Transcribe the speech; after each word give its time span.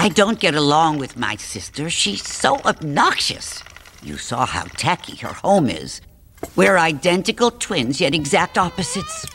I 0.00 0.08
don't 0.08 0.40
get 0.40 0.54
along 0.54 0.96
with 0.96 1.18
my 1.18 1.36
sister. 1.36 1.90
She's 1.90 2.26
so 2.26 2.56
obnoxious. 2.60 3.62
You 4.02 4.16
saw 4.16 4.46
how 4.46 4.64
tacky 4.64 5.14
her 5.16 5.34
home 5.34 5.68
is. 5.68 6.00
We're 6.56 6.78
identical 6.78 7.50
twins, 7.50 8.00
yet 8.00 8.14
exact 8.14 8.56
opposites. 8.56 9.26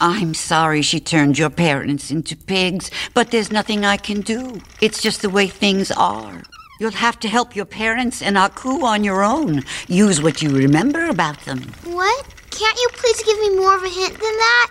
I'm 0.00 0.32
sorry 0.32 0.80
she 0.82 1.00
turned 1.00 1.38
your 1.38 1.50
parents 1.50 2.12
into 2.12 2.36
pigs, 2.36 2.92
but 3.14 3.32
there's 3.32 3.50
nothing 3.50 3.84
I 3.84 3.96
can 3.96 4.20
do. 4.20 4.60
It's 4.80 5.02
just 5.02 5.22
the 5.22 5.30
way 5.30 5.48
things 5.48 5.90
are. 5.90 6.44
You'll 6.78 6.92
have 6.92 7.18
to 7.18 7.28
help 7.28 7.56
your 7.56 7.66
parents 7.66 8.22
and 8.22 8.36
Haku 8.36 8.84
on 8.84 9.02
your 9.02 9.24
own. 9.24 9.64
Use 9.88 10.22
what 10.22 10.40
you 10.40 10.50
remember 10.50 11.06
about 11.06 11.40
them. 11.46 11.62
What? 11.82 12.26
Can't 12.52 12.78
you 12.78 12.88
please 12.92 13.24
give 13.24 13.40
me 13.40 13.56
more 13.56 13.74
of 13.74 13.82
a 13.82 13.88
hint 13.88 14.12
than 14.12 14.20
that? 14.20 14.70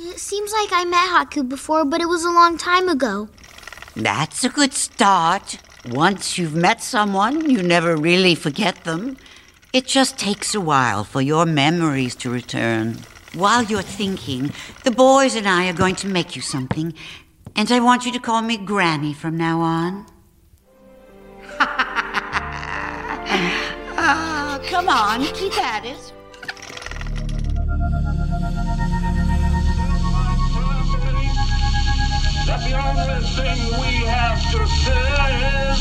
It 0.00 0.20
seems 0.20 0.52
like 0.52 0.68
I 0.70 0.84
met 0.84 1.08
Haku 1.08 1.48
before, 1.48 1.84
but 1.84 2.00
it 2.00 2.08
was 2.08 2.24
a 2.24 2.30
long 2.30 2.56
time 2.56 2.88
ago. 2.88 3.28
That's 3.96 4.44
a 4.44 4.48
good 4.48 4.72
start. 4.72 5.58
Once 5.88 6.38
you've 6.38 6.54
met 6.54 6.80
someone, 6.80 7.50
you 7.50 7.64
never 7.64 7.96
really 7.96 8.36
forget 8.36 8.84
them. 8.84 9.16
It 9.72 9.86
just 9.86 10.16
takes 10.16 10.54
a 10.54 10.60
while 10.60 11.02
for 11.02 11.20
your 11.20 11.46
memories 11.46 12.14
to 12.16 12.30
return. 12.30 12.98
While 13.34 13.64
you're 13.64 13.82
thinking, 13.82 14.52
the 14.84 14.92
boys 14.92 15.34
and 15.34 15.48
I 15.48 15.68
are 15.68 15.72
going 15.72 15.96
to 15.96 16.06
make 16.06 16.36
you 16.36 16.42
something, 16.42 16.94
and 17.56 17.72
I 17.72 17.80
want 17.80 18.06
you 18.06 18.12
to 18.12 18.20
call 18.20 18.42
me 18.42 18.56
Granny 18.56 19.12
from 19.12 19.36
now 19.36 19.60
on. 19.60 20.06
Ah, 24.00 24.60
come 24.70 24.88
on, 24.88 25.20
keep 25.34 25.58
at 25.58 25.84
it. 25.84 26.12
That 32.48 32.64
the 32.64 32.74
only 32.80 33.26
thing 33.36 33.58
we 33.78 34.06
have 34.06 34.40
to 34.50 34.64
fear 34.80 35.20
is 35.68 35.80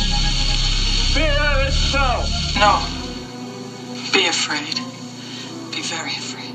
fear 1.14 1.66
itself. 1.66 2.28
No. 2.60 2.84
Be 4.12 4.28
afraid. 4.28 4.76
Be 5.72 5.82
very 5.82 6.12
afraid. 6.12 6.54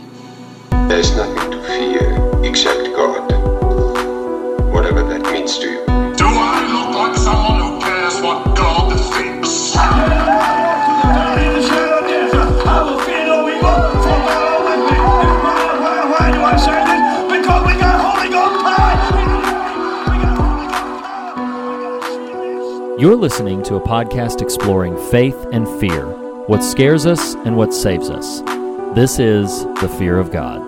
There's 0.91 1.17
nothing 1.17 1.53
to 1.53 1.63
fear 1.65 2.45
except 2.45 2.95
God. 2.95 3.33
Whatever 4.71 5.03
that 5.05 5.23
means 5.33 5.59
to 5.61 5.71
you. 5.71 5.87
Do 6.17 6.27
I 6.27 6.61
look 6.75 6.95
like 6.95 7.17
someone 7.17 7.61
who 7.63 7.81
cares 7.81 8.21
what 8.21 8.55
God 8.55 8.93
thinks? 9.15 10.32
You're 23.03 23.17
listening 23.17 23.65
to 23.65 23.75
a 23.75 23.81
podcast 23.81 24.43
exploring 24.43 24.97
faith 25.11 25.35
and 25.51 25.67
fear, 25.81 26.07
what 26.47 26.63
scares 26.63 27.05
us 27.05 27.35
and 27.35 27.57
what 27.57 27.75
saves 27.75 28.09
us. 28.09 28.43
This 28.95 29.19
is 29.19 29.65
The 29.81 29.93
Fear 29.99 30.19
of 30.21 30.31
God. 30.31 30.61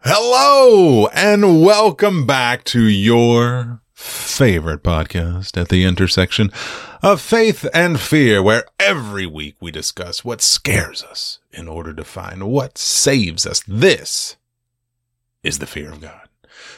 Hello 0.00 1.06
and 1.14 1.62
welcome 1.62 2.26
back 2.26 2.64
to 2.64 2.82
your 2.82 3.83
favorite 4.04 4.82
podcast 4.82 5.58
at 5.58 5.70
the 5.70 5.84
intersection 5.84 6.50
of 7.02 7.20
faith 7.20 7.66
and 7.72 7.98
fear, 7.98 8.42
where 8.42 8.64
every 8.78 9.26
week 9.26 9.56
we 9.60 9.70
discuss 9.70 10.24
what 10.24 10.42
scares 10.42 11.02
us 11.02 11.38
in 11.52 11.68
order 11.68 11.94
to 11.94 12.04
find 12.04 12.44
what 12.44 12.76
saves 12.76 13.46
us. 13.46 13.62
This 13.66 14.36
is 15.42 15.58
the 15.58 15.66
fear 15.66 15.90
of 15.90 16.00
God. 16.00 16.28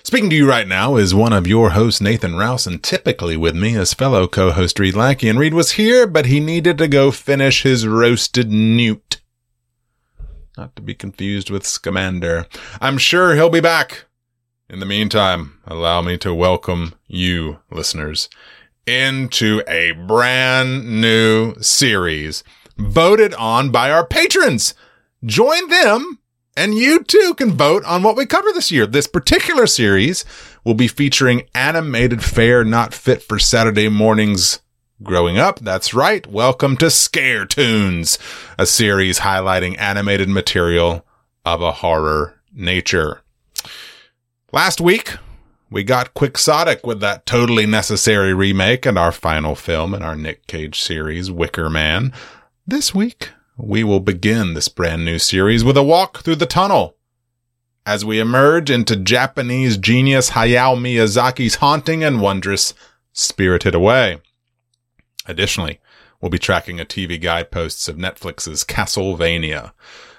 Speaking 0.05 0.31
to 0.31 0.37
you 0.37 0.49
right 0.49 0.69
now 0.69 0.97
is 0.97 1.15
one 1.15 1.33
of 1.33 1.49
your 1.49 1.71
hosts, 1.71 2.01
Nathan 2.01 2.37
Rouse, 2.37 2.67
and 2.67 2.81
typically 2.81 3.37
with 3.37 3.57
me 3.57 3.75
is 3.75 3.93
fellow 3.93 4.29
co-host 4.29 4.79
Reed 4.79 4.95
Lackey. 4.95 5.29
And 5.29 5.39
Reed 5.39 5.53
was 5.55 5.73
here, 5.73 6.07
but 6.07 6.27
he 6.27 6.39
needed 6.39 6.79
to 6.79 6.87
go 6.87 7.11
finish 7.11 7.65
his 7.65 7.87
roasted 7.87 8.51
newt. 8.51 9.21
Not 10.57 10.77
to 10.77 10.83
be 10.83 10.95
confused 10.95 11.51
with 11.51 11.67
Scamander. 11.67 12.47
I'm 12.81 12.99
sure 12.99 13.35
he'll 13.35 13.51
be 13.51 13.61
back. 13.61 14.06
In 14.69 14.81
the 14.81 14.87
meantime, 14.87 15.61
allow 15.65 16.03
me 16.03 16.19
to 16.19 16.35
welcome 16.35 16.97
you, 17.07 17.61
listeners, 17.71 18.29
into 18.85 19.63
a 19.69 19.93
brand 19.93 21.01
new 21.01 21.55
series 21.61 22.43
voted 22.77 23.33
on 23.35 23.71
by 23.71 23.93
our 23.93 24.05
patrons. 24.05 24.75
Join 25.25 25.69
them 25.69 26.19
and 26.57 26.75
you 26.75 27.05
too 27.05 27.35
can 27.35 27.53
vote 27.53 27.85
on 27.85 28.03
what 28.03 28.17
we 28.17 28.27
cover 28.27 28.51
this 28.53 28.73
year. 28.73 28.89
This 28.89 29.07
particular 29.07 29.69
series 29.69 30.25
will 30.65 30.75
be 30.75 30.89
featuring 30.89 31.49
animated 31.55 32.25
fare 32.25 32.65
not 32.65 32.93
fit 32.93 33.23
for 33.23 33.39
Saturday 33.39 33.89
mornings 33.89 34.59
growing 35.01 35.39
up. 35.39 35.61
That's 35.61 35.95
right. 35.95 36.27
Welcome 36.27 36.77
to 36.79 36.91
Scare 36.91 37.47
Tunes, 37.47 38.19
a 38.59 38.67
series 38.67 39.21
highlighting 39.21 39.79
animated 39.79 40.29
material 40.29 41.07
of 41.45 41.63
a 41.63 41.71
horror 41.71 42.41
nature. 42.53 43.23
Last 44.57 44.81
week, 44.81 45.19
we 45.69 45.85
got 45.85 46.15
quixotic 46.15 46.87
with 46.87 47.01
that 47.01 47.27
totally 47.27 47.67
necessary 47.67 48.33
remake 48.33 48.87
and 48.87 48.99
our 48.99 49.13
final 49.13 49.55
film 49.55 49.93
in 49.93 50.03
our 50.03 50.17
Nick 50.17 50.47
Cage 50.47 50.81
series, 50.81 51.31
Wicker 51.31 51.69
Man. 51.69 52.11
This 52.67 52.95
week, 52.95 53.33
we 53.59 53.85
will 53.85 54.01
begin 54.01 54.55
this 54.55 54.69
brand 54.69 55.05
new 55.05 55.19
series 55.19 55.63
with 55.63 55.77
a 55.77 55.83
walk 55.83 56.23
through 56.23 56.37
the 56.37 56.47
tunnel 56.47 56.97
as 57.85 58.03
we 58.03 58.19
emerge 58.19 58.71
into 58.71 58.97
Japanese 58.97 59.77
genius 59.77 60.31
Hayao 60.31 60.75
Miyazaki's 60.75 61.57
haunting 61.57 62.03
and 62.03 62.23
wondrous 62.23 62.73
Spirited 63.13 63.75
Away. 63.75 64.23
Additionally, 65.27 65.81
we'll 66.23 66.31
be 66.31 66.39
tracking 66.39 66.81
a 66.81 66.87
TV 66.87 67.21
guideposts 67.21 67.89
of 67.89 67.97
Netflix's 67.97 68.65
Castlevania. 68.65 69.73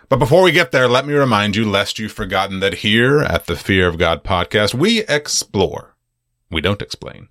But 0.09 0.19
before 0.19 0.41
we 0.41 0.53
get 0.53 0.71
there, 0.71 0.87
let 0.87 1.05
me 1.05 1.13
remind 1.13 1.57
you, 1.57 1.69
lest 1.69 1.99
you've 1.99 2.13
forgotten 2.13 2.61
that 2.61 2.75
here 2.75 3.19
at 3.19 3.45
the 3.45 3.57
Fear 3.57 3.89
of 3.89 3.97
God 3.97 4.23
podcast, 4.23 4.73
we 4.73 5.01
explore. 5.01 5.95
We 6.49 6.61
don't 6.61 6.81
explain. 6.81 7.27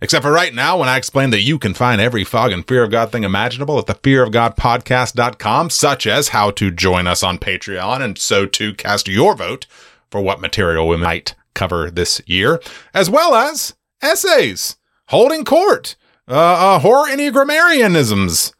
Except 0.00 0.22
for 0.22 0.32
right 0.32 0.54
now, 0.54 0.78
when 0.78 0.88
I 0.88 0.96
explain 0.96 1.30
that 1.30 1.42
you 1.42 1.58
can 1.58 1.74
find 1.74 2.00
every 2.00 2.24
fog 2.24 2.50
and 2.50 2.66
fear 2.66 2.82
of 2.82 2.90
God 2.90 3.12
thing 3.12 3.24
imaginable 3.24 3.78
at 3.78 3.86
the 3.86 3.94
fearofgodpodcast.com, 3.94 5.70
such 5.70 6.06
as 6.06 6.28
how 6.28 6.50
to 6.52 6.70
join 6.70 7.06
us 7.06 7.22
on 7.22 7.38
Patreon 7.38 8.00
and 8.00 8.18
so 8.18 8.46
to 8.46 8.74
cast 8.74 9.06
your 9.06 9.34
vote 9.34 9.66
for 10.10 10.22
what 10.22 10.40
material 10.40 10.88
we 10.88 10.96
might 10.96 11.34
cover 11.54 11.90
this 11.90 12.22
year, 12.26 12.60
as 12.94 13.10
well 13.10 13.34
as 13.34 13.74
essays, 14.00 14.76
holding 15.08 15.44
court, 15.44 15.94
uh, 16.26 16.32
uh 16.32 16.78
horror 16.78 17.08
enneagrammarianisms, 17.08 18.52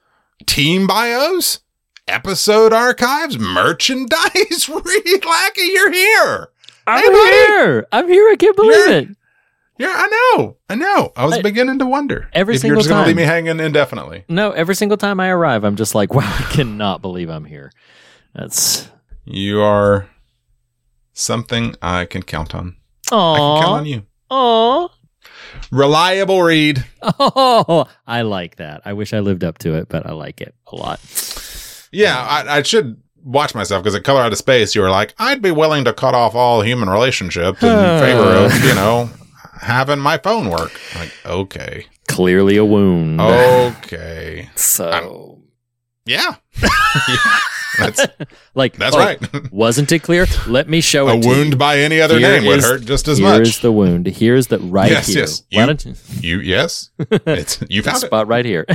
team 0.46 0.86
bios, 0.86 1.60
episode 2.09 2.72
archives, 2.72 3.38
merchandise. 3.38 4.69
Reed 4.69 5.25
Lackey, 5.25 5.62
you're 5.72 5.92
here. 5.92 6.48
I'm 6.87 7.03
Hey, 7.12 7.47
here. 7.47 7.87
I'm 7.92 8.09
here. 8.09 8.28
I 8.31 8.37
can't 8.37 8.56
believe 8.56 8.87
Yeah. 8.88 8.94
it. 8.97 9.09
Yeah, 9.76 9.92
I 9.92 10.06
know. 10.37 10.56
I 10.69 10.75
know. 10.76 11.12
I 11.16 11.25
was 11.25 11.34
I- 11.38 11.43
beginning 11.43 11.81
to 11.81 11.87
wonder 11.87 12.28
Every 12.32 12.54
if 12.54 12.60
single 12.60 12.76
you're 12.76 12.81
just 12.82 12.88
going 12.91 13.03
to 13.03 13.06
leave 13.09 13.16
time. 13.16 13.22
me 13.44 13.48
hanging 13.48 13.59
indefinitely. 13.64 14.25
No, 14.28 14.53
every 14.53 14.76
single 14.76 14.97
time 14.97 15.19
I 15.19 15.31
arrive, 15.31 15.64
I'm 15.64 15.75
just 15.76 15.94
like, 15.97 16.14
wow, 16.14 16.22
I 16.38 16.43
cannot 16.53 17.03
believe 17.03 17.28
I'm 17.28 17.44
here. 17.44 17.72
That's 18.34 18.88
You 19.25 19.62
are 19.62 20.09
something 21.12 21.75
I 21.82 22.05
can 22.05 22.23
count 22.23 22.55
on. 22.55 22.76
I 23.06 23.37
can 23.37 23.62
count 23.62 23.67
on 23.67 23.87
you. 23.87 24.02
oh, 24.31 24.90
Reliable 25.70 26.43
Reed. 26.43 26.84
oh. 27.02 27.87
I 28.06 28.23
like 28.23 28.56
that. 28.56 28.82
I 28.84 28.93
wish 28.93 29.12
I 29.12 29.20
lived 29.20 29.43
up 29.44 29.58
to 29.58 29.75
it, 29.75 29.88
but 29.88 30.06
I 30.06 30.12
like 30.12 30.40
it 30.40 30.55
a 30.69 30.76
lot. 30.76 31.00
Yeah, 31.94 32.19
I, 32.19 32.58
I 32.58 32.62
should 32.62 33.00
watch 33.23 33.55
myself 33.55 33.82
because 33.82 33.94
at 33.94 34.05
Color 34.05 34.20
Out 34.23 34.32
of 34.32 34.38
Space, 34.38 34.75
you 34.75 34.81
were 34.82 34.91
like, 34.91 35.14
I'd 35.19 35.41
be 35.41 35.50
willing 35.50 35.85
to 35.85 35.93
cut 35.93 36.14
off 36.14 36.35
all 36.35 36.61
human 36.62 36.91
relationships 36.91 37.62
in 37.62 37.69
favor 38.00 38.23
of, 38.46 38.64
you 38.64 38.75
know, 38.75 39.08
having 39.61 39.99
my 39.99 40.19
phone 40.19 40.50
work. 40.50 40.79
Like, 40.94 41.12
okay. 41.25 41.87
Clearly 42.08 42.56
a 42.56 42.64
wound. 42.64 43.20
Okay. 43.20 44.50
so 44.56 45.41
Yeah. 46.05 46.35
that's 47.79 48.06
like 48.55 48.76
that's 48.76 48.94
oh, 48.94 48.99
right. 48.99 49.50
Wasn't 49.52 49.90
it 49.90 50.00
clear? 50.02 50.26
Let 50.47 50.69
me 50.69 50.81
show 50.81 51.08
A 51.08 51.17
it. 51.17 51.23
to 51.23 51.29
wound 51.29 51.58
by 51.58 51.79
any 51.79 52.00
other 52.00 52.19
Here 52.19 52.32
name 52.32 52.44
would 52.47 52.58
is- 52.58 52.64
hurt 52.64 52.82
just 52.85 53.08
as 53.08 53.19
Here 53.19 53.26
much. 53.29 53.49
is 53.49 53.58
the 53.61 53.73
wound. 53.73 54.06
Here's 54.06 54.49
the 54.49 54.58
right 54.58 54.90
Yes, 54.90 55.06
here. 55.08 55.19
yes. 55.20 55.43
You- 55.50 55.67
you? 56.20 56.38
You 56.38 56.40
yes, 56.40 56.90
it's 56.99 57.62
you 57.69 57.82
found 57.82 58.02
it. 58.02 58.06
spot 58.06 58.29
right 58.29 58.44
here. 58.44 58.67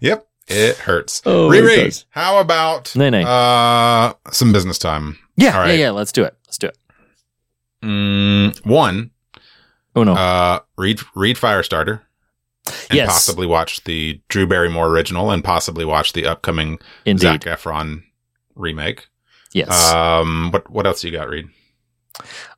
Yep, 0.00 0.26
it 0.50 0.76
hurts. 0.76 1.22
Oh, 1.24 1.50
it 1.52 1.62
Riri, 1.62 1.84
does. 1.84 2.04
how 2.10 2.38
about 2.38 2.94
Nay, 2.96 3.10
nay. 3.10 3.24
uh 3.26 4.12
some 4.32 4.52
business 4.52 4.78
time? 4.78 5.18
yeah, 5.36 5.54
All 5.54 5.60
right. 5.60 5.70
yeah, 5.70 5.84
yeah. 5.86 5.90
Let's 5.90 6.12
do 6.12 6.24
it. 6.24 6.36
Let's 6.46 6.58
do 6.58 6.66
it. 6.68 6.76
Mm, 7.82 8.66
one, 8.66 9.10
Oh 9.96 10.04
no. 10.04 10.14
Uh, 10.14 10.60
read 10.76 11.00
read 11.14 11.36
Firestarter. 11.36 12.00
And 12.90 12.96
Yes. 12.96 13.08
possibly 13.08 13.46
watch 13.46 13.82
the 13.84 14.20
Drew 14.28 14.46
Barrymore 14.46 14.88
original 14.88 15.30
and 15.30 15.42
possibly 15.42 15.84
watch 15.84 16.12
the 16.12 16.26
upcoming 16.26 16.78
Indeed. 17.06 17.22
Zac 17.22 17.58
Efron 17.58 18.02
remake. 18.54 19.08
yes. 19.52 19.90
Um, 19.92 20.50
what 20.52 20.70
what 20.70 20.86
else 20.86 21.02
you 21.02 21.10
got, 21.10 21.28
Reed? 21.28 21.48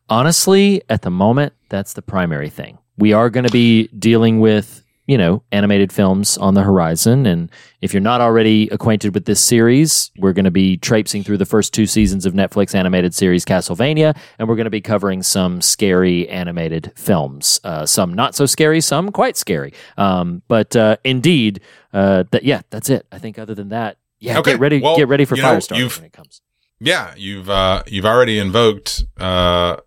Honestly, 0.08 0.82
at 0.90 1.02
the 1.02 1.10
moment, 1.10 1.52
that's 1.68 1.92
the 1.94 2.02
primary 2.02 2.50
thing. 2.50 2.78
We 2.98 3.12
are 3.12 3.30
going 3.30 3.46
to 3.46 3.52
be 3.52 3.86
dealing 3.98 4.40
with, 4.40 4.84
you 5.06 5.18
know, 5.18 5.42
animated 5.50 5.92
films 5.92 6.38
on 6.38 6.54
the 6.54 6.62
horizon. 6.62 7.26
And 7.26 7.50
if 7.80 7.92
you're 7.92 8.00
not 8.00 8.20
already 8.20 8.68
acquainted 8.68 9.14
with 9.14 9.24
this 9.24 9.42
series, 9.42 10.10
we're 10.16 10.32
going 10.32 10.44
to 10.44 10.50
be 10.52 10.76
traipsing 10.76 11.24
through 11.24 11.38
the 11.38 11.44
first 11.44 11.74
two 11.74 11.86
seasons 11.86 12.24
of 12.24 12.34
Netflix 12.34 12.74
animated 12.74 13.14
series 13.14 13.44
Castlevania, 13.44 14.16
and 14.38 14.48
we're 14.48 14.54
going 14.54 14.64
to 14.64 14.70
be 14.70 14.80
covering 14.80 15.22
some 15.22 15.60
scary 15.60 16.28
animated 16.28 16.92
films. 16.94 17.58
Uh, 17.64 17.84
some 17.84 18.14
not 18.14 18.34
so 18.34 18.46
scary, 18.46 18.80
some 18.80 19.10
quite 19.10 19.36
scary. 19.36 19.72
Um, 19.98 20.42
but 20.46 20.76
uh, 20.76 20.96
indeed, 21.04 21.60
uh, 21.92 22.24
that 22.30 22.44
yeah, 22.44 22.62
that's 22.70 22.88
it. 22.88 23.04
I 23.10 23.18
think 23.18 23.38
other 23.38 23.54
than 23.54 23.70
that, 23.70 23.98
yeah, 24.20 24.38
Okay, 24.38 24.52
get 24.52 24.60
ready, 24.60 24.80
well, 24.80 24.96
get 24.96 25.08
ready 25.08 25.24
for 25.24 25.34
you 25.34 25.42
know, 25.42 25.56
Firestarter 25.56 25.96
when 25.98 26.06
it 26.06 26.12
comes. 26.12 26.40
Yeah, 26.78 27.12
you've 27.16 27.50
uh, 27.50 27.82
you've 27.88 28.06
already 28.06 28.38
invoked 28.38 29.04
uh, 29.18 29.78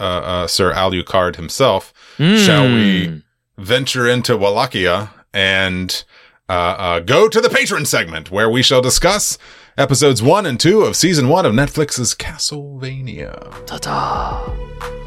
uh, 0.00 0.02
uh, 0.02 0.46
Sir 0.48 0.72
Alucard 0.72 1.36
himself. 1.36 1.92
Shall 2.16 2.64
we 2.64 3.08
Mm. 3.08 3.22
Venture 3.56 4.08
into 4.08 4.36
Wallachia 4.36 5.10
and 5.32 6.04
uh, 6.48 6.52
uh, 6.52 7.00
go 7.00 7.28
to 7.28 7.40
the 7.40 7.48
patron 7.48 7.84
segment 7.86 8.30
where 8.30 8.50
we 8.50 8.62
shall 8.62 8.82
discuss 8.82 9.38
episodes 9.76 10.22
one 10.22 10.46
and 10.46 10.60
two 10.60 10.82
of 10.82 10.96
season 10.96 11.28
one 11.28 11.46
of 11.46 11.52
Netflix's 11.52 12.14
Castlevania. 12.14 13.66
Ta-ta. 13.66 15.03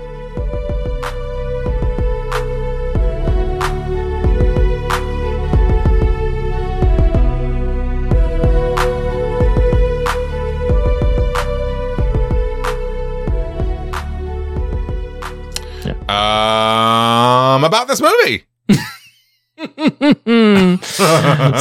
Um, 16.10 17.64
about 17.64 17.88
this 17.88 18.02
movie. 18.02 18.44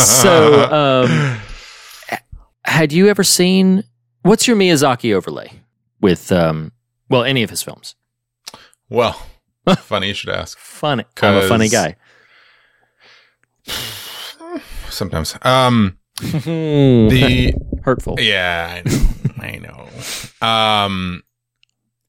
so, 0.02 0.70
um, 0.70 1.38
had 2.64 2.93
you 2.93 3.08
ever 3.08 3.25
seen 3.25 3.84
what's 4.22 4.46
your 4.46 4.56
Miyazaki 4.56 5.14
overlay 5.14 5.50
with, 6.00 6.31
um, 6.31 6.72
well, 7.08 7.25
any 7.25 7.43
of 7.43 7.50
his 7.50 7.62
films? 7.62 7.94
Well, 8.88 9.20
funny 9.78 10.08
you 10.08 10.14
should 10.14 10.31
ask. 10.31 10.58
Funny. 10.76 11.04
I'm 11.22 11.37
a 11.37 11.49
funny 11.49 11.69
guy. 11.69 11.96
Sometimes. 14.90 15.37
Um, 15.42 15.99
the 16.20 16.31
the 17.10 17.54
hurtful. 17.82 18.16
Yeah, 18.19 18.82
I 18.84 18.88
know. 18.88 19.06
I 19.38 19.58
know. 20.40 20.46
Um, 20.46 21.22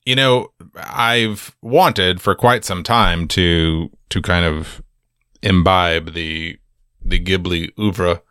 you 0.06 0.16
know, 0.16 0.52
I've 0.76 1.56
wanted 1.62 2.22
for 2.22 2.36
quite 2.36 2.66
some 2.66 2.84
time 2.84 3.28
to 3.30 3.90
to 4.10 4.22
kind 4.22 4.46
of 4.46 4.82
imbibe 5.42 6.14
the 6.14 6.58
the 7.04 7.20
Ghibli 7.20 7.72
oeuvre, 7.80 8.22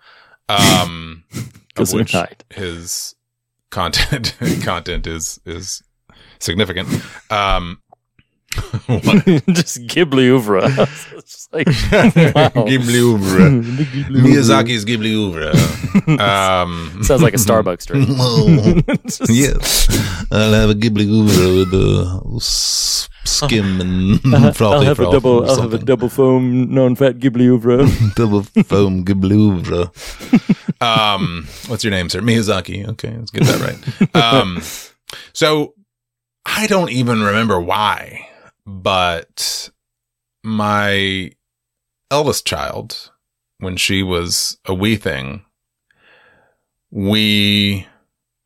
um, 0.49 1.25
of 1.77 1.93
which 1.93 2.15
his 2.51 3.15
content 3.71 4.37
content 4.63 5.07
is 5.07 5.41
is 5.45 5.83
significant. 6.39 6.89
Um? 7.31 7.81
Just 9.53 9.87
Ghibli 9.87 10.29
oeuvre. 10.31 10.63
It's 11.17 11.33
just 11.33 11.53
like, 11.53 11.67
wow. 11.67 12.49
Ghibli 12.69 13.01
oeuvre. 13.03 13.63
Ghibli. 13.85 14.21
Miyazaki's 14.23 14.85
Ghibli 14.85 15.13
oeuvre. 15.15 15.51
Um, 16.21 17.03
Sounds 17.03 17.23
like 17.23 17.35
a 17.35 17.39
Starbucks 17.39 17.87
drink. 17.87 18.07
Just- 19.07 19.29
yes, 19.31 19.89
I'll 20.31 20.53
have 20.53 20.71
a 20.71 20.75
Ghibli 20.75 21.07
oeuvre 21.09 21.59
with 21.59 21.71
the 21.73 22.41
skim 23.25 23.81
and 23.81 24.35
I'll 24.35 24.53
frothy 24.53 24.87
have 24.87 25.01
a 25.01 25.11
double. 25.11 25.49
I'll 25.51 25.61
have 25.61 25.75
a 25.75 25.79
double 25.79 26.09
foam 26.09 26.73
non-fat 26.73 27.19
Ghibli 27.19 27.49
oeuvre. 27.49 27.87
double 28.15 28.43
foam 28.65 29.05
Ghibli 29.05 29.35
oeuvre. 29.35 29.91
Um, 30.81 31.49
what's 31.67 31.83
your 31.85 31.91
name, 31.91 32.09
sir? 32.09 32.21
Miyazaki. 32.21 32.87
Okay, 32.91 33.17
let's 33.19 33.31
get 33.33 33.45
that 33.45 33.61
right. 33.61 34.15
Um, 34.15 34.63
so 35.33 35.75
I 36.45 36.67
don't 36.69 36.91
even 36.91 37.23
remember 37.23 37.61
why, 37.61 38.29
but 38.67 39.71
my 40.43 41.31
eldest 42.11 42.47
child, 42.47 43.11
when 43.59 43.77
she 43.77 44.03
was 44.03 44.59
a 44.65 44.75
wee 44.75 44.97
thing, 44.97 45.45
we 46.91 47.87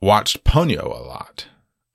watched 0.00 0.44
Ponyo 0.44 0.84
a 0.84 1.02
lot. 1.02 1.46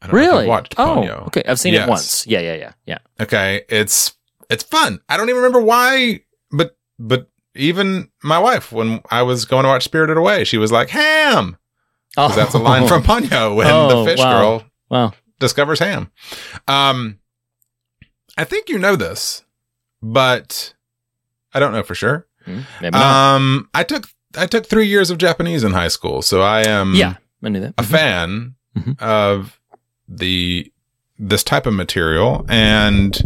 I 0.01 0.07
don't 0.07 0.15
know 0.15 0.19
if 0.19 0.25
you've 0.25 0.33
really? 0.35 0.47
watched 0.47 0.75
oh, 0.77 0.83
Ponyo. 1.01 1.27
okay. 1.27 1.43
I've 1.47 1.59
seen 1.59 1.73
Yes. 1.73 1.87
it 1.87 1.89
once. 1.89 2.27
Yeah, 2.27 2.39
yeah, 2.39 2.55
yeah, 2.55 2.73
yeah. 2.85 2.97
Okay, 3.19 3.63
it's 3.69 4.13
it's 4.49 4.63
fun. 4.63 4.99
I 5.09 5.17
don't 5.17 5.29
even 5.29 5.41
remember 5.41 5.61
why, 5.61 6.21
but 6.51 6.77
but 6.99 7.29
even 7.55 8.09
my 8.21 8.37
wife, 8.37 8.71
when 8.71 9.01
I 9.09 9.23
was 9.23 9.45
going 9.45 9.63
to 9.63 9.69
watch 9.69 9.83
Spirited 9.83 10.17
Away, 10.17 10.43
she 10.43 10.57
was 10.57 10.71
like 10.71 10.89
ham. 10.89 11.57
'Cause 12.15 12.35
that's 12.35 12.53
a 12.53 12.59
line 12.59 12.87
from 12.87 13.03
Ponyo 13.09 13.55
when 13.55 13.67
Oh, 13.67 14.03
the 14.05 14.09
fish 14.11 14.19
wow. 14.19 14.31
girl 14.31 14.63
Wow. 14.89 15.13
discovers 15.39 15.79
ham. 15.79 16.11
Um, 16.67 17.19
I 18.37 18.43
think 18.43 18.69
you 18.69 18.77
know 18.77 18.95
this, 18.95 19.43
but 20.01 20.73
I 21.53 21.59
don't 21.59 21.71
know 21.71 21.83
for 21.83 21.95
sure. 21.95 22.27
Hmm, 22.45 22.61
Maybe 22.81 22.97
not. 22.97 23.35
Um, 23.35 23.69
I 23.73 23.83
took 23.83 24.07
I 24.37 24.45
took 24.45 24.65
three 24.65 24.87
years 24.87 25.09
of 25.09 25.17
Japanese 25.17 25.63
in 25.63 25.71
high 25.71 25.87
school, 25.87 26.21
so 26.21 26.41
I 26.41 26.61
am 26.67 26.93
yeah, 26.95 27.15
I 27.43 27.49
knew 27.49 27.61
that. 27.61 27.73
a 27.77 27.83
fan 27.83 28.55
Mhm. 28.77 29.01
of 29.01 29.59
the 30.07 30.71
this 31.17 31.43
type 31.45 31.65
of 31.65 31.73
material 31.73 32.45
and 32.49 33.21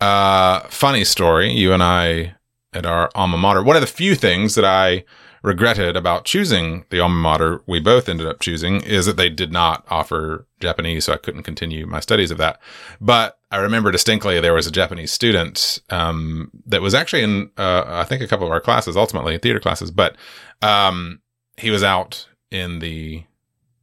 uh 0.00 0.60
funny 0.68 1.04
story 1.04 1.52
you 1.52 1.72
and 1.72 1.82
i 1.84 2.34
at 2.74 2.84
our 2.84 3.08
alma 3.14 3.36
mater 3.38 3.62
one 3.62 3.76
of 3.76 3.80
the 3.80 3.86
few 3.86 4.16
things 4.16 4.56
that 4.56 4.64
i 4.64 5.04
regretted 5.42 5.96
about 5.96 6.24
choosing 6.24 6.84
the 6.90 6.98
alma 6.98 7.14
mater 7.14 7.62
we 7.66 7.78
both 7.78 8.08
ended 8.08 8.26
up 8.26 8.40
choosing 8.40 8.80
is 8.82 9.06
that 9.06 9.16
they 9.16 9.28
did 9.30 9.52
not 9.52 9.86
offer 9.88 10.46
japanese 10.60 11.04
so 11.04 11.12
i 11.12 11.16
couldn't 11.16 11.44
continue 11.44 11.86
my 11.86 12.00
studies 12.00 12.32
of 12.32 12.38
that 12.38 12.60
but 13.00 13.37
i 13.50 13.56
remember 13.56 13.90
distinctly 13.90 14.40
there 14.40 14.54
was 14.54 14.66
a 14.66 14.70
japanese 14.70 15.12
student 15.12 15.80
um 15.90 16.50
that 16.66 16.82
was 16.82 16.94
actually 16.94 17.22
in 17.22 17.50
uh 17.58 17.84
i 17.86 18.04
think 18.04 18.22
a 18.22 18.26
couple 18.26 18.46
of 18.46 18.52
our 18.52 18.60
classes 18.60 18.96
ultimately 18.96 19.38
theater 19.38 19.60
classes 19.60 19.90
but 19.90 20.16
um 20.62 21.20
he 21.56 21.70
was 21.70 21.82
out 21.82 22.28
in 22.50 22.78
the 22.78 23.24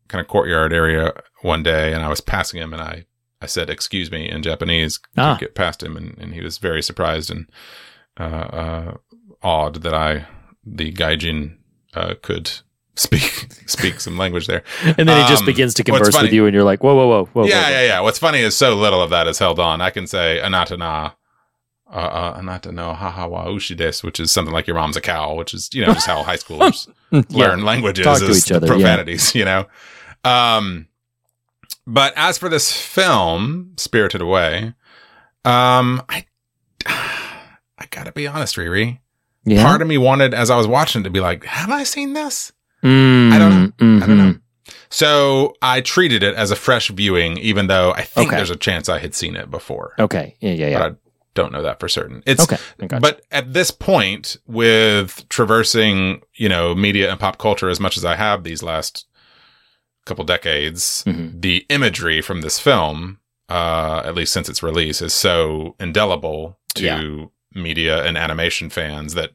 kind 0.07 0.21
of 0.21 0.27
courtyard 0.27 0.71
area 0.71 1.13
one 1.41 1.61
day 1.63 1.93
and 1.93 2.03
I 2.03 2.07
was 2.07 2.21
passing 2.21 2.61
him 2.61 2.71
and 2.73 2.81
I, 2.81 3.05
I 3.41 3.47
said, 3.47 3.69
excuse 3.69 4.09
me 4.09 4.29
in 4.29 4.41
Japanese 4.43 4.97
to 5.15 5.21
Ah. 5.21 5.37
get 5.39 5.55
past 5.55 5.83
him. 5.83 5.97
And, 5.97 6.17
and 6.17 6.33
he 6.33 6.41
was 6.41 6.57
very 6.57 6.81
surprised 6.81 7.29
and, 7.29 7.47
uh, 8.19 8.23
uh, 8.23 8.93
awed 9.43 9.81
that 9.83 9.93
I, 9.93 10.25
the 10.65 10.91
gaijin, 10.93 11.57
uh, 11.93 12.13
could 12.21 12.51
speak, 12.95 13.47
speak 13.65 13.99
some 13.99 14.17
language 14.17 14.47
there. 14.47 14.63
and 14.83 15.07
then 15.07 15.21
he 15.21 15.27
just 15.29 15.41
um, 15.41 15.45
begins 15.45 15.73
to 15.75 15.83
converse 15.83 16.19
with 16.19 16.31
you, 16.33 16.45
and 16.45 16.53
you're 16.53 16.63
like, 16.63 16.83
whoa, 16.83 16.95
whoa, 16.95 17.07
whoa, 17.07 17.25
whoa. 17.33 17.45
yeah, 17.45 17.63
whoa, 17.63 17.69
yeah, 17.69 17.85
yeah. 17.85 17.99
What's 17.99 18.19
funny 18.19 18.39
is 18.39 18.55
so 18.55 18.75
little 18.75 19.01
of 19.01 19.09
that 19.09 19.27
is 19.27 19.39
held 19.39 19.59
on. 19.59 19.81
I 19.81 19.89
can 19.89 20.07
say 20.07 20.39
anatana, 20.43 21.13
uh, 21.87 21.93
uh, 21.93 22.39
anata 22.41 22.73
no 22.73 22.93
hahawa 22.93 23.47
ushides, 23.47 24.03
which 24.03 24.19
is 24.19 24.31
something 24.31 24.53
like 24.53 24.67
your 24.67 24.75
mom's 24.75 24.97
a 24.97 25.01
cow, 25.01 25.35
which 25.35 25.53
is, 25.53 25.69
you 25.73 25.85
know, 25.85 25.93
just 25.93 26.07
how 26.07 26.23
high 26.23 26.37
schoolers 26.37 26.87
Yeah. 27.11 27.21
learn 27.29 27.63
languages 27.63 28.05
Talk 28.05 28.19
to 28.19 28.27
is 28.27 28.45
each 28.45 28.51
other, 28.51 28.67
yeah. 28.67 28.73
profanities, 28.73 29.35
you 29.35 29.45
know. 29.45 29.65
Um, 30.23 30.87
but 31.87 32.13
as 32.15 32.37
for 32.37 32.49
this 32.49 32.71
film, 32.71 33.73
Spirited 33.77 34.21
Away, 34.21 34.73
um, 35.45 36.01
I, 36.09 36.25
I 36.87 37.85
gotta 37.91 38.11
be 38.11 38.27
honest, 38.27 38.55
Riri. 38.55 38.99
Yeah. 39.45 39.63
Part 39.63 39.83
of 39.83 39.87
me 39.87 39.99
wanted, 39.99 40.33
as 40.33 40.49
I 40.49 40.57
was 40.57 40.65
watching, 40.67 41.01
it, 41.01 41.03
to 41.03 41.09
be 41.11 41.19
like, 41.19 41.45
"Have 41.45 41.69
I 41.69 41.83
seen 41.83 42.13
this?" 42.13 42.51
Mm, 42.83 43.31
I 43.31 43.37
don't 43.39 43.51
know. 43.79 44.03
I 44.03 44.07
don't 44.07 44.17
know. 44.17 44.33
mhm. 44.33 44.41
So 44.89 45.55
I 45.61 45.81
treated 45.81 46.23
it 46.23 46.35
as 46.35 46.51
a 46.51 46.55
fresh 46.55 46.89
viewing, 46.89 47.37
even 47.39 47.67
though 47.67 47.91
I 47.93 48.03
think 48.03 48.29
Okay. 48.29 48.37
there's 48.37 48.49
a 48.51 48.55
chance 48.55 48.87
I 48.87 48.99
had 48.99 49.13
seen 49.15 49.35
it 49.35 49.49
before, 49.51 49.93
Okay. 49.99 50.35
Yeah, 50.39 50.51
yeah, 50.51 50.67
yeah. 50.69 50.79
but 50.79 50.91
I 50.91 50.95
don't 51.33 51.51
know 51.51 51.63
that 51.63 51.79
for 51.79 51.89
certain. 51.89 52.23
It's 52.25 52.43
okay. 52.43 52.57
But 52.99 53.21
at 53.31 53.53
this 53.53 53.71
point, 53.71 54.37
with 54.47 55.27
traversing, 55.29 56.21
you 56.35 56.47
know, 56.47 56.73
media 56.75 57.11
and 57.11 57.19
pop 57.19 57.37
culture 57.37 57.67
as 57.69 57.79
much 57.79 57.97
as 57.97 58.05
I 58.05 58.15
have 58.15 58.43
these 58.43 58.63
last 58.63 59.05
couple 60.05 60.23
decades, 60.23 61.03
Mhm. 61.05 61.41
the 61.41 61.65
imagery 61.69 62.21
from 62.21 62.41
this 62.41 62.59
film, 62.59 63.19
uh, 63.49 64.01
at 64.05 64.15
least 64.15 64.31
since 64.33 64.47
its 64.47 64.63
release, 64.63 65.01
is 65.01 65.13
so 65.13 65.75
indelible 65.79 66.57
to 66.75 66.83
Yeah. 66.85 67.25
media 67.53 68.03
and 68.05 68.17
animation 68.17 68.69
fans 68.69 69.13
that, 69.15 69.31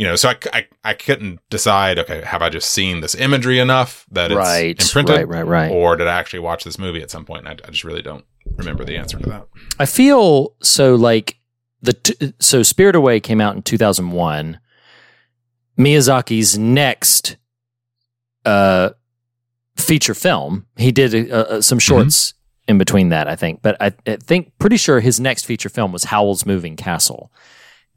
you 0.00 0.06
know, 0.06 0.16
so 0.16 0.30
I, 0.30 0.36
I, 0.54 0.66
I 0.82 0.94
couldn't 0.94 1.40
decide, 1.50 1.98
okay, 1.98 2.22
have 2.24 2.40
I 2.40 2.48
just 2.48 2.70
seen 2.70 3.02
this 3.02 3.14
imagery 3.14 3.58
enough 3.58 4.06
that 4.10 4.30
it's 4.30 4.38
right, 4.38 4.80
imprinted? 4.80 5.14
right, 5.14 5.28
right, 5.28 5.46
right. 5.46 5.70
Or 5.70 5.94
did 5.94 6.06
I 6.06 6.18
actually 6.18 6.38
watch 6.38 6.64
this 6.64 6.78
movie 6.78 7.02
at 7.02 7.10
some 7.10 7.26
point? 7.26 7.46
And 7.46 7.60
I, 7.60 7.68
I 7.68 7.70
just 7.70 7.84
really 7.84 8.00
don't 8.00 8.24
remember 8.56 8.82
the 8.82 8.96
answer 8.96 9.18
to 9.18 9.28
that. 9.28 9.46
I 9.78 9.84
feel 9.84 10.54
so 10.62 10.94
like 10.94 11.36
the 11.82 11.92
t- 11.92 12.32
so 12.38 12.62
Spirit 12.62 12.96
Away 12.96 13.20
came 13.20 13.42
out 13.42 13.56
in 13.56 13.60
2001. 13.60 14.58
Miyazaki's 15.78 16.58
next 16.58 17.36
uh, 18.46 18.92
feature 19.76 20.14
film, 20.14 20.64
he 20.78 20.92
did 20.92 21.30
uh, 21.30 21.34
uh, 21.34 21.60
some 21.60 21.78
shorts 21.78 22.32
in 22.66 22.78
between 22.78 23.10
that, 23.10 23.28
I 23.28 23.36
think. 23.36 23.60
But 23.60 23.76
I, 23.82 23.92
I 24.06 24.16
think 24.16 24.56
pretty 24.58 24.78
sure 24.78 25.00
his 25.00 25.20
next 25.20 25.44
feature 25.44 25.68
film 25.68 25.92
was 25.92 26.04
Howl's 26.04 26.46
Moving 26.46 26.76
Castle, 26.76 27.30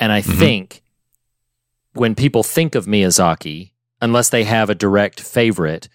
and 0.02 0.12
I 0.12 0.20
think 0.20 0.84
when 1.94 2.16
people 2.16 2.44
think 2.44 2.76
of 2.76 2.86
Miyazaki, 2.86 3.72
unless 4.02 4.30
they 4.30 4.44
have 4.44 4.70
a 4.70 4.76
direct 4.76 5.20
favorite, 5.20 5.90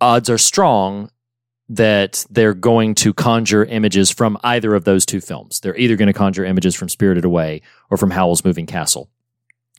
odds 0.00 0.30
are 0.30 0.38
strong 0.38 1.10
that 1.68 2.24
they're 2.30 2.54
going 2.54 2.96
to 2.96 3.14
conjure 3.14 3.64
images 3.64 4.10
from 4.10 4.36
either 4.42 4.74
of 4.74 4.84
those 4.84 5.06
two 5.06 5.20
films. 5.20 5.60
They're 5.60 5.76
either 5.76 5.96
going 5.96 6.08
to 6.08 6.12
conjure 6.12 6.44
images 6.44 6.74
from 6.74 6.88
Spirited 6.88 7.24
Away 7.24 7.62
or 7.90 7.96
from 7.96 8.10
Howl's 8.10 8.44
Moving 8.44 8.66
Castle. 8.66 9.08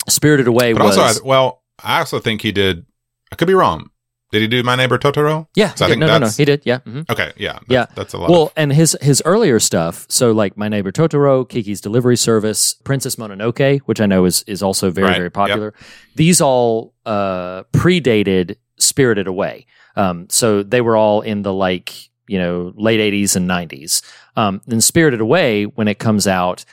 Spirited 0.07 0.47
Away 0.47 0.73
But 0.73 0.83
was 0.83 0.97
also, 0.97 1.23
well, 1.23 1.63
I 1.83 1.99
also 1.99 2.19
think 2.19 2.41
he 2.41 2.51
did. 2.53 2.85
I 3.31 3.35
could 3.35 3.47
be 3.47 3.53
wrong. 3.53 3.89
Did 4.31 4.41
he 4.41 4.47
do 4.47 4.63
My 4.63 4.75
Neighbor 4.75 4.97
Totoro? 4.97 5.47
yeah, 5.55 5.67
I 5.81 5.87
think 5.87 5.99
no, 5.99 6.07
no, 6.07 6.19
no, 6.19 6.27
he 6.29 6.45
did. 6.45 6.61
Yeah, 6.65 6.79
mhm. 6.79 7.09
Okay, 7.09 7.33
yeah, 7.37 7.53
that's, 7.53 7.65
Yeah. 7.69 7.85
that's 7.95 8.13
a 8.13 8.17
lot. 8.17 8.29
Well, 8.29 8.43
of, 8.43 8.53
and 8.55 8.71
his 8.71 8.97
his 9.01 9.21
earlier 9.25 9.59
stuff, 9.59 10.05
so 10.09 10.31
like 10.31 10.55
My 10.57 10.69
Neighbor 10.69 10.91
Totoro, 10.91 11.47
Kiki's 11.47 11.81
Delivery 11.81 12.15
Service, 12.15 12.75
Princess 12.83 13.17
Mononoke, 13.17 13.79
which 13.81 13.99
I 13.99 14.05
know 14.05 14.25
is 14.25 14.43
is 14.47 14.63
also 14.63 14.89
very 14.89 15.07
Right, 15.07 15.15
very 15.17 15.25
yep. 15.25 15.33
popular. 15.33 15.73
These 16.15 16.39
all 16.41 16.93
uh, 17.05 17.63
predated 17.73 18.55
Spirited 18.79 19.27
Away, 19.27 19.65
um, 19.95 20.27
so 20.29 20.63
they 20.63 20.81
were 20.81 20.95
all 20.95 21.21
in 21.21 21.41
the 21.41 21.53
like 21.53 21.93
you 22.27 22.39
know 22.39 22.73
late 22.77 22.99
'80s 22.99 23.35
and 23.35 23.49
'90s. 23.49 24.01
Um, 24.37 24.61
then 24.65 24.79
Spirited 24.79 25.19
Away, 25.19 25.65
when 25.65 25.87
it 25.89 25.99
comes 25.99 26.25
out, 26.25 26.63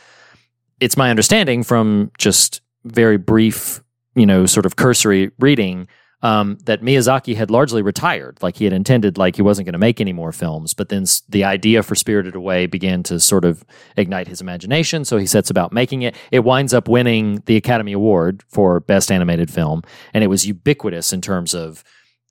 it's 0.81 0.97
my 0.97 1.11
understanding 1.11 1.65
from 1.65 2.13
just 2.19 2.61
very 2.85 3.17
brief, 3.17 3.83
you 4.15 4.25
know, 4.27 4.47
sort 4.47 4.65
of 4.65 4.77
cursory 4.77 5.33
reading 5.41 5.89
um, 6.23 6.59
that 6.65 6.83
Miyazaki 6.83 7.37
had 7.37 7.51
largely 7.51 7.83
retired. 7.83 8.39
Like 8.43 8.57
he 8.57 8.65
had 8.65 8.73
intended, 8.73 9.19
like 9.19 9.37
he 9.37 9.43
wasn't 9.43 9.67
going 9.67 9.75
to 9.75 9.79
make 9.79 10.01
any 10.01 10.13
more 10.13 10.33
films. 10.33 10.75
But 10.75 10.89
then 10.89 11.05
the 11.29 11.45
idea 11.45 11.83
for 11.83 11.95
Spirited 11.95 12.35
Away 12.35 12.67
began 12.67 13.03
to 13.05 13.21
sort 13.21 13.45
of 13.45 13.65
ignite 13.97 14.27
his 14.27 14.41
imagination. 14.41 15.05
So 15.05 15.17
he 15.17 15.27
sets 15.27 15.51
about 15.51 15.73
making 15.73 16.03
it. 16.03 16.17
It 16.33 16.41
winds 16.41 16.75
up 16.75 16.89
winning 16.89 17.43
the 17.47 17.57
Academy 17.57 17.93
Award 17.93 18.43
for 18.49 18.81
Best 18.81 19.13
Animated 19.13 19.51
Film, 19.51 19.83
and 20.13 20.25
it 20.25 20.29
was 20.29 20.47
ubiquitous 20.47 21.13
in 21.13 21.21
terms 21.21 21.55
of 21.55 21.85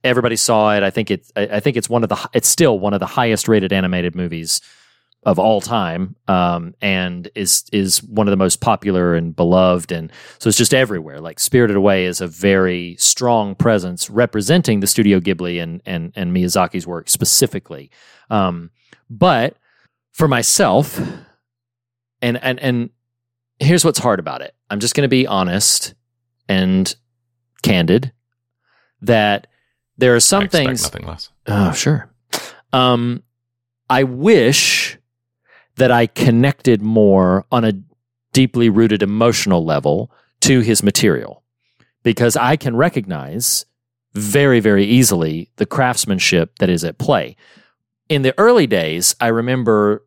everybody 0.04 0.36
saw 0.36 0.76
it. 0.76 0.84
I 0.84 0.90
think 0.90 1.12
it. 1.12 1.32
I 1.36 1.48
I 1.48 1.60
think 1.60 1.78
it's 1.78 1.90
one 1.90 2.04
of 2.04 2.10
the. 2.10 2.30
It's 2.34 2.50
still 2.50 2.80
one 2.80 2.94
of 2.94 3.00
the 3.00 3.06
highest 3.06 3.48
rated 3.48 3.72
animated 3.72 4.16
movies 4.16 4.62
of 5.24 5.40
all 5.40 5.60
time, 5.60 6.16
um, 6.28 6.74
and 6.82 7.30
is 7.36 7.66
is 7.74 8.02
one 8.04 8.28
of 8.28 8.32
the 8.32 8.38
most 8.38 8.62
popular 8.62 9.16
and 9.16 9.36
beloved, 9.36 9.92
and 9.92 10.12
so 10.40 10.48
it's 10.48 10.58
just 10.58 10.74
everywhere. 10.74 11.20
Like 11.20 11.40
Spirited 11.40 11.76
Away 11.76 12.06
is 12.06 12.22
a 12.22 12.28
very 12.28 12.96
strong 12.98 13.56
presence 13.56 14.10
representing 14.10 14.80
the 14.80 14.88
Studio 14.88 15.20
Ghibli 15.20 15.62
and 15.62 15.82
and 15.86 16.14
and 16.16 16.36
Miyazaki's 16.36 16.88
work 16.88 17.10
specifically. 17.10 17.92
Um, 18.30 18.72
but 19.10 19.58
for 20.14 20.28
myself, 20.28 21.00
and 22.22 22.42
and 22.42 22.60
and 22.60 22.90
here's 23.60 23.84
what's 23.84 24.00
hard 24.00 24.20
about 24.20 24.42
it. 24.42 24.56
I'm 24.70 24.80
just 24.80 24.96
going 24.96 25.04
to 25.04 25.10
be 25.10 25.28
honest 25.28 25.94
and 26.48 26.94
candid 27.64 28.12
that 29.02 29.48
there 29.98 30.16
are 30.16 30.20
some 30.20 30.48
things 30.48 30.84
nothing 30.84 31.06
less. 31.06 31.30
Oh, 31.48 31.72
sure. 31.74 32.10
Um, 32.74 33.24
I 33.90 34.04
wish 34.04 34.98
that 35.78 35.92
I 35.92 36.08
connected 36.08 36.82
more 36.82 37.46
on 37.52 37.64
a 37.64 37.74
deeply 38.34 38.70
rooted 38.70 39.02
emotional 39.02 39.64
level 39.66 40.12
to 40.42 40.60
his 40.60 40.84
material 40.84 41.44
because 42.04 42.36
I 42.36 42.56
can 42.56 42.76
recognize 42.76 43.66
very, 44.14 44.60
very 44.60 44.86
easily 44.86 45.50
the 45.58 45.66
craftsmanship 45.66 46.60
that 46.60 46.70
is 46.70 46.84
at 46.84 46.98
play. 46.98 47.36
In 48.10 48.22
the 48.22 48.38
early 48.38 48.68
days, 48.68 49.16
I 49.20 49.28
remember 49.28 50.06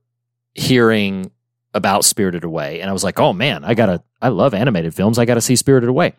hearing 0.54 1.30
about 1.74 2.04
Spirited 2.04 2.44
Away, 2.44 2.80
and 2.80 2.90
I 2.90 2.92
was 2.92 3.04
like, 3.04 3.20
oh 3.20 3.32
man, 3.32 3.64
I 3.64 3.74
gotta, 3.74 4.02
I 4.20 4.28
love 4.28 4.54
animated 4.54 4.94
films. 4.94 5.18
I 5.18 5.24
gotta 5.24 5.40
see 5.40 5.56
Spirited 5.56 5.88
Away. 5.88 6.14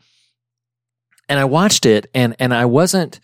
And 1.27 1.39
I 1.39 1.45
watched 1.45 1.85
it, 1.85 2.07
and 2.13 2.35
and 2.39 2.53
I 2.53 2.65
wasn't, 2.65 3.19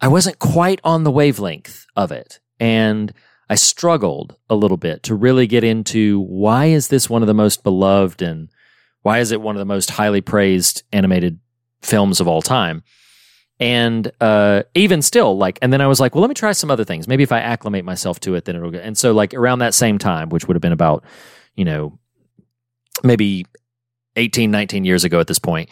I 0.00 0.08
wasn't 0.08 0.38
quite 0.38 0.80
on 0.84 1.04
the 1.04 1.10
wavelength 1.10 1.86
of 1.96 2.12
it. 2.12 2.40
And 2.58 3.12
I 3.52 3.54
struggled 3.54 4.34
a 4.48 4.54
little 4.54 4.78
bit 4.78 5.02
to 5.02 5.14
really 5.14 5.46
get 5.46 5.62
into 5.62 6.20
why 6.20 6.68
is 6.68 6.88
this 6.88 7.10
one 7.10 7.22
of 7.22 7.26
the 7.26 7.34
most 7.34 7.62
beloved 7.62 8.22
and 8.22 8.48
why 9.02 9.18
is 9.18 9.30
it 9.30 9.42
one 9.42 9.56
of 9.56 9.58
the 9.58 9.66
most 9.66 9.90
highly 9.90 10.22
praised 10.22 10.84
animated 10.90 11.38
films 11.82 12.18
of 12.18 12.26
all 12.26 12.40
time? 12.40 12.82
And 13.60 14.10
uh, 14.22 14.62
even 14.74 15.02
still, 15.02 15.36
like, 15.36 15.58
and 15.60 15.70
then 15.70 15.82
I 15.82 15.86
was 15.86 16.00
like, 16.00 16.14
well, 16.14 16.22
let 16.22 16.28
me 16.28 16.34
try 16.34 16.52
some 16.52 16.70
other 16.70 16.86
things. 16.86 17.06
Maybe 17.06 17.24
if 17.24 17.30
I 17.30 17.40
acclimate 17.40 17.84
myself 17.84 18.18
to 18.20 18.36
it, 18.36 18.46
then 18.46 18.56
it'll 18.56 18.70
get. 18.70 18.84
And 18.84 18.96
so, 18.96 19.12
like, 19.12 19.34
around 19.34 19.58
that 19.58 19.74
same 19.74 19.98
time, 19.98 20.30
which 20.30 20.48
would 20.48 20.54
have 20.54 20.62
been 20.62 20.72
about, 20.72 21.04
you 21.54 21.66
know, 21.66 21.98
maybe 23.04 23.44
18, 24.16 24.50
19 24.50 24.86
years 24.86 25.04
ago 25.04 25.20
at 25.20 25.26
this 25.26 25.38
point, 25.38 25.68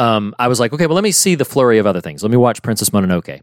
um, 0.00 0.34
I 0.40 0.48
was 0.48 0.58
like, 0.58 0.72
okay, 0.72 0.88
well, 0.88 0.96
let 0.96 1.04
me 1.04 1.12
see 1.12 1.36
the 1.36 1.44
flurry 1.44 1.78
of 1.78 1.86
other 1.86 2.00
things. 2.00 2.24
Let 2.24 2.32
me 2.32 2.36
watch 2.36 2.62
Princess 2.62 2.90
Mononoke. 2.90 3.42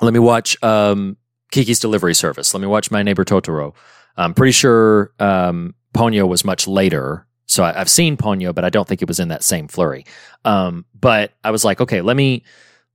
Let 0.00 0.12
me 0.12 0.20
watch 0.20 0.62
um, 0.62 1.16
Kiki's 1.50 1.80
Delivery 1.80 2.14
Service. 2.14 2.54
Let 2.54 2.60
me 2.60 2.66
watch 2.66 2.90
My 2.90 3.02
Neighbor 3.02 3.24
Totoro. 3.24 3.74
I'm 4.16 4.34
pretty 4.34 4.52
sure 4.52 5.12
um, 5.18 5.74
Ponyo 5.94 6.28
was 6.28 6.44
much 6.44 6.66
later. 6.66 7.26
So 7.46 7.64
I, 7.64 7.80
I've 7.80 7.90
seen 7.90 8.16
Ponyo, 8.16 8.54
but 8.54 8.64
I 8.64 8.70
don't 8.70 8.86
think 8.86 9.02
it 9.02 9.08
was 9.08 9.20
in 9.20 9.28
that 9.28 9.42
same 9.42 9.68
flurry. 9.68 10.04
Um, 10.44 10.84
but 10.94 11.32
I 11.42 11.50
was 11.50 11.64
like, 11.64 11.80
okay, 11.80 12.00
let 12.00 12.16
me 12.16 12.44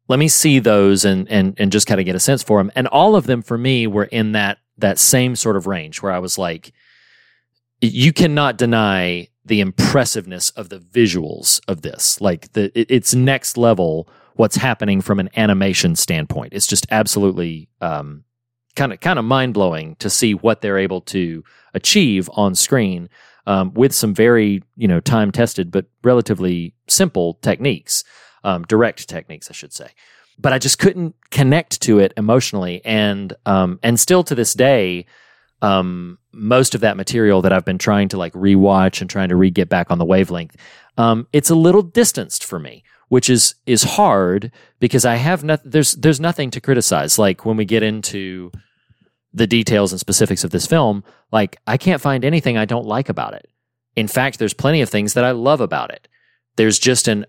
let 0.07 0.19
me 0.19 0.27
see 0.27 0.59
those 0.59 1.03
and 1.05 1.29
and 1.29 1.55
and 1.57 1.71
just 1.71 1.87
kind 1.87 1.99
of 1.99 2.05
get 2.05 2.15
a 2.15 2.19
sense 2.19 2.43
for 2.43 2.59
them. 2.59 2.71
And 2.75 2.87
all 2.87 3.15
of 3.15 3.25
them 3.25 3.41
for 3.41 3.57
me 3.57 3.87
were 3.87 4.05
in 4.05 4.33
that 4.33 4.59
that 4.77 4.99
same 4.99 5.35
sort 5.35 5.55
of 5.57 5.67
range 5.67 6.01
where 6.01 6.11
I 6.11 6.19
was 6.19 6.37
like, 6.37 6.73
you 7.81 8.13
cannot 8.13 8.57
deny 8.57 9.29
the 9.45 9.61
impressiveness 9.61 10.49
of 10.51 10.69
the 10.69 10.79
visuals 10.79 11.61
of 11.67 11.81
this. 11.81 12.19
Like 12.21 12.51
the 12.53 12.71
it, 12.79 12.87
it's 12.89 13.13
next 13.15 13.57
level 13.57 14.07
what's 14.35 14.57
happening 14.57 15.01
from 15.01 15.19
an 15.19 15.29
animation 15.37 15.95
standpoint. 15.95 16.53
It's 16.53 16.67
just 16.67 16.85
absolutely 16.91 17.69
um, 17.79 18.24
kind 18.75 18.93
of 18.93 18.99
kind 18.99 19.19
of 19.19 19.25
mind 19.25 19.53
blowing 19.53 19.95
to 19.97 20.09
see 20.09 20.33
what 20.33 20.61
they're 20.61 20.77
able 20.77 21.01
to 21.01 21.43
achieve 21.73 22.29
on 22.33 22.55
screen 22.55 23.09
um, 23.47 23.73
with 23.73 23.93
some 23.93 24.13
very 24.13 24.63
you 24.75 24.87
know 24.87 24.99
time 24.99 25.31
tested 25.31 25.71
but 25.71 25.85
relatively 26.03 26.73
simple 26.87 27.35
techniques, 27.41 28.03
um, 28.43 28.63
direct 28.63 29.07
techniques, 29.07 29.49
I 29.49 29.53
should 29.53 29.73
say. 29.73 29.89
But 30.37 30.51
I 30.51 30.59
just 30.59 30.79
couldn't 30.79 31.15
connect 31.31 31.81
to 31.83 31.99
it 31.99 32.13
emotionally, 32.17 32.81
and 32.83 33.33
um, 33.45 33.79
and 33.83 33.99
still 33.99 34.23
to 34.23 34.35
this 34.35 34.53
day, 34.53 35.05
um, 35.61 36.17
most 36.33 36.75
of 36.75 36.81
that 36.81 36.97
material 36.97 37.41
that 37.41 37.53
I've 37.53 37.65
been 37.65 37.77
trying 37.77 38.09
to 38.09 38.17
like 38.17 38.33
rewatch 38.33 39.01
and 39.01 39.09
trying 39.09 39.29
to 39.29 39.35
re 39.35 39.49
get 39.49 39.69
back 39.69 39.91
on 39.91 39.97
the 39.97 40.05
wavelength, 40.05 40.57
um, 40.97 41.27
it's 41.31 41.49
a 41.49 41.55
little 41.55 41.81
distanced 41.81 42.43
for 42.43 42.59
me, 42.59 42.83
which 43.07 43.29
is 43.29 43.55
is 43.65 43.83
hard 43.83 44.51
because 44.79 45.05
I 45.05 45.15
have 45.15 45.43
nothing. 45.43 45.71
There's 45.71 45.93
there's 45.93 46.19
nothing 46.19 46.51
to 46.51 46.61
criticize. 46.61 47.17
Like 47.17 47.45
when 47.45 47.55
we 47.55 47.65
get 47.65 47.83
into 47.83 48.51
the 49.35 49.45
details 49.45 49.91
and 49.91 49.99
specifics 49.99 50.43
of 50.43 50.51
this 50.51 50.65
film, 50.65 51.03
like 51.31 51.57
I 51.67 51.77
can't 51.77 52.01
find 52.01 52.23
anything 52.23 52.57
I 52.57 52.65
don't 52.65 52.85
like 52.85 53.09
about 53.09 53.33
it. 53.33 53.47
In 53.95 54.07
fact, 54.07 54.39
there's 54.39 54.53
plenty 54.53 54.81
of 54.81 54.89
things 54.89 55.13
that 55.13 55.25
I 55.25 55.31
love 55.31 55.61
about 55.61 55.91
it. 55.91 56.07
There's 56.55 56.79
just 56.79 57.07
an 57.07 57.25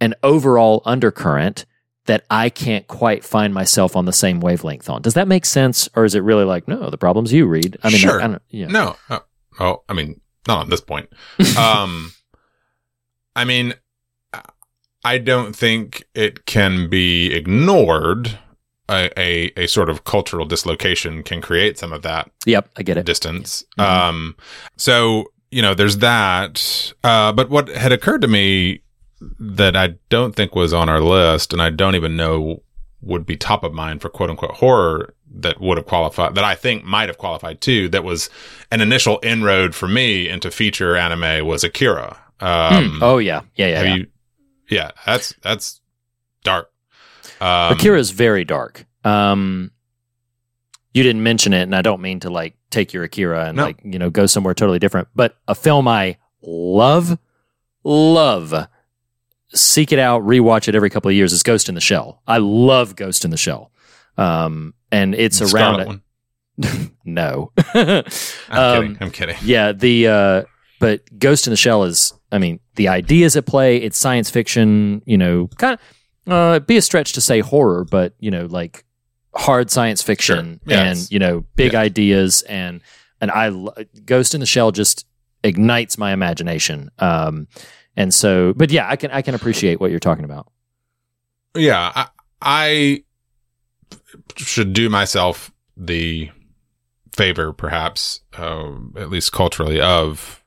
an 0.00 0.14
overall 0.22 0.82
undercurrent 0.84 1.64
that 2.06 2.24
I 2.28 2.50
can't 2.50 2.86
quite 2.88 3.24
find 3.24 3.54
myself 3.54 3.96
on 3.96 4.04
the 4.04 4.12
same 4.12 4.40
wavelength 4.40 4.90
on. 4.90 5.02
Does 5.02 5.14
that 5.14 5.28
make 5.28 5.44
sense, 5.46 5.88
or 5.94 6.04
is 6.04 6.14
it 6.14 6.20
really 6.20 6.44
like 6.44 6.68
no? 6.68 6.90
The 6.90 6.98
problem's 6.98 7.32
you, 7.32 7.46
Reed. 7.46 7.78
I 7.82 7.88
mean, 7.88 7.98
Sure. 7.98 8.20
I, 8.20 8.24
I 8.24 8.28
don't, 8.28 8.42
yeah. 8.50 8.66
No. 8.66 8.96
Oh, 9.08 9.20
oh, 9.60 9.82
I 9.88 9.92
mean, 9.94 10.20
not 10.46 10.58
on 10.62 10.70
this 10.70 10.80
point. 10.80 11.08
um, 11.56 12.12
I 13.36 13.44
mean, 13.44 13.74
I 15.04 15.18
don't 15.18 15.54
think 15.54 16.04
it 16.14 16.44
can 16.46 16.90
be 16.90 17.32
ignored. 17.32 18.38
A, 18.90 19.10
a, 19.16 19.52
a 19.56 19.66
sort 19.68 19.88
of 19.88 20.04
cultural 20.04 20.44
dislocation 20.44 21.22
can 21.22 21.40
create 21.40 21.78
some 21.78 21.92
of 21.92 22.02
that 22.02 22.30
Yep, 22.46 22.68
I 22.76 22.82
get 22.82 22.96
it. 22.96 23.06
distance. 23.06 23.64
Mhm. 23.78 23.84
Um, 23.84 24.36
so 24.76 25.26
you 25.52 25.62
know, 25.62 25.74
there's 25.74 25.98
that. 25.98 26.92
Uh, 27.04 27.30
but 27.32 27.48
what 27.50 27.68
had 27.68 27.92
occurred 27.92 28.22
to 28.22 28.28
me 28.28 28.82
that 29.38 29.76
I 29.76 29.94
don't 30.08 30.34
think 30.34 30.54
was 30.54 30.72
on 30.72 30.88
our 30.88 31.00
list, 31.00 31.52
and 31.52 31.62
I 31.62 31.70
don't 31.70 31.94
even 31.94 32.16
know 32.16 32.62
would 33.02 33.26
be 33.26 33.36
top 33.36 33.62
of 33.62 33.72
mind 33.72 34.00
for 34.00 34.08
quote 34.08 34.30
unquote 34.30 34.54
horror 34.54 35.14
that 35.34 35.60
would 35.60 35.76
have 35.76 35.86
qualified, 35.86 36.34
that 36.34 36.44
I 36.44 36.54
think 36.54 36.84
might 36.84 37.08
have 37.08 37.18
qualified 37.18 37.60
too. 37.60 37.88
That 37.88 38.04
was 38.04 38.30
an 38.70 38.80
initial 38.80 39.20
inroad 39.22 39.74
for 39.74 39.88
me 39.88 40.28
into 40.28 40.50
feature 40.50 40.96
anime 40.96 41.46
was 41.46 41.62
Akira. 41.64 42.18
Um, 42.40 42.98
oh 43.02 43.18
yeah, 43.18 43.42
yeah, 43.54 43.68
yeah. 43.68 43.76
have 43.76 43.86
yeah. 43.86 43.94
you? 43.94 44.06
Yeah, 44.70 44.90
that's 45.06 45.34
that's 45.42 45.80
dark. 46.42 46.71
Um, 47.42 47.72
Akira 47.72 47.98
is 47.98 48.10
very 48.10 48.44
dark. 48.44 48.86
Um, 49.04 49.70
you 50.94 51.02
didn't 51.02 51.22
mention 51.22 51.52
it, 51.52 51.62
and 51.62 51.74
I 51.74 51.82
don't 51.82 52.00
mean 52.00 52.20
to 52.20 52.30
like 52.30 52.54
take 52.70 52.92
your 52.92 53.02
Akira 53.04 53.46
and 53.46 53.56
No. 53.56 53.64
like 53.64 53.80
you 53.84 53.98
know 53.98 54.10
go 54.10 54.26
somewhere 54.26 54.54
totally 54.54 54.78
different. 54.78 55.08
But 55.14 55.36
a 55.48 55.54
film 55.54 55.88
I 55.88 56.18
love, 56.42 57.18
love, 57.84 58.68
seek 59.54 59.92
it 59.92 59.98
out, 59.98 60.22
rewatch 60.22 60.68
it 60.68 60.74
every 60.74 60.90
couple 60.90 61.08
of 61.08 61.14
years 61.14 61.32
is 61.32 61.42
Ghost 61.42 61.68
in 61.68 61.74
the 61.74 61.80
Shell. 61.80 62.22
I 62.26 62.38
love 62.38 62.94
Ghost 62.96 63.24
in 63.24 63.30
the 63.30 63.36
Shell. 63.36 63.70
Um, 64.16 64.74
and 64.90 65.14
it's 65.14 65.38
The 65.38 65.54
around 65.56 66.00
no. 67.04 67.50
I'm 67.74 68.04
Um, 68.50 68.82
kidding. 68.82 68.98
I'm 69.00 69.10
kidding. 69.10 69.36
yeah, 69.42 69.72
the 69.72 70.06
uh 70.08 70.42
but 70.78 71.00
Ghost 71.18 71.46
in 71.46 71.50
the 71.52 71.56
Shell 71.56 71.84
is 71.84 72.12
I 72.30 72.38
mean, 72.38 72.60
the 72.76 72.88
ideas 72.88 73.36
at 73.36 73.46
play, 73.46 73.76
it's 73.78 73.96
science 73.98 74.30
fiction, 74.30 75.02
you 75.06 75.16
know, 75.18 75.48
kind 75.58 75.74
of 75.74 75.80
uh 76.26 76.52
it'd 76.56 76.66
be 76.66 76.76
a 76.76 76.82
stretch 76.82 77.12
to 77.14 77.20
say 77.20 77.40
horror, 77.40 77.84
but 77.84 78.14
you 78.18 78.30
know, 78.30 78.46
like 78.46 78.84
hard 79.34 79.70
science 79.70 80.02
fiction 80.02 80.60
Sure. 80.66 80.76
Yeah, 80.76 80.84
and 80.84 81.10
you 81.10 81.18
know, 81.18 81.44
big 81.56 81.72
yeah. 81.72 81.80
ideas 81.80 82.42
and 82.42 82.80
and 83.20 83.30
I 83.30 83.50
Ghost 84.04 84.34
in 84.34 84.40
the 84.40 84.46
Shell 84.46 84.72
just 84.72 85.06
ignites 85.42 85.98
my 85.98 86.12
imagination. 86.12 86.90
Um 86.98 87.48
and 87.96 88.12
so 88.12 88.52
but 88.54 88.70
yeah, 88.70 88.88
I 88.88 88.96
can 88.96 89.10
I 89.10 89.22
can 89.22 89.34
appreciate 89.34 89.80
what 89.80 89.90
you're 89.90 90.00
talking 90.00 90.24
about. 90.24 90.50
Yeah, 91.54 91.92
I, 91.94 92.06
I 92.40 93.04
should 94.36 94.72
do 94.72 94.88
myself 94.88 95.52
the 95.76 96.30
favor, 97.14 97.52
perhaps, 97.52 98.20
uh, 98.36 98.72
at 98.96 99.10
least 99.10 99.32
culturally, 99.32 99.80
of 99.80 100.42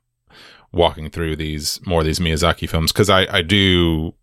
walking 0.72 1.10
through 1.10 1.36
these 1.36 1.80
more 1.86 2.02
of 2.02 2.06
these 2.06 2.20
Miyazaki 2.20 2.68
films 2.70 2.92
because 2.92 3.10
I, 3.10 3.28
I 3.32 3.42
do. 3.42 4.14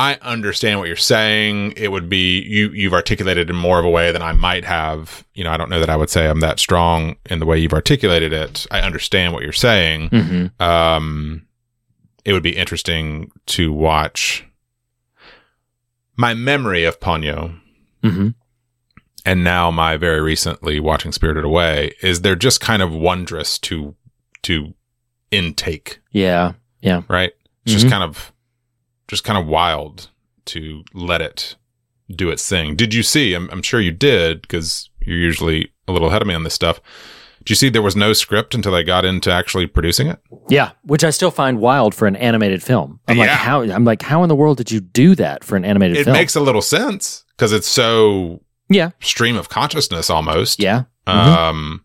I 0.00 0.14
understand 0.22 0.78
what 0.78 0.88
you're 0.88 0.96
saying. 0.96 1.74
It 1.76 1.88
would 1.88 2.08
be 2.08 2.40
you. 2.40 2.70
You've 2.70 2.94
articulated 2.94 3.50
in 3.50 3.56
more 3.56 3.78
of 3.78 3.84
a 3.84 3.90
way 3.90 4.12
than 4.12 4.22
I 4.22 4.32
might 4.32 4.64
have. 4.64 5.26
You 5.34 5.44
know, 5.44 5.50
I 5.50 5.58
don't 5.58 5.68
know 5.68 5.78
that 5.78 5.90
I 5.90 5.96
would 5.96 6.08
say 6.08 6.26
I'm 6.26 6.40
that 6.40 6.58
strong 6.58 7.16
in 7.28 7.38
the 7.38 7.44
way 7.44 7.58
you've 7.58 7.74
articulated 7.74 8.32
it. 8.32 8.66
I 8.70 8.80
understand 8.80 9.34
what 9.34 9.42
you're 9.42 9.52
saying. 9.52 10.08
Mhm. 10.08 10.58
Um, 10.58 11.46
it 12.24 12.32
would 12.32 12.42
be 12.42 12.56
interesting 12.56 13.30
to 13.46 13.74
watch 13.74 14.46
my 16.16 16.32
memory 16.32 16.84
of 16.84 16.98
Ponyo 17.00 17.58
mm-hmm. 18.02 18.28
and 19.26 19.44
now 19.44 19.70
my 19.70 19.96
very 19.98 20.20
recently 20.20 20.80
watching 20.80 21.12
Spirited 21.12 21.44
Away 21.44 21.92
is 22.02 22.22
they're 22.22 22.36
just 22.36 22.60
kind 22.60 22.80
of 22.82 22.90
wondrous 22.92 23.58
to 23.60 23.94
to 24.42 24.72
intake, 25.30 26.00
Yeah. 26.10 26.52
Yeah. 26.80 27.02
right? 27.08 27.32
It's 27.66 27.74
just 27.74 27.90
kind 27.90 28.02
of 28.02 28.32
just 29.10 29.24
kind 29.24 29.38
of 29.38 29.46
wild 29.46 30.08
to 30.46 30.84
let 30.94 31.20
it 31.20 31.56
do 32.14 32.30
its 32.30 32.48
thing. 32.48 32.76
Did 32.76 32.94
you 32.94 33.02
see? 33.02 33.34
I'm, 33.34 33.48
I'm 33.50 33.62
sure 33.62 33.80
you 33.80 33.92
did 33.92 34.42
because 34.42 34.88
you're 35.00 35.16
usually 35.16 35.72
a 35.86 35.92
little 35.92 36.08
ahead 36.08 36.22
of 36.22 36.28
me 36.28 36.34
on 36.34 36.42
this 36.44 36.54
stuff. 36.54 36.80
Did 37.38 37.50
you 37.50 37.56
see 37.56 37.68
there 37.70 37.80
was 37.82 37.96
no 37.96 38.12
script 38.12 38.54
until 38.54 38.72
they 38.72 38.82
got 38.84 39.04
into 39.04 39.32
actually 39.32 39.66
producing 39.66 40.08
it? 40.08 40.18
Yeah, 40.48 40.72
which 40.82 41.04
I 41.04 41.10
still 41.10 41.30
find 41.30 41.58
wild 41.58 41.94
for 41.94 42.06
an 42.06 42.16
animated 42.16 42.62
film. 42.62 43.00
I'm 43.08 43.16
like, 43.16 43.28
Yeah. 43.28 43.36
how? 43.36 43.62
I'm 43.62 43.84
like, 43.84 44.02
how 44.02 44.22
in 44.22 44.28
the 44.28 44.34
world 44.36 44.58
did 44.58 44.70
you 44.70 44.80
do 44.80 45.14
that 45.14 45.42
for 45.44 45.56
an 45.56 45.64
animated 45.64 45.96
film? 45.96 46.02
It 46.02 46.04
film? 46.04 46.16
makes 46.16 46.36
a 46.36 46.40
little 46.40 46.60
sense 46.62 47.24
because 47.36 47.52
it's 47.52 47.66
so 47.68 48.42
yeah, 48.68 48.90
stream 49.00 49.36
of 49.36 49.48
consciousness 49.48 50.10
almost. 50.10 50.60
yeah, 50.60 50.82
Um, 51.06 51.84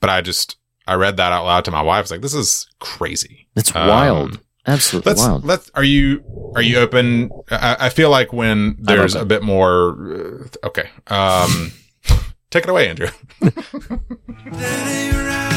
but 0.00 0.10
I 0.10 0.20
just 0.20 0.56
I 0.86 0.94
read 0.94 1.16
that 1.18 1.32
out 1.32 1.44
loud 1.44 1.64
to 1.66 1.70
my 1.70 1.82
wife. 1.82 1.98
I 1.98 2.00
was 2.02 2.10
like, 2.10 2.20
"This 2.22 2.34
is 2.34 2.66
crazy." 2.80 3.48
it's 3.56 3.74
Um, 3.74 3.88
wild, 3.88 4.40
absolutely 4.66 5.10
Let's 5.10 5.22
wild. 5.22 5.44
let's. 5.44 5.70
Are 5.74 5.84
you 5.84 6.22
are 6.54 6.62
you 6.62 6.78
open? 6.78 7.30
I, 7.50 7.76
I 7.80 7.88
feel 7.88 8.10
like 8.10 8.32
when 8.32 8.76
there's 8.78 9.14
a 9.14 9.24
bit 9.24 9.42
more. 9.42 10.48
Uh, 10.62 10.66
okay. 10.66 10.90
Um, 11.06 11.72
take 12.50 12.64
it 12.64 12.70
away, 12.70 12.88
Andrew. 12.88 13.08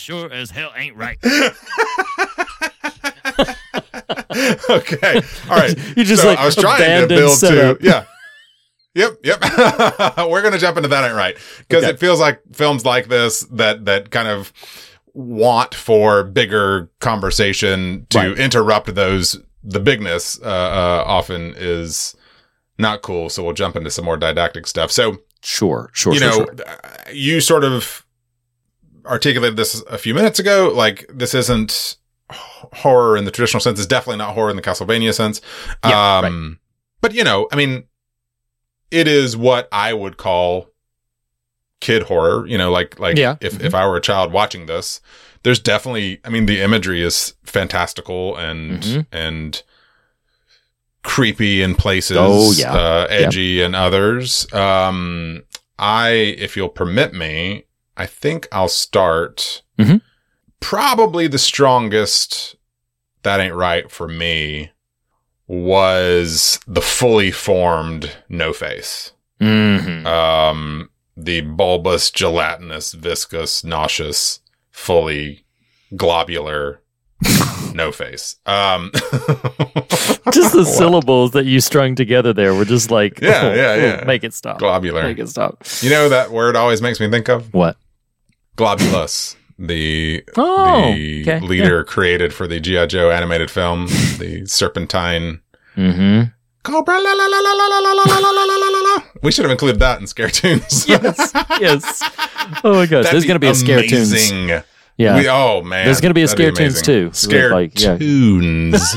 sure 0.00 0.32
as 0.32 0.50
hell 0.50 0.72
ain't 0.76 0.96
right. 0.96 1.18
okay. 4.70 5.20
All 5.48 5.56
right. 5.56 5.76
You 5.96 6.04
just, 6.04 6.22
So 6.22 6.28
like, 6.28 6.38
I 6.38 6.44
was 6.46 6.56
trying 6.56 6.78
to 6.78 6.84
abandoned 6.84 7.08
build 7.08 7.38
to 7.40 7.78
yeah. 7.82 8.04
Yep, 8.94 9.18
yep. 9.22 9.40
We're 10.28 10.42
gonna 10.42 10.58
jump 10.58 10.76
into 10.76 10.88
that 10.88 11.04
ain't 11.04 11.14
right 11.16 11.36
because 11.58 11.84
Okay. 11.84 11.92
it 11.92 12.00
feels 12.00 12.18
like 12.18 12.40
films 12.52 12.84
like 12.84 13.08
this 13.08 13.40
that 13.52 13.84
that 13.84 14.10
kind 14.10 14.26
of 14.28 14.52
want 15.14 15.74
for 15.74 16.24
bigger 16.24 16.90
conversation 17.00 18.06
to 18.10 18.18
Right. 18.18 18.38
interrupt 18.38 18.94
those 18.94 19.38
the 19.62 19.78
bigness 19.80 20.40
uh, 20.42 20.46
uh, 20.46 21.04
often 21.06 21.54
is 21.56 22.16
not 22.78 23.02
cool. 23.02 23.28
So 23.28 23.44
we'll 23.44 23.52
jump 23.54 23.76
into 23.76 23.90
some 23.90 24.04
more 24.04 24.16
didactic 24.16 24.66
stuff. 24.66 24.90
So 24.90 25.18
Sure, 25.42 25.88
sure, 25.94 26.12
you 26.12 26.18
sure, 26.18 26.28
know, 26.28 26.36
sure. 26.36 26.54
uh, 26.66 27.10
you 27.12 27.40
sort 27.40 27.64
of 27.64 28.04
articulated 29.06 29.56
this 29.56 29.80
a 29.82 29.98
few 29.98 30.14
minutes 30.14 30.38
ago. 30.38 30.72
Like 30.74 31.06
this 31.12 31.34
isn't 31.34 31.96
horror 32.30 33.16
in 33.16 33.24
the 33.24 33.30
traditional 33.30 33.60
sense. 33.60 33.78
It's 33.78 33.86
definitely 33.88 34.18
not 34.18 34.34
horror 34.34 34.50
in 34.50 34.56
the 34.56 34.62
Castlevania 34.62 35.12
sense. 35.14 35.40
Yeah, 35.84 36.18
um, 36.18 36.58
but 37.00 37.12
you 37.14 37.24
know, 37.24 37.48
I 37.52 37.56
mean, 37.56 37.84
it 38.90 39.08
is 39.08 39.36
what 39.36 39.68
I 39.72 39.92
would 39.92 40.16
call 40.16 40.68
kid 41.80 42.02
horror. 42.04 42.46
You 42.46 42.58
know, 42.58 42.70
like 42.70 42.98
like 43.00 43.16
Yeah. 43.18 43.36
if 43.40 43.54
Mhm. 43.58 43.64
if 43.64 43.74
I 43.74 43.86
were 43.86 43.96
a 43.96 44.00
child 44.00 44.32
watching 44.32 44.66
this, 44.66 45.00
there's 45.42 45.58
definitely. 45.58 46.20
I 46.24 46.28
mean, 46.28 46.46
the 46.46 46.60
imagery 46.60 47.02
is 47.02 47.34
fantastical 47.44 48.36
and 48.36 48.82
Mhm. 48.82 49.06
and 49.12 49.62
creepy 51.02 51.62
in 51.62 51.74
places. 51.74 52.16
Oh, 52.20 52.52
yeah. 52.52 52.72
uh, 52.74 53.06
edgy 53.08 53.62
in 53.62 53.74
others. 53.74 54.46
Um, 54.52 55.42
I, 55.78 56.10
if 56.10 56.56
you'll 56.56 56.68
permit 56.68 57.14
me, 57.14 57.64
I 58.00 58.06
think 58.06 58.48
I'll 58.50 58.68
start. 58.68 59.62
Mhm. 59.78 60.00
Probably 60.60 61.26
the 61.26 61.38
strongest. 61.38 62.56
That 63.24 63.40
ain't 63.40 63.54
right 63.54 63.90
for 63.90 64.08
me. 64.08 64.70
Was 65.46 66.60
the 66.66 66.80
fully 66.80 67.30
formed 67.30 68.10
no 68.28 68.52
face. 68.52 69.12
Mhm. 69.40 70.06
Um, 70.06 70.88
the 71.16 71.40
bulbous, 71.42 72.10
gelatinous, 72.10 72.92
viscous, 72.92 73.64
nauseous, 73.64 74.40
fully 74.70 75.44
globular 75.96 76.80
no 77.74 77.90
face. 77.92 78.36
Um, 78.46 78.90
just 80.32 80.52
the 80.54 80.64
syllables 80.78 81.32
that 81.32 81.44
you 81.46 81.60
strung 81.60 81.94
together 81.94 82.32
there 82.32 82.54
were 82.54 82.64
just 82.64 82.90
like, 82.90 83.20
Yeah, 83.20 83.40
oh, 83.42 83.54
yeah, 83.54 83.70
oh, 83.72 83.76
yeah. 83.76 84.04
make 84.06 84.24
it 84.24 84.32
stop, 84.32 84.58
globular. 84.58 85.02
make 85.02 85.18
it 85.18 85.28
stop. 85.28 85.64
You 85.82 85.90
know 85.90 86.08
that 86.08 86.30
word 86.30 86.54
always 86.56 86.80
makes 86.80 87.00
me 87.00 87.10
think 87.10 87.28
of 87.28 87.52
What? 87.52 87.76
Globulus, 88.60 89.36
the 89.58 90.22
Oh, 90.36 90.92
the 90.92 91.22
okay, 91.22 91.40
leader 91.40 91.82
created 91.84 92.32
for 92.34 92.46
the 92.46 92.60
GI 92.60 92.86
Joe 92.88 93.10
animated 93.10 93.50
film, 93.50 93.86
the 94.18 94.44
serpentine 94.46 95.40
Mm-hmm. 95.76 96.28
cobra. 96.62 96.94
La, 96.94 97.00
la, 97.00 97.26
la, 97.26 97.38
la, 97.40 97.52
la, 97.52 97.66
la, 97.78 97.78
la, 97.78 98.02
la, 98.02 98.30
la, 98.30 98.44
la, 98.44 98.68
la, 98.68 98.94
la. 98.96 99.02
We 99.22 99.32
should 99.32 99.44
have 99.44 99.52
included 99.52 99.78
that 99.80 100.00
in 100.00 100.06
Scare 100.06 100.28
Tunes. 100.30 100.86
Yes, 100.88 101.32
yes. 101.60 102.02
Oh 102.64 102.74
my 102.74 102.86
gosh, 102.86 103.04
That'd 103.04 103.12
there's 103.14 103.24
going 103.24 103.36
to 103.36 103.38
be 103.38 103.48
a 103.48 103.54
scare 103.54 103.82
tunes. 103.82 104.30
Yeah, 104.96 105.16
We, 105.16 105.28
oh 105.28 105.62
man, 105.62 105.86
There's 105.86 106.00
gonna 106.02 106.12
be 106.12 106.22
a 106.22 106.26
That'd 106.26 106.36
Scare 106.38 106.52
Tunes 106.52 106.82
too. 106.82 107.10
Scare 107.14 107.50
Like, 107.52 107.80
yeah. 107.80 107.96
tunes. 107.96 108.96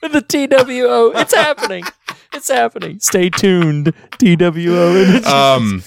with 0.00 0.12
the 0.12 0.22
TWO. 0.22 1.12
It's 1.20 1.34
happening. 1.34 1.84
It's 2.32 2.48
happening. 2.48 3.00
Stay 3.00 3.28
tuned. 3.28 3.92
TWO. 4.18 5.20
um, 5.26 5.82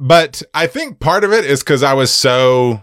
but 0.00 0.42
I 0.54 0.66
think 0.66 0.98
part 0.98 1.22
of 1.22 1.32
it 1.32 1.44
is 1.44 1.60
because 1.60 1.82
I 1.84 1.92
was 1.92 2.10
so. 2.12 2.82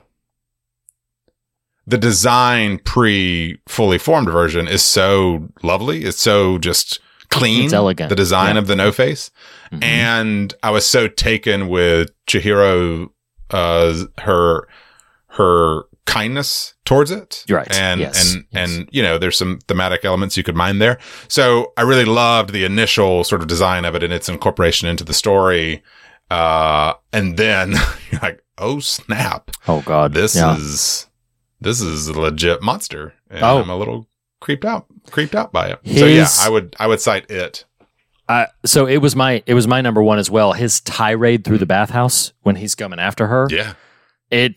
The 1.85 1.97
design 1.97 2.79
pre 2.79 3.59
fully 3.67 3.97
formed 3.97 4.29
version 4.29 4.67
is 4.67 4.83
so 4.83 5.47
lovely. 5.63 6.03
It's 6.03 6.19
so 6.21 6.57
just 6.57 6.99
clean. 7.29 7.65
It's 7.65 7.73
elegant. 7.73 8.09
The 8.09 8.15
design 8.15 8.55
Yeah. 8.55 8.59
of 8.59 8.67
the 8.67 8.75
no 8.75 8.91
face. 8.91 9.31
Mhm. 9.71 9.83
And 9.83 10.53
I 10.63 10.69
was 10.71 10.85
so 10.85 11.07
taken 11.07 11.69
with 11.69 12.11
Chihiro, 12.27 13.09
uh, 13.51 14.03
her, 14.19 14.67
her 15.31 15.83
kindness 16.05 16.73
towards 16.83 17.09
it. 17.11 17.45
Right. 17.49 17.67
And, 17.73 18.01
Yes. 18.01 18.33
and, 18.33 18.45
Yes. 18.51 18.69
and, 18.69 18.89
you 18.91 19.01
know, 19.01 19.17
there's 19.17 19.37
some 19.37 19.59
thematic 19.69 20.03
elements 20.03 20.35
you 20.35 20.43
could 20.43 20.55
mine 20.57 20.79
there. 20.79 20.97
So 21.29 21.71
I 21.77 21.83
really 21.83 22.05
loved 22.05 22.51
the 22.51 22.65
initial 22.65 23.23
sort 23.23 23.41
of 23.41 23.47
design 23.47 23.85
of 23.85 23.95
it 23.95 24.03
and 24.03 24.11
its 24.11 24.27
incorporation 24.27 24.89
into 24.89 25.05
the 25.05 25.13
story. 25.13 25.83
Uh, 26.29 26.93
and 27.13 27.37
then 27.37 27.71
you're 28.11 28.21
like, 28.21 28.43
oh 28.57 28.79
snap. 28.79 29.51
oh 29.67 29.81
God, 29.81 30.13
This 30.13 30.35
yeah. 30.35 30.55
is, 30.55 31.07
this 31.61 31.81
is 31.81 32.07
a 32.07 32.19
legit 32.19 32.61
monster. 32.61 33.13
And 33.29 33.43
Oh. 33.43 33.61
I'm 33.61 33.69
a 33.69 33.77
little 33.77 34.07
creeped 34.41 34.65
out, 34.65 34.85
creeped 35.11 35.35
out 35.35 35.51
by 35.51 35.69
it. 35.69 35.79
so 35.85 36.05
yeah, 36.05 36.27
I 36.41 36.49
would, 36.49 36.75
I 36.79 36.87
would 36.87 37.01
cite 37.01 37.29
it. 37.31 37.65
I, 38.29 38.47
so 38.65 38.87
it 38.87 38.97
was 38.97 39.15
my 39.15 39.41
it 39.45 39.53
was 39.53 39.67
my 39.69 39.79
number 39.79 40.03
one 40.03 40.19
as 40.19 40.29
well. 40.29 40.51
His 40.51 40.81
tirade 40.81 41.45
through 41.45 41.59
the 41.59 41.65
bathhouse 41.65 42.33
when 42.41 42.57
he's 42.57 42.75
coming 42.75 42.99
after 42.99 43.27
her. 43.27 43.47
Yeah. 43.49 43.75
It 44.29 44.55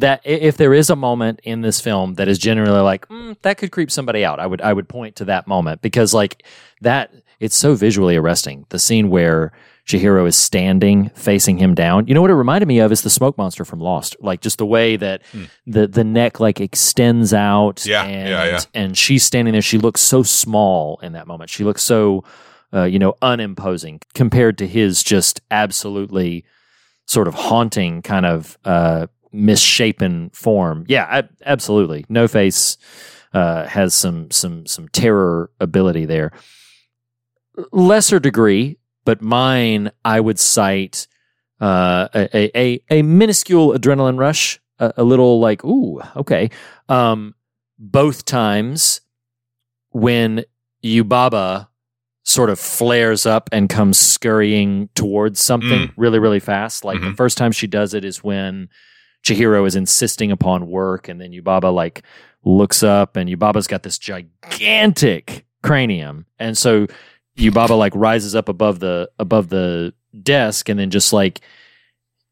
that 0.00 0.22
if 0.24 0.56
there 0.56 0.72
is 0.72 0.88
a 0.88 0.96
moment 0.96 1.40
in 1.44 1.60
this 1.60 1.82
film 1.82 2.14
that 2.14 2.28
is 2.28 2.38
generally 2.38 2.80
like 2.80 3.06
mm, 3.08 3.36
that 3.42 3.58
could 3.58 3.72
creep 3.72 3.90
somebody 3.90 4.24
out, 4.24 4.40
I 4.40 4.46
would 4.46 4.62
I 4.62 4.72
would 4.72 4.88
point 4.88 5.16
to 5.16 5.26
that 5.26 5.46
moment 5.46 5.82
because 5.82 6.14
like 6.14 6.44
that 6.80 7.12
it's 7.40 7.54
so 7.56 7.74
visually 7.74 8.16
arresting. 8.16 8.64
The 8.70 8.78
scene 8.78 9.10
where 9.10 9.52
Chihiro 9.86 10.26
is 10.26 10.36
standing 10.36 11.10
facing 11.10 11.58
him 11.58 11.74
down. 11.74 12.06
You 12.06 12.14
know 12.14 12.22
what 12.22 12.30
it 12.30 12.34
reminded 12.34 12.66
me 12.66 12.78
of 12.78 12.90
is 12.90 13.02
the 13.02 13.10
smoke 13.10 13.36
monster 13.36 13.64
from 13.64 13.80
Lost. 13.80 14.16
Like 14.20 14.40
just 14.40 14.58
the 14.58 14.66
way 14.66 14.96
that 14.96 15.22
the 15.66 15.86
the 15.86 16.04
neck 16.04 16.40
like 16.40 16.60
extends 16.60 17.34
out. 17.34 17.84
Yeah, 17.84 18.04
and, 18.04 18.28
yeah, 18.28 18.44
yeah. 18.46 18.60
And 18.72 18.96
she's 18.96 19.24
standing 19.24 19.52
there. 19.52 19.62
She 19.62 19.78
looks 19.78 20.00
so 20.00 20.22
small 20.22 20.98
in 21.02 21.12
that 21.12 21.26
moment. 21.26 21.50
She 21.50 21.64
looks 21.64 21.82
so 21.82 22.24
uh, 22.72 22.84
you 22.84 22.98
know 22.98 23.14
unimposing 23.20 24.00
compared 24.14 24.56
to 24.58 24.66
his 24.66 25.02
just 25.02 25.42
absolutely 25.50 26.44
sort 27.06 27.28
of 27.28 27.34
haunting 27.34 28.00
kind 28.00 28.24
of 28.24 28.56
uh, 28.64 29.06
misshapen 29.32 30.30
form. 30.30 30.84
Yeah, 30.88 31.06
I, 31.10 31.28
absolutely. 31.44 32.06
No 32.08 32.26
face 32.26 32.78
uh, 33.34 33.66
has 33.66 33.92
some 33.94 34.30
some 34.30 34.64
some 34.66 34.88
terror 34.88 35.50
ability 35.60 36.06
there. 36.06 36.32
Lesser 37.70 38.18
degree, 38.18 38.78
but 39.04 39.20
mine 39.22 39.90
I 40.04 40.20
would 40.20 40.38
cite 40.38 41.06
uh, 41.60 42.08
a, 42.14 42.58
a 42.58 42.80
a 42.90 43.02
minuscule 43.02 43.72
adrenaline 43.72 44.18
rush, 44.18 44.60
a, 44.78 44.92
a 44.98 45.04
little 45.04 45.40
like 45.40 45.64
ooh 45.64 46.00
okay. 46.16 46.50
Um, 46.88 47.34
both 47.78 48.24
times 48.24 49.00
when 49.90 50.44
Yubaba 50.84 51.68
sort 52.24 52.48
of 52.50 52.58
flares 52.58 53.26
up 53.26 53.48
and 53.52 53.68
comes 53.68 53.98
scurrying 53.98 54.88
towards 54.94 55.40
something 55.40 55.92
really, 55.96 56.18
really 56.18 56.40
fast. 56.40 56.84
Like 56.84 57.00
the 57.00 57.08
Mhm. 57.08 57.16
first 57.16 57.36
time 57.36 57.52
she 57.52 57.66
does 57.66 57.92
it 57.94 58.04
is 58.04 58.24
when 58.24 58.68
Chihiro 59.24 59.66
is 59.66 59.76
insisting 59.76 60.30
upon 60.30 60.66
work, 60.68 61.08
and 61.08 61.20
then 61.20 61.32
Yubaba 61.32 61.72
like 61.72 62.02
looks 62.44 62.82
up, 62.82 63.16
and 63.16 63.28
Yubaba's 63.28 63.66
got 63.66 63.82
this 63.82 63.98
gigantic 63.98 65.44
cranium, 65.62 66.26
and 66.38 66.56
so 66.58 66.86
Yubaba 67.36 67.76
like 67.76 67.94
rises 67.94 68.34
up 68.34 68.48
above 68.48 68.80
the 68.80 69.10
above 69.18 69.48
the 69.48 69.92
desk, 70.22 70.68
and 70.68 70.78
then 70.78 70.90
just 70.90 71.12
like 71.12 71.40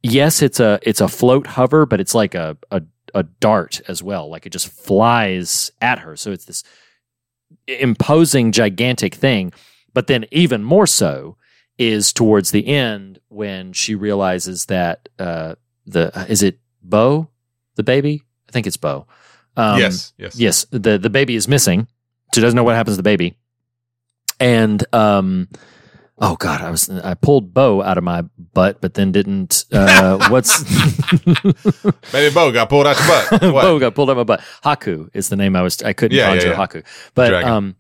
yes, 0.03 0.43
it's 0.43 0.61
a 0.61 0.79
it's 0.83 1.01
a 1.01 1.09
float 1.09 1.47
hover, 1.47 1.87
but 1.87 2.01
it's 2.01 2.15
like 2.15 2.35
a 2.35 2.57
a 2.71 2.83
a 3.15 3.23
dart 3.23 3.81
as 3.89 4.03
well. 4.03 4.29
Like 4.29 4.47
it 4.47 4.51
just 4.51 4.69
flies 4.69 5.71
at 5.81 5.99
her. 6.01 6.17
So 6.17 6.33
it's 6.33 6.45
this 6.45 6.63
imposing 7.67 8.53
gigantic 8.53 9.15
thing. 9.15 9.53
But 9.95 10.07
then 10.07 10.27
even 10.31 10.63
more 10.65 10.87
so 10.87 11.37
is 11.79 12.13
towards 12.13 12.51
the 12.51 12.67
end 12.67 13.19
when 13.29 13.73
she 13.73 13.95
realizes 13.95 14.67
that 14.67 15.09
uh 15.19 15.57
the 15.87 16.27
is 16.29 16.43
it 16.43 16.59
Bo, 16.83 17.29
the 17.77 17.83
baby? 17.83 18.23
I 18.49 18.53
think 18.53 18.67
it's 18.67 18.77
Bo. 18.77 19.07
Um, 19.57 19.79
yes. 19.79 20.13
Yes. 20.17 20.39
Yes, 20.39 20.67
the 20.71 20.99
the 20.99 21.11
baby 21.11 21.35
is 21.35 21.49
missing. 21.49 21.87
She 22.35 22.41
doesn't 22.41 22.57
know 22.57 22.65
what 22.65 22.77
happens 22.77 22.97
to 22.97 22.99
the 22.99 23.03
baby. 23.03 23.37
And 24.43 24.85
um 24.95 25.49
oh 26.19 26.37
god, 26.37 26.61
I 26.61 26.71
was 26.71 26.91
I 26.91 27.15
pulled 27.15 27.55
Bo 27.55 27.83
out 27.83 27.97
of 27.99 28.05
my 28.05 28.23
butt 28.55 28.81
but 28.81 28.95
then 28.95 29.13
didn't 29.13 29.65
uh 29.73 30.29
what's 30.31 30.63
Baby 32.13 32.35
Bo 32.35 32.53
got 32.53 32.69
pulled 32.69 32.87
out 32.87 32.99
your 32.99 33.07
butt. 33.09 33.43
What? 33.55 33.63
Bo 33.63 33.79
got 33.79 33.95
pulled 33.95 34.11
out 34.11 34.19
of 34.19 34.27
my 34.29 34.37
butt. 34.37 34.41
Haku 34.65 35.09
is 35.15 35.29
the 35.29 35.37
name 35.37 35.57
I 35.57 35.63
was 35.63 35.83
I 35.83 35.93
couldn't 35.93 36.17
Yeah, 36.17 36.27
conjure 36.27 36.49
yeah, 36.49 36.53
yeah. 36.59 36.67
Haku. 36.67 36.85
But 37.15 37.29
Dragon. 37.31 37.51
um 37.51 37.77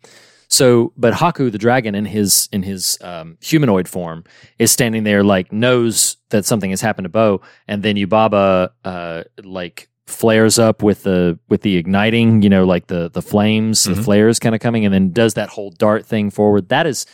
so 0.48 0.92
but 0.96 1.14
Haku 1.14 1.50
the 1.50 1.58
dragon 1.58 1.94
in 1.94 2.04
his 2.04 2.48
in 2.52 2.62
his 2.62 2.98
um, 3.00 3.38
humanoid 3.40 3.88
form 3.88 4.24
is 4.58 4.70
standing 4.70 5.04
there 5.04 5.24
like 5.24 5.52
knows 5.52 6.16
that 6.30 6.44
something 6.44 6.70
has 6.70 6.80
happened 6.80 7.06
to 7.06 7.08
Bo 7.10 7.40
and 7.66 7.82
then 7.82 7.96
Yubaba 7.96 8.70
uh 8.84 9.24
like 9.42 9.88
flares 10.12 10.58
up 10.58 10.82
with 10.82 11.02
the 11.04 11.38
with 11.48 11.62
the 11.62 11.76
igniting, 11.76 12.42
you 12.42 12.48
know, 12.48 12.64
like 12.64 12.86
the 12.88 13.10
the 13.10 13.22
flames, 13.22 13.84
the 13.84 13.92
Mhm. 13.94 14.04
flares 14.04 14.38
kind 14.38 14.54
of 14.54 14.60
coming 14.60 14.84
and 14.84 14.92
then 14.94 15.12
does 15.12 15.34
that 15.34 15.48
whole 15.50 15.70
dart 15.70 16.06
thing 16.06 16.30
forward. 16.30 16.68
That 16.68 16.86
is 16.86 17.06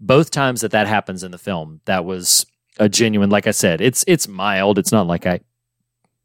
both 0.00 0.30
times 0.30 0.60
that 0.60 0.70
that 0.72 0.86
happens 0.86 1.22
in 1.22 1.30
the 1.30 1.38
film. 1.38 1.80
That 1.84 2.04
was 2.04 2.46
a 2.78 2.88
genuine 2.88 3.30
like 3.30 3.46
I 3.46 3.50
said, 3.52 3.80
it's 3.80 4.04
it's 4.06 4.28
mild. 4.28 4.78
It's 4.78 4.92
not 4.92 5.06
like 5.06 5.26
I 5.26 5.40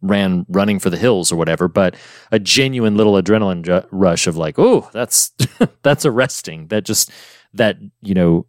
ran 0.01 0.45
running 0.49 0.79
for 0.79 0.89
the 0.89 0.97
hills 0.97 1.31
or 1.31 1.36
whatever, 1.38 1.67
but 1.67 1.95
a 2.31 2.38
genuine 2.39 2.97
little 2.97 3.13
adrenaline 3.13 3.63
ju- 3.63 3.88
rush 3.91 4.27
of 4.27 4.36
like, 4.36 4.59
oh, 4.59 4.89
that's 4.93 5.31
that's 5.83 6.05
arresting. 6.05 6.67
That 6.67 6.83
just 6.86 7.09
that 7.53 7.77
you 8.01 8.13
know 8.13 8.45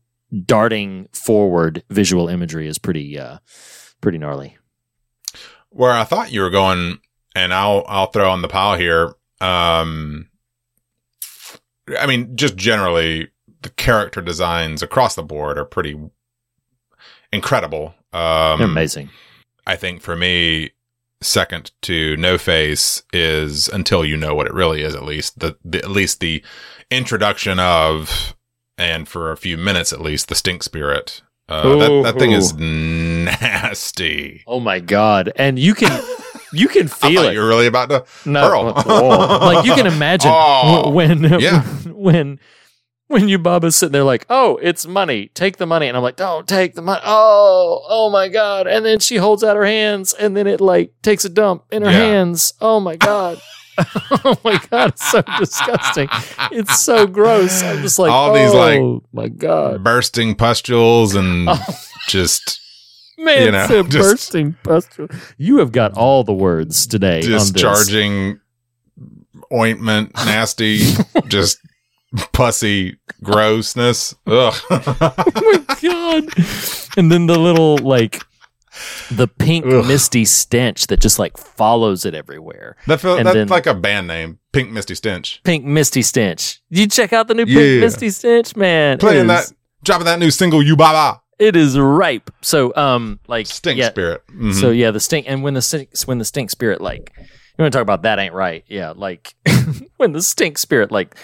darting 0.46 1.08
forward 1.12 1.84
visual 1.90 2.28
imagery 2.28 2.66
is 2.66 2.76
pretty 2.78 3.16
uh 3.18 3.38
pretty 4.00 4.18
gnarly. 4.18 4.56
where 5.70 5.92
I 5.92 6.04
thought 6.04 6.32
you 6.32 6.40
were 6.40 6.50
going, 6.50 6.98
and 7.34 7.52
I'll 7.52 7.84
I'll 7.88 8.06
throw 8.06 8.30
on 8.30 8.42
the 8.42 8.48
pile 8.48 8.78
here. 8.78 9.14
Um, 9.40 10.28
I 11.98 12.06
mean, 12.06 12.36
just 12.36 12.56
generally, 12.56 13.30
the 13.62 13.70
character 13.70 14.20
designs 14.20 14.82
across 14.82 15.14
the 15.14 15.22
board 15.22 15.58
are 15.58 15.64
pretty 15.64 15.98
incredible. 17.32 17.94
Um, 18.12 18.58
They're 18.58 18.68
amazing. 18.68 19.10
I 19.66 19.76
think 19.76 20.02
for 20.02 20.14
me, 20.14 20.70
second 21.20 21.72
to 21.82 22.16
No 22.16 22.38
Face 22.38 23.02
is 23.12 23.68
until 23.68 24.04
you 24.04 24.16
know 24.16 24.34
what 24.34 24.46
it 24.46 24.54
really 24.54 24.82
is. 24.82 24.94
At 24.94 25.04
least 25.04 25.40
the, 25.40 25.56
the 25.64 25.78
at 25.78 25.90
least 25.90 26.20
the 26.20 26.42
introduction 26.90 27.58
of, 27.58 28.34
and 28.78 29.08
for 29.08 29.32
a 29.32 29.36
few 29.36 29.58
minutes 29.58 29.92
at 29.92 30.00
least, 30.00 30.28
the 30.28 30.34
Stink 30.34 30.62
Spirit. 30.62 31.22
Uh, 31.46 31.76
that, 31.76 32.02
that 32.04 32.18
thing 32.18 32.32
is 32.32 32.54
nasty. 32.54 34.42
Oh 34.46 34.60
my 34.60 34.80
god! 34.80 35.30
And 35.36 35.58
you 35.58 35.74
can 35.74 36.02
you 36.54 36.68
can 36.68 36.88
feel 36.88 37.22
it. 37.24 37.34
You're 37.34 37.48
really 37.48 37.66
about 37.66 37.88
to 37.90 38.04
No, 38.28 38.48
hurl. 38.48 38.68
Uh, 38.76 38.82
oh. 38.86 39.38
like 39.52 39.64
you 39.66 39.74
can 39.74 39.86
imagine 39.86 40.30
Oh. 40.32 40.90
when 40.90 41.22
Yeah. 41.40 41.62
when 41.86 42.38
when 43.08 43.22
Yubaba's 43.28 43.76
sitting 43.76 43.92
there 43.92 44.02
like, 44.02 44.24
oh, 44.30 44.56
it's 44.62 44.86
money, 44.86 45.28
take 45.34 45.58
the 45.58 45.66
money, 45.66 45.88
and 45.88 45.96
I'm 45.96 46.02
like, 46.02 46.16
don't 46.16 46.48
take 46.48 46.74
the 46.74 46.80
money. 46.82 47.02
Oh, 47.04 47.82
oh 47.86 48.08
my 48.10 48.28
god! 48.28 48.66
And 48.66 48.84
then 48.84 48.98
she 48.98 49.16
holds 49.16 49.44
out 49.44 49.56
her 49.56 49.64
hands, 49.66 50.14
and 50.14 50.34
then 50.36 50.46
it 50.46 50.60
like 50.60 50.92
takes 51.02 51.24
a 51.24 51.28
dump 51.28 51.64
in 51.70 51.82
her 51.82 51.90
Yeah. 51.90 51.98
hands. 51.98 52.54
Oh 52.62 52.80
my 52.80 52.96
god! 52.96 53.40
oh 53.78 54.36
my 54.42 54.58
god! 54.70 54.90
It's 54.90 55.10
so 55.10 55.22
disgusting. 55.38 56.08
It's 56.50 56.80
so 56.80 57.06
gross. 57.06 57.62
I'm 57.62 57.82
just 57.82 57.98
like, 57.98 58.10
All 58.10 58.30
oh 58.30 58.34
these, 58.34 58.54
like, 58.54 58.78
oh 58.80 59.02
my 59.12 59.28
god, 59.28 59.84
bursting 59.84 60.34
pustules 60.34 61.14
and 61.14 61.48
Oh. 61.50 61.60
just 62.08 62.58
man, 63.18 63.42
you 63.44 63.50
know, 63.52 63.62
it's 63.64 63.70
a 63.72 63.82
just- 63.84 63.92
bursting 64.10 64.56
pustule. 64.62 65.08
You 65.38 65.58
have 65.58 65.72
got 65.72 65.96
all 65.96 66.24
the 66.24 66.32
words 66.34 66.86
today. 66.86 67.20
on 67.24 67.30
this. 67.30 67.50
discharging 67.50 68.40
ointment, 69.52 70.12
nasty, 70.26 70.80
just 71.28 71.58
pussy 72.32 72.96
grossness. 73.22 74.14
Ugh. 74.26 74.54
oh 74.70 75.14
my 75.36 75.76
god! 75.82 76.24
And 76.96 77.10
then 77.10 77.26
the 77.26 77.38
little 77.38 77.78
like 77.78 78.22
the 79.10 79.28
pink 79.28 79.64
Ugh. 79.66 79.86
misty 79.86 80.24
stench 80.24 80.88
that 80.88 81.00
just 81.00 81.18
like 81.18 81.36
follows 81.36 82.04
it 82.04 82.14
everywhere. 82.14 82.76
that 82.86 83.00
feel, 83.00 83.16
that's 83.16 83.34
then- 83.34 83.48
like 83.48 83.66
a 83.66 83.74
band 83.74 84.08
name, 84.08 84.38
Pink 84.52 84.70
Misty 84.70 84.94
Stench. 84.94 85.40
Pink 85.44 85.64
misty 85.64 86.02
stench. 86.02 86.60
You 86.70 86.86
check 86.88 87.12
out 87.12 87.28
the 87.28 87.34
new 87.34 87.44
Yeah. 87.46 87.56
pink 87.58 87.80
misty 87.80 88.10
stench, 88.10 88.56
man. 88.56 88.98
Playing 88.98 89.24
it 89.24 89.28
that, 89.28 89.44
is, 89.44 89.54
dropping 89.84 90.06
that 90.06 90.18
new 90.18 90.30
single, 90.30 90.60
Yubaba, 90.60 91.20
it 91.38 91.56
is 91.56 91.78
ripe. 91.78 92.30
So 92.42 92.74
um 92.76 93.18
like 93.26 93.46
Stink 93.46 93.78
yeah, 93.78 93.90
Spirit. 93.90 94.22
Mhm. 94.28 94.54
So 94.54 94.70
yeah, 94.70 94.90
the 94.90 95.00
stink 95.00 95.26
and 95.28 95.42
when 95.42 95.54
the 95.54 95.62
stink 95.62 95.90
when 96.06 96.18
the 96.18 96.24
stink 96.24 96.50
spirit 96.50 96.80
like 96.80 97.12
you 97.16 97.62
want 97.62 97.72
to 97.72 97.76
talk 97.76 97.82
about 97.82 98.02
that 98.02 98.18
ain't 98.18 98.34
right. 98.34 98.64
Yeah, 98.68 98.92
like 98.96 99.34
when 99.96 100.12
the 100.12 100.22
stink 100.22 100.58
spirit 100.58 100.90
like 100.90 101.14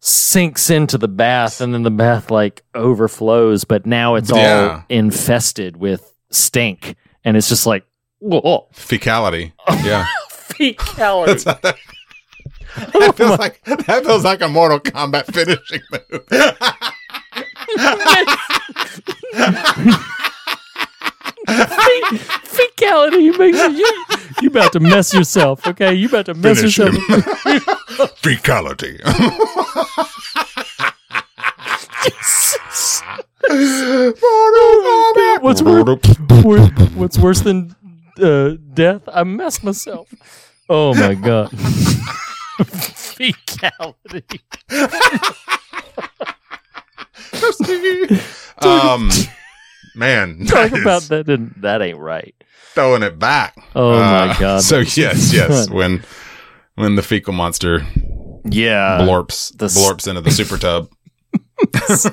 sinks 0.00 0.70
into 0.70 0.96
the 0.98 1.08
bath 1.08 1.60
and 1.60 1.74
then 1.74 1.82
the 1.82 1.90
bath 1.90 2.30
like 2.30 2.62
overflows, 2.74 3.64
but 3.64 3.86
now 3.86 4.14
it's 4.14 4.30
all 4.30 4.82
infested 4.88 5.76
with 5.76 6.12
stink 6.30 6.94
and 7.24 7.36
it's 7.36 7.48
just 7.48 7.66
like 7.66 7.84
whoa, 8.20 8.68
Fecality. 8.72 9.52
Yeah. 9.84 10.06
fecality. 10.30 11.44
That, 11.44 11.76
that 12.92 13.16
feels 13.16 13.38
like 13.38 13.62
that 13.64 14.04
feels 14.04 14.24
like 14.24 14.40
a 14.40 14.48
Mortal 14.48 14.80
Kombat 14.80 15.26
finishing 15.32 15.80
move. 15.90 16.24
Fecality. 21.46 23.22
You 23.22 23.38
make 23.38 23.54
you 23.54 24.04
you 24.42 24.48
about 24.48 24.72
to 24.72 24.80
mess 24.80 25.14
yourself. 25.14 25.66
Okay, 25.66 25.94
you 25.94 26.08
about 26.08 26.26
to 26.26 26.34
mess 26.34 26.58
Finish 26.58 26.78
yourself. 26.78 27.08
him. 27.08 27.22
Fecality. 28.22 29.00
What's 35.40 35.62
worse? 35.62 35.98
wor- 36.44 36.58
What's 36.96 37.18
worse 37.18 37.40
than 37.40 37.74
uh, 38.20 38.50
death? 38.74 39.02
I 39.12 39.24
messed 39.24 39.64
myself. 39.64 40.08
Oh 40.68 40.94
my 40.94 41.14
god! 41.14 41.50
Fecality. 43.16 44.40
Um, 48.58 49.10
man, 49.94 50.44
Talk 50.46 50.72
about 50.72 51.02
that. 51.08 51.28
and 51.28 51.54
That 51.58 51.82
ain't 51.82 51.98
right. 51.98 52.34
throwing 52.74 53.02
it 53.02 53.18
back. 53.18 53.56
Oh 53.74 53.98
my 53.98 54.28
Uh, 54.30 54.38
God. 54.38 54.62
So 54.62 54.78
yes, 54.80 55.32
yes, 55.32 55.68
when 55.70 56.02
when 56.74 56.94
the 56.96 57.02
fecal 57.02 57.32
monster 57.32 57.84
Yeah. 58.44 58.98
blorps 59.00 59.56
the 59.56 59.66
blorps 59.66 60.06
into 60.08 60.20
the 60.20 60.30
super 60.30 60.56
tub. 60.58 60.90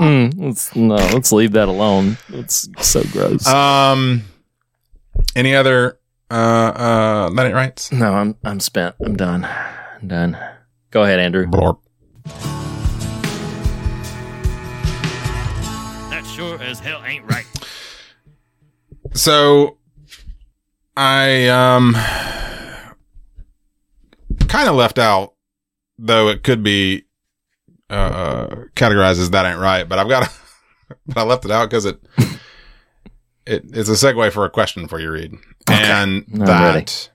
Mm, 0.00 0.32
let's, 0.38 0.74
no, 0.76 0.94
let's 0.94 1.32
leave 1.32 1.52
that 1.52 1.68
alone. 1.68 2.16
It's 2.32 2.68
so 2.80 3.02
gross. 3.12 3.46
Um, 3.46 4.22
any 5.36 5.54
other 5.54 5.98
uh 6.30 6.34
uh 6.34 7.30
that 7.30 7.46
ain't 7.46 7.54
right? 7.54 7.88
no, 7.92 8.12
I'm 8.14 8.36
I'm 8.44 8.60
spent. 8.60 8.94
I'm 9.04 9.16
done. 9.16 9.44
I'm 9.44 10.08
done. 10.08 10.38
Go 10.90 11.02
ahead, 11.02 11.18
Andrew. 11.18 11.46
Blorp. 11.46 11.78
Sure 16.50 16.62
as 16.62 16.80
hell 16.80 17.02
ain't 17.04 17.24
right. 17.30 17.46
So 19.14 19.78
I 20.96 21.48
um 21.48 21.94
kind 24.48 24.68
of 24.68 24.74
left 24.74 24.98
out 24.98 25.34
though 25.98 26.28
it 26.28 26.42
could 26.42 26.62
be 26.62 27.04
uh, 27.88 27.92
uh 27.92 28.54
categorized 28.74 29.20
as 29.20 29.30
that 29.30 29.46
ain't 29.46 29.58
right, 29.60 29.88
but 29.88 29.98
I've 29.98 30.08
got 30.08 30.32
but 31.06 31.18
I 31.18 31.22
left 31.22 31.44
it 31.44 31.50
out 31.50 31.70
cuz 31.70 31.84
it 31.84 32.00
it 33.46 33.64
it's 33.72 33.88
a 33.88 33.92
segue 33.92 34.32
for 34.32 34.44
a 34.44 34.50
question 34.50 34.88
for 34.88 35.00
you 35.00 35.10
Reed. 35.10 35.34
And 35.68 36.24
I'm 36.30 36.44
that 36.46 37.10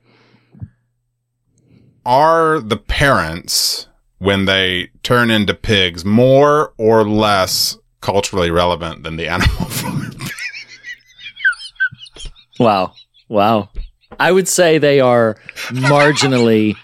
are 2.06 2.60
the 2.60 2.78
parents 2.78 3.88
when 4.20 4.46
they 4.46 4.92
turn 5.04 5.32
into 5.32 5.54
pigs 5.54 6.06
more 6.06 6.74
or 6.78 7.04
less 7.04 7.78
culturally 8.06 8.52
relevant 8.52 9.02
than 9.02 9.16
the 9.18 9.28
animal 9.28 9.66
farm? 9.70 10.12
Wow. 12.60 12.94
Wow. 13.28 13.70
I 14.20 14.32
would 14.32 14.48
say 14.48 14.78
they 14.78 15.00
are 15.00 15.38
marginally 15.70 16.78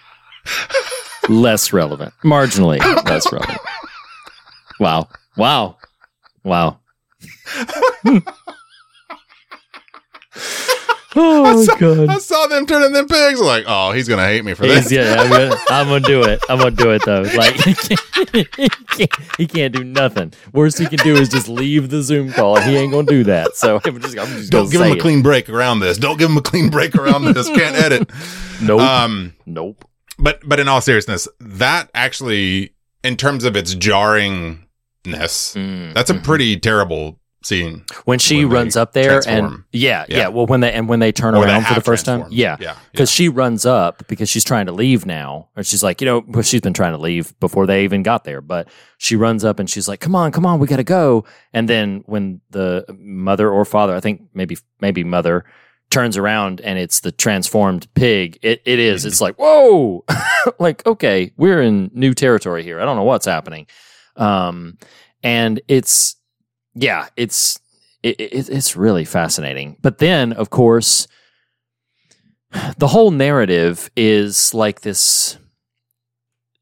less 1.29 1.71
relevant. 1.71 2.11
Marginally 2.23 2.79
less 3.05 3.31
relevant. 3.31 3.61
Wow. 4.79 5.09
Wow. 5.37 5.77
Wow. 6.43 6.79
oh 11.15 11.61
I 11.69 11.79
god. 11.79 12.21
saw 12.21 12.47
them 12.47 12.65
turning 12.65 12.93
them 12.93 13.07
pigs. 13.07 13.39
I'm 13.39 13.45
like, 13.45 13.65
oh, 13.67 13.91
he's 13.91 14.07
gonna 14.07 14.25
hate 14.25 14.43
me 14.45 14.53
for 14.53 14.65
this. 14.65 14.91
Yeah, 14.91 15.15
I'm 15.19 15.29
gonna, 15.29 15.55
I'm 15.69 15.87
gonna 15.87 15.99
do 16.01 16.23
it. 16.23 16.41
I'm 16.49 16.57
gonna 16.59 16.71
do 16.71 16.91
it 16.91 17.03
though. 17.05 17.21
Like 17.21 17.55
he 17.55 17.73
can't, 17.75 18.01
he 18.33 18.43
can't, 18.45 19.11
he 19.37 19.47
can't 19.47 19.73
do 19.73 19.83
nothing. 19.83 20.33
Worst 20.53 20.77
he 20.79 20.85
can 20.85 20.99
do 20.99 21.15
is 21.15 21.29
just 21.29 21.47
leave 21.47 21.89
the 21.89 22.01
Zoom 22.01 22.31
call. 22.31 22.59
He 22.59 22.75
ain't 22.77 22.91
gonna 22.91 23.07
do 23.07 23.23
that. 23.25 23.55
So 23.55 23.79
I'm 23.85 23.99
just, 24.01 24.17
I'm 24.17 24.27
just 24.27 24.51
Don't 24.51 24.71
give 24.71 24.81
him 24.81 24.91
a 24.91 24.95
it. 24.95 24.99
clean 25.01 25.21
break 25.21 25.49
around 25.49 25.79
this. 25.81 25.97
Don't 25.97 26.17
give 26.17 26.29
him 26.29 26.37
a 26.37 26.41
clean 26.41 26.69
break 26.69 26.95
around 26.95 27.25
this. 27.25 27.47
Can't 27.47 27.75
edit. 27.75 28.09
Nope. 28.61 28.81
Um, 28.81 29.33
nope. 29.45 29.83
but 30.19 30.39
but 30.47 30.59
in 30.59 30.67
all 30.67 30.81
seriousness, 30.81 31.27
that 31.39 31.89
actually, 31.93 32.73
in 33.03 33.15
terms 33.17 33.43
of 33.43 33.55
its 33.55 33.73
jarringness, 33.75 34.59
Mm, 35.03 35.93
that's 35.95 36.09
a 36.11 36.13
mhm. 36.13 36.23
pretty 36.23 36.59
terrible 36.59 37.19
scene. 37.43 37.83
when 38.05 38.19
she 38.19 38.45
when 38.45 38.53
runs 38.53 38.77
up 38.77 38.93
there 38.93 39.21
and 39.27 39.63
yeah, 39.71 40.05
yeah. 40.07 40.17
Yeah. 40.17 40.27
well 40.27 40.45
when 40.45 40.59
they 40.59 40.71
and 40.71 40.87
when 40.87 40.99
they 40.99 41.11
turn 41.11 41.35
Or 41.35 41.43
they 41.43 41.51
around 41.51 41.65
for 41.65 41.73
the 41.73 41.81
first 41.81 42.05
time 42.05 42.25
yeah 42.29 42.57
yeah, 42.59 42.75
because 42.91 43.11
she 43.11 43.29
runs 43.29 43.65
up 43.65 44.07
because 44.07 44.29
she's 44.29 44.43
trying 44.43 44.67
to 44.67 44.71
leave 44.71 45.05
now 45.05 45.49
or 45.55 45.63
she's 45.63 45.81
like 45.81 46.01
you 46.01 46.05
know 46.05 46.23
well, 46.27 46.43
she's 46.43 46.61
been 46.61 46.73
trying 46.73 46.93
to 46.93 46.99
leave 46.99 47.37
before 47.39 47.65
they 47.65 47.83
even 47.83 48.03
got 48.03 48.23
there 48.25 48.41
but 48.41 48.67
she 48.97 49.15
runs 49.15 49.43
up 49.43 49.59
and 49.59 49.69
she's 49.69 49.87
like 49.87 49.99
come 49.99 50.15
on 50.15 50.31
come 50.31 50.45
on 50.45 50.59
we 50.59 50.67
gotta 50.67 50.83
go. 50.83 51.25
And 51.53 51.67
then 51.67 52.03
when 52.05 52.41
the 52.51 52.85
mother 52.99 53.49
or 53.49 53.65
father 53.65 53.95
i 53.95 53.99
think 53.99 54.21
maybe 54.33 54.57
maybe 54.79 55.03
mother 55.03 55.45
turns 55.89 56.15
around 56.17 56.61
and 56.61 56.79
it's 56.79 57.01
the 57.01 57.11
transformed 57.11 57.91
pig 57.95 58.37
it, 58.41 58.61
it 58.65 58.79
is 58.79 59.03
it's 59.03 59.19
like 59.19 59.35
whoa! 59.37 60.05
Like 60.59 60.85
okay 60.87 61.33
we're 61.37 61.61
in 61.61 61.91
new 61.93 62.13
territory 62.13 62.63
here 62.63 62.79
i 62.79 62.85
don't 62.85 62.97
know 62.97 63.03
what's 63.03 63.25
happening. 63.25 63.67
Um 64.15 64.77
and 65.23 65.61
it's 65.67 66.15
yeah 66.73 67.07
it's 67.15 67.59
it, 68.03 68.19
it, 68.19 68.49
it's 68.49 68.75
really 68.75 69.05
fascinating. 69.05 69.77
But 69.81 69.99
then, 69.99 70.33
of 70.33 70.49
course, 70.49 71.07
the 72.77 72.87
whole 72.87 73.11
narrative 73.11 73.89
is 73.95 74.53
like 74.53 74.81
this. 74.81 75.37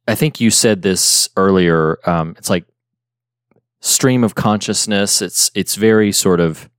I 0.07 0.15
think 0.15 0.41
you 0.41 0.49
said 0.49 0.81
this 0.81 1.29
earlier. 1.37 1.99
Um, 2.05 2.35
it's 2.37 2.49
like 2.49 2.65
stream 3.81 4.23
of 4.23 4.35
consciousness. 4.35 5.21
It's 5.21 5.51
it's 5.55 5.75
very 5.75 6.11
sort 6.11 6.39
of 6.39 6.69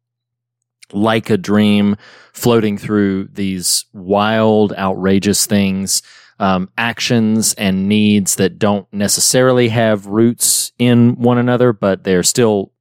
like 0.93 1.31
a 1.31 1.39
dream 1.39 1.97
floating 2.33 2.77
through 2.77 3.29
these 3.33 3.85
wild, 3.93 4.73
outrageous 4.75 5.47
things, 5.47 6.03
um, 6.41 6.69
actions 6.77 7.55
and 7.55 7.89
needs 7.89 8.35
that 8.37 8.59
don't 8.59 8.93
necessarily 8.93 9.69
have 9.69 10.07
roots 10.07 10.73
in 10.79 11.15
one 11.17 11.39
another, 11.39 11.73
but 11.73 12.03
they're 12.03 12.25
still 12.25 12.73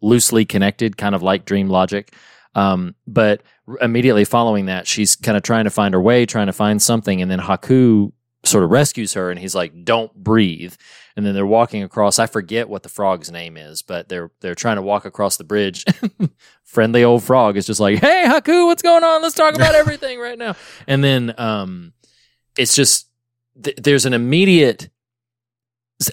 loosely 0.00 0.44
connected, 0.44 0.96
kind 0.96 1.14
of 1.14 1.22
like 1.22 1.44
dream 1.44 1.68
logic. 1.68 2.14
Um, 2.54 2.94
but 3.06 3.42
immediately 3.80 4.24
following 4.24 4.66
that, 4.66 4.86
she's 4.86 5.14
kind 5.14 5.36
of 5.36 5.42
trying 5.42 5.64
to 5.64 5.70
find 5.70 5.94
her 5.94 6.00
way, 6.00 6.24
trying 6.26 6.46
to 6.46 6.52
find 6.52 6.80
something, 6.80 7.20
and 7.20 7.30
then 7.30 7.38
Haku 7.38 8.12
sort 8.44 8.64
of 8.64 8.70
rescues 8.70 9.14
her, 9.14 9.30
and 9.30 9.38
he's 9.38 9.54
like, 9.54 9.84
"Don't 9.84 10.14
breathe." 10.14 10.74
And 11.16 11.24
then 11.24 11.34
they're 11.34 11.46
walking 11.46 11.82
across. 11.82 12.18
I 12.18 12.26
forget 12.26 12.68
what 12.68 12.82
the 12.82 12.88
frog's 12.88 13.30
name 13.30 13.56
is, 13.56 13.82
but 13.82 14.08
they're 14.08 14.30
they're 14.40 14.54
trying 14.54 14.76
to 14.76 14.82
walk 14.82 15.04
across 15.04 15.36
the 15.36 15.44
bridge. 15.44 15.84
Friendly 16.64 17.04
old 17.04 17.22
frog 17.22 17.56
is 17.56 17.66
just 17.66 17.80
like, 17.80 17.98
"Hey, 17.98 18.24
Haku, 18.26 18.66
what's 18.66 18.82
going 18.82 19.04
on? 19.04 19.22
Let's 19.22 19.34
talk 19.34 19.54
about 19.54 19.74
everything 19.82 20.18
right 20.18 20.38
now." 20.38 20.56
And 20.86 21.04
then 21.04 21.34
um, 21.38 21.92
it's 22.56 22.74
just 22.74 23.08
th- 23.62 23.76
there's 23.76 24.06
an 24.06 24.14
immediate 24.14 24.88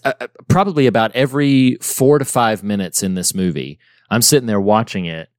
uh, 0.04 0.14
uh, 0.22 0.28
probably 0.48 0.88
about 0.88 1.12
every 1.14 1.76
four 1.82 2.20
to 2.20 2.26
five 2.26 2.64
minutes 2.64 3.04
in 3.04 3.16
this 3.16 3.34
movie, 3.36 3.80
I'm 4.10 4.22
sitting 4.22 4.48
there 4.48 4.62
watching 4.62 5.06
it, 5.06 5.30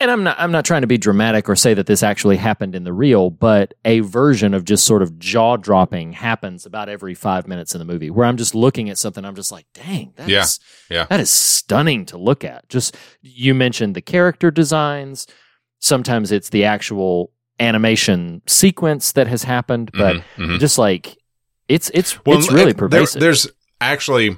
and 0.00 0.10
I'm 0.10 0.22
not 0.24 0.36
I'm 0.38 0.52
not 0.52 0.64
trying 0.64 0.82
to 0.82 0.86
be 0.86 0.98
dramatic 0.98 1.48
or 1.48 1.56
say 1.56 1.72
that 1.74 1.86
this 1.86 2.02
actually 2.02 2.36
happened 2.36 2.74
in 2.74 2.84
the 2.84 2.92
real, 2.92 3.30
but 3.30 3.74
a 3.84 4.00
version 4.00 4.52
of 4.52 4.64
just 4.64 4.84
sort 4.84 5.02
of 5.02 5.18
jaw 5.18 5.56
dropping 5.56 6.12
happens 6.12 6.66
about 6.66 6.88
every 6.88 7.14
five 7.14 7.46
minutes 7.48 7.74
in 7.74 7.78
the 7.78 7.84
movie, 7.84 8.10
where 8.10 8.26
I'm 8.26 8.36
just 8.36 8.54
looking 8.54 8.90
at 8.90 8.98
something, 8.98 9.24
I'm 9.24 9.36
just 9.36 9.52
like, 9.52 9.66
dang, 9.72 10.12
that's 10.16 10.60
Yeah, 10.90 10.96
yeah. 10.98 11.04
that 11.08 11.20
is 11.20 11.30
stunning 11.30 12.04
to 12.06 12.18
look 12.18 12.44
at. 12.44 12.68
Just 12.68 12.96
you 13.22 13.54
mentioned 13.54 13.94
the 13.94 14.02
character 14.02 14.50
designs. 14.50 15.26
Sometimes 15.80 16.32
it's 16.32 16.50
the 16.50 16.64
actual 16.64 17.30
animation 17.60 18.42
sequence 18.46 19.12
that 19.12 19.28
has 19.28 19.44
happened, 19.44 19.90
but 19.94 20.16
Mhm, 20.16 20.24
mhm. 20.38 20.58
just 20.58 20.76
like 20.76 21.16
it's 21.74 21.90
it's 21.94 22.24
Well, 22.24 22.38
it's 22.38 22.50
really 22.50 22.70
it- 22.70 22.76
there- 22.76 22.88
pervasive. 22.88 23.20
there's 23.20 23.48
actually, 23.80 24.36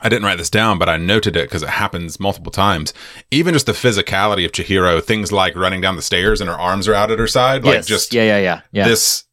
I 0.00 0.08
didn't 0.08 0.24
write 0.24 0.38
this 0.38 0.50
down, 0.50 0.78
but 0.78 0.88
I 0.88 0.96
noted 0.96 1.36
it 1.36 1.44
because 1.48 1.62
it 1.62 1.68
happens 1.70 2.20
multiple 2.20 2.52
times. 2.52 2.94
Even 3.30 3.54
just 3.54 3.66
the 3.66 3.72
physicality 3.72 4.44
of 4.44 4.52
Chihiro, 4.52 5.02
things 5.02 5.32
like 5.32 5.54
running 5.56 5.80
down 5.80 5.96
the 5.96 6.02
stairs 6.02 6.40
and 6.40 6.48
her 6.48 6.56
arms 6.58 6.86
are 6.88 6.94
out 6.94 7.10
at 7.10 7.18
her 7.18 7.26
side, 7.26 7.64
like 7.64 7.74
Yes. 7.74 7.86
just 7.86 8.14
yeah, 8.14 8.24
yeah, 8.24 8.38
yeah, 8.38 8.60
yeah. 8.72 8.88
this 8.88 9.24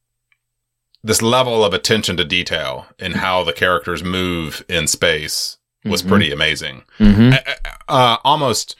this 1.03 1.21
level 1.21 1.63
of 1.63 1.71
attention 1.71 2.17
to 2.17 2.25
detail 2.25 2.87
in 2.97 3.11
how 3.11 3.43
the 3.43 3.53
characters 3.53 4.03
move 4.03 4.65
in 4.67 4.87
space 4.87 5.57
was 5.83 6.01
Mhm. 6.01 6.07
pretty 6.09 6.31
amazing. 6.31 6.81
Mhm. 6.99 7.31
Uh, 7.37 7.53
uh, 7.87 8.17
almost 8.23 8.75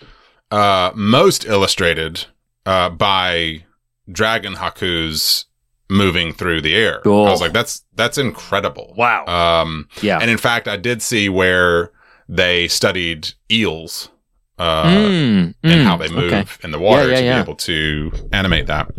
uh, 0.51 0.91
most 0.95 1.45
illustrated 1.45 2.25
uh, 2.65 2.89
by 2.89 3.63
Dragon 4.11 4.53
Haku's 4.55 5.45
moving 5.89 6.33
through 6.33 6.61
the 6.61 6.75
air. 6.75 7.01
I 7.05 7.09
was 7.09 7.41
like, 7.41 7.53
that's 7.53 7.83
that's 7.95 8.17
incredible. 8.17 8.93
Wow. 8.97 9.25
Um, 9.25 9.87
yeah. 10.01 10.19
and 10.19 10.29
in 10.31 10.37
fact, 10.37 10.67
I 10.67 10.77
did 10.77 11.01
see 11.01 11.29
where 11.29 11.91
they 12.27 12.67
studied 12.67 13.29
eels. 13.51 14.09
Uh, 14.57 14.85
Mm, 14.85 15.53
and 15.63 15.81
mm, 15.81 15.83
how 15.83 15.97
they 15.97 16.07
move 16.07 16.31
okay. 16.31 16.45
in 16.63 16.71
the 16.71 16.79
water 16.79 17.09
Yeah, 17.09 17.15
yeah, 17.15 17.19
to 17.19 17.25
yeah. 17.25 17.35
be 17.35 17.41
able 17.41 17.55
to 17.55 18.11
animate 18.31 18.67
that. 18.67 18.89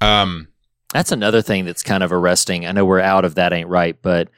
Um, 0.00 0.48
That's 0.92 1.12
another 1.12 1.42
thing 1.42 1.64
that's 1.64 1.84
kind 1.84 2.02
of 2.02 2.12
arresting. 2.12 2.66
I 2.66 2.72
know 2.72 2.84
we're 2.84 2.98
out 2.98 3.24
of 3.24 3.36
that 3.36 3.52
ain't 3.52 3.68
right, 3.68 3.96
but 4.02 4.28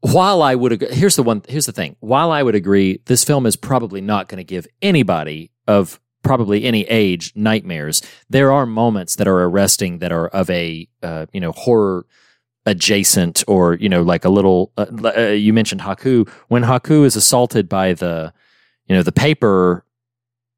while 0.00 0.40
I 0.42 0.54
would 0.54 0.70
agree, 0.72 0.88
here's 0.92 1.16
the 1.16 1.22
one 1.24 1.42
here's 1.48 1.66
the 1.66 1.72
thing. 1.72 1.96
While 2.00 2.30
I 2.30 2.42
would 2.44 2.54
agree 2.54 3.00
this 3.06 3.24
film 3.24 3.44
is 3.44 3.56
probably 3.56 4.00
not 4.00 4.28
going 4.28 4.38
to 4.38 4.44
give 4.44 4.66
anybody 4.82 5.50
of 5.66 5.98
probably 6.26 6.64
any 6.64 6.82
age 6.84 7.32
nightmares, 7.34 8.02
there 8.28 8.52
are 8.52 8.66
moments 8.66 9.16
that 9.16 9.28
are 9.28 9.42
arresting 9.44 9.98
that 10.00 10.12
are 10.12 10.28
of 10.28 10.50
a 10.50 10.88
uh, 11.02 11.26
you 11.32 11.40
know 11.40 11.52
horror 11.52 12.04
adjacent 12.66 13.44
or 13.46 13.74
you 13.74 13.88
know 13.88 14.02
like 14.02 14.24
a 14.24 14.28
little 14.28 14.72
uh, 14.76 14.86
uh, 15.16 15.20
you 15.28 15.52
mentioned 15.52 15.80
Haku 15.82 16.28
when 16.48 16.64
Haku 16.64 17.04
is 17.04 17.14
assaulted 17.16 17.68
by 17.68 17.94
the 17.94 18.32
you 18.86 18.94
know 18.96 19.02
the 19.02 19.12
paper 19.12 19.84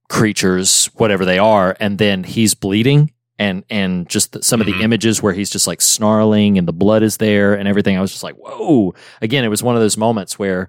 creatures 0.09 0.87
whatever 0.95 1.25
they 1.27 1.39
are 1.39 1.77
and 1.81 1.99
then 1.99 2.25
he's 2.25 2.55
bleeding 2.55 3.13
and 3.39 3.63
and 3.69 4.09
just 4.09 4.33
the, 4.33 4.43
some 4.43 4.61
of 4.61 4.67
Mm-hmm. 4.67 4.79
the 4.79 4.85
images 4.85 5.23
where 5.23 5.35
he's 5.35 5.51
just 5.51 5.67
like 5.67 5.81
snarling 5.83 6.57
and 6.59 6.67
the 6.67 6.73
blood 6.73 7.03
is 7.03 7.19
there 7.19 7.55
and 7.55 7.69
everything. 7.69 7.97
I 7.97 8.01
was 8.01 8.11
just 8.11 8.23
like, 8.25 8.35
whoa! 8.37 8.95
Again, 9.23 9.45
it 9.45 9.49
was 9.49 9.63
one 9.63 9.77
of 9.77 9.83
those 9.83 9.97
moments 9.97 10.39
where, 10.39 10.69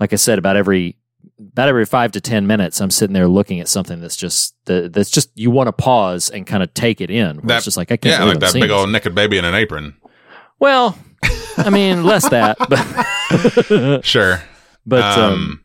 like 0.00 0.12
I 0.12 0.16
said, 0.16 0.38
about 0.38 0.56
every 0.56 0.96
about 1.38 1.68
every 1.68 1.84
five 1.84 2.12
to 2.12 2.20
ten 2.20 2.46
minutes, 2.46 2.80
I'm 2.80 2.90
sitting 2.90 3.14
there 3.14 3.28
looking 3.28 3.60
at 3.60 3.68
something 3.68 4.00
that's 4.00 4.16
just 4.16 4.54
the, 4.64 4.88
that's 4.88 5.10
just 5.10 5.30
you 5.34 5.50
want 5.50 5.68
to 5.68 5.72
pause 5.72 6.30
and 6.30 6.46
kind 6.46 6.62
of 6.62 6.72
take 6.74 7.00
it 7.00 7.10
in. 7.10 7.40
That's 7.44 7.64
just 7.64 7.76
like 7.76 7.92
I 7.92 7.96
can't 7.96 8.18
Yeah, 8.18 8.24
like 8.24 8.34
I'm 8.34 8.40
that 8.40 8.52
big 8.54 8.62
this. 8.64 8.72
old 8.72 8.90
naked 8.90 9.14
baby 9.14 9.38
in 9.38 9.44
an 9.44 9.54
apron. 9.54 9.96
Well, 10.58 10.98
I 11.56 11.70
mean, 11.70 12.04
less 12.04 12.28
that, 12.28 12.56
but 12.68 14.04
Sure. 14.04 14.42
but 14.86 15.02
um, 15.18 15.32
um, 15.32 15.64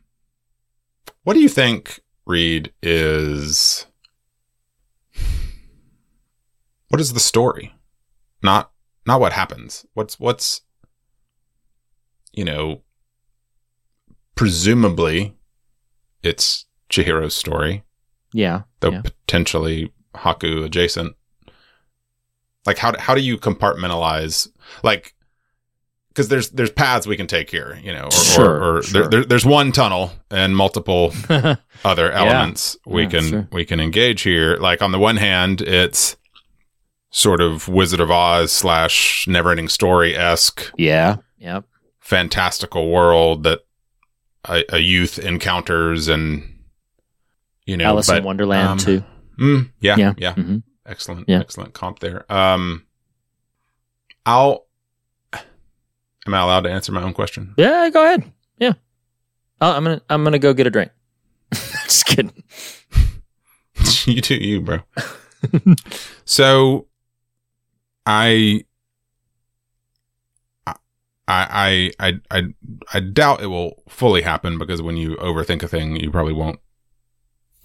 what 1.24 1.34
do 1.34 1.40
you 1.40 1.48
think, 1.48 2.00
Reed, 2.26 2.72
is 2.82 3.86
what 6.88 7.00
is 7.00 7.12
the 7.12 7.20
story? 7.20 7.74
Not 8.42 8.70
not 9.06 9.20
what 9.20 9.32
happens. 9.32 9.84
What's 9.94 10.20
what's 10.20 10.60
you 12.32 12.44
know 12.44 12.82
presumably 14.34 15.34
it's 16.24 16.66
Chihiro's 16.90 17.34
story, 17.34 17.84
yeah, 18.32 18.62
though 18.80 18.92
yeah. 18.92 19.02
potentially 19.02 19.92
Haku 20.14 20.64
adjacent. 20.64 21.14
Like 22.66 22.78
how 22.78 22.98
how 22.98 23.14
do 23.14 23.20
you 23.20 23.36
compartmentalize 23.36 24.48
like 24.82 25.14
because 26.08 26.28
there's 26.28 26.50
there's 26.50 26.70
paths 26.70 27.06
we 27.06 27.16
can 27.16 27.26
take 27.26 27.50
here, 27.50 27.78
you 27.82 27.92
know, 27.92 28.04
or, 28.06 28.10
Sure, 28.10 28.50
or, 28.50 28.76
or 28.78 28.82
sure. 28.82 29.00
There, 29.02 29.10
there, 29.10 29.24
there's 29.24 29.44
one 29.44 29.72
tunnel 29.72 30.12
and 30.30 30.56
multiple 30.56 31.12
other 31.84 32.10
elements 32.12 32.76
we 32.86 33.02
Yeah, 33.02 33.08
can 33.08 33.22
sure. 33.24 33.48
we 33.52 33.64
can 33.64 33.80
engage 33.80 34.22
here. 34.22 34.56
Like 34.56 34.80
on 34.80 34.92
the 34.92 34.98
one 34.98 35.16
hand, 35.16 35.60
it's 35.60 36.16
sort 37.10 37.40
of 37.40 37.68
Wizard 37.68 38.00
of 38.00 38.10
Oz 38.10 38.50
slash 38.52 39.26
Neverending 39.28 39.70
Story 39.70 40.16
esque 40.16 40.70
yeah, 40.78 41.16
yep, 41.38 41.64
fantastical 42.00 42.90
world 42.90 43.42
that 43.42 43.60
a, 44.48 44.64
a 44.70 44.78
youth 44.78 45.18
encounters 45.18 46.08
and 46.08 46.42
you 47.66 47.76
know 47.76 47.84
Alice 47.84 48.06
but, 48.08 48.18
in 48.18 48.24
Wonderland 48.24 48.68
um, 48.70 48.78
too. 48.78 49.04
mm, 49.38 49.70
yeah 49.80 49.96
Yeah, 49.96 50.12
yeah, 50.18 50.34
mhm. 50.34 50.62
excellent 50.86 51.28
Yeah. 51.28 51.40
excellent 51.40 51.72
comp 51.74 51.98
there 52.00 52.30
um 52.32 52.84
i'll 54.26 54.66
am 55.32 56.34
i 56.34 56.40
allowed 56.40 56.62
to 56.62 56.70
answer 56.70 56.92
my 56.92 57.02
own 57.02 57.14
question 57.14 57.54
Yeah, 57.56 57.88
go 57.90 58.04
ahead. 58.04 58.30
Yeah, 58.58 58.72
Oh, 59.60 59.72
I'm 59.72 59.84
gonna 59.84 60.02
I'm 60.10 60.24
gonna 60.24 60.38
go 60.38 60.52
get 60.52 60.66
a 60.66 60.70
drink. 60.70 60.90
just 61.52 62.04
kidding. 62.06 62.32
you 64.06 64.20
do 64.20 64.34
you 64.34 64.60
bro 64.60 64.80
so 66.24 66.86
i 68.06 68.62
I, 71.26 71.92
I 71.98 72.12
I 72.30 72.42
I 72.92 73.00
doubt 73.00 73.42
it 73.42 73.46
will 73.46 73.82
fully 73.88 74.22
happen 74.22 74.58
because 74.58 74.82
when 74.82 74.96
you 74.96 75.16
overthink 75.16 75.62
a 75.62 75.68
thing, 75.68 75.96
you 75.96 76.10
probably 76.10 76.34
won't 76.34 76.60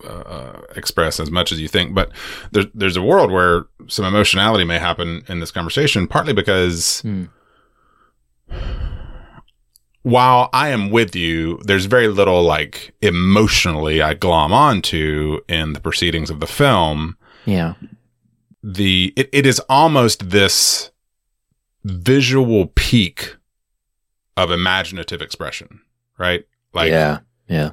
uh, 0.08 0.62
express 0.78 1.20
as 1.20 1.30
much 1.30 1.52
as 1.52 1.60
you 1.60 1.68
think. 1.68 1.94
But 1.94 2.12
there's 2.52 2.68
there's 2.74 2.96
a 2.98 3.02
world 3.02 3.32
where 3.32 3.66
some 3.88 4.06
emotionality 4.06 4.64
may 4.64 4.80
happen 4.80 5.24
in 5.28 5.40
this 5.42 5.52
conversation, 5.52 6.08
partly 6.08 6.34
because 6.34 7.02
Hmm. 7.02 7.26
while 10.04 10.50
I 10.54 10.70
am 10.70 10.90
with 10.90 11.16
you, 11.16 11.60
there's 11.66 11.86
very 11.86 12.08
little 12.08 12.44
like 12.44 12.94
emotionally 13.02 14.02
I 14.02 14.14
glom 14.14 14.54
onto 14.54 15.40
in 15.50 15.74
the 15.74 15.80
proceedings 15.82 16.30
of 16.30 16.40
the 16.40 16.48
film 16.48 17.18
Yeah, 17.46 17.74
the 18.64 19.14
it, 19.18 19.30
it 19.34 19.46
is 19.46 19.60
almost 19.68 20.30
this 20.30 20.92
visual 21.84 22.68
peak 22.76 23.36
of 24.44 24.52
imaginative 24.52 25.22
expression 25.22 25.82
right 26.18 26.46
like 26.74 26.90
yeah, 26.90 27.20
yeah, 27.48 27.72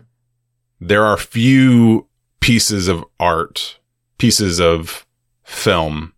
there 0.81 1.05
are 1.05 1.17
few 1.17 2.07
pieces 2.41 2.89
of 2.89 3.05
art 3.21 3.79
pieces 4.19 4.61
of 4.61 5.07
film 5.45 6.13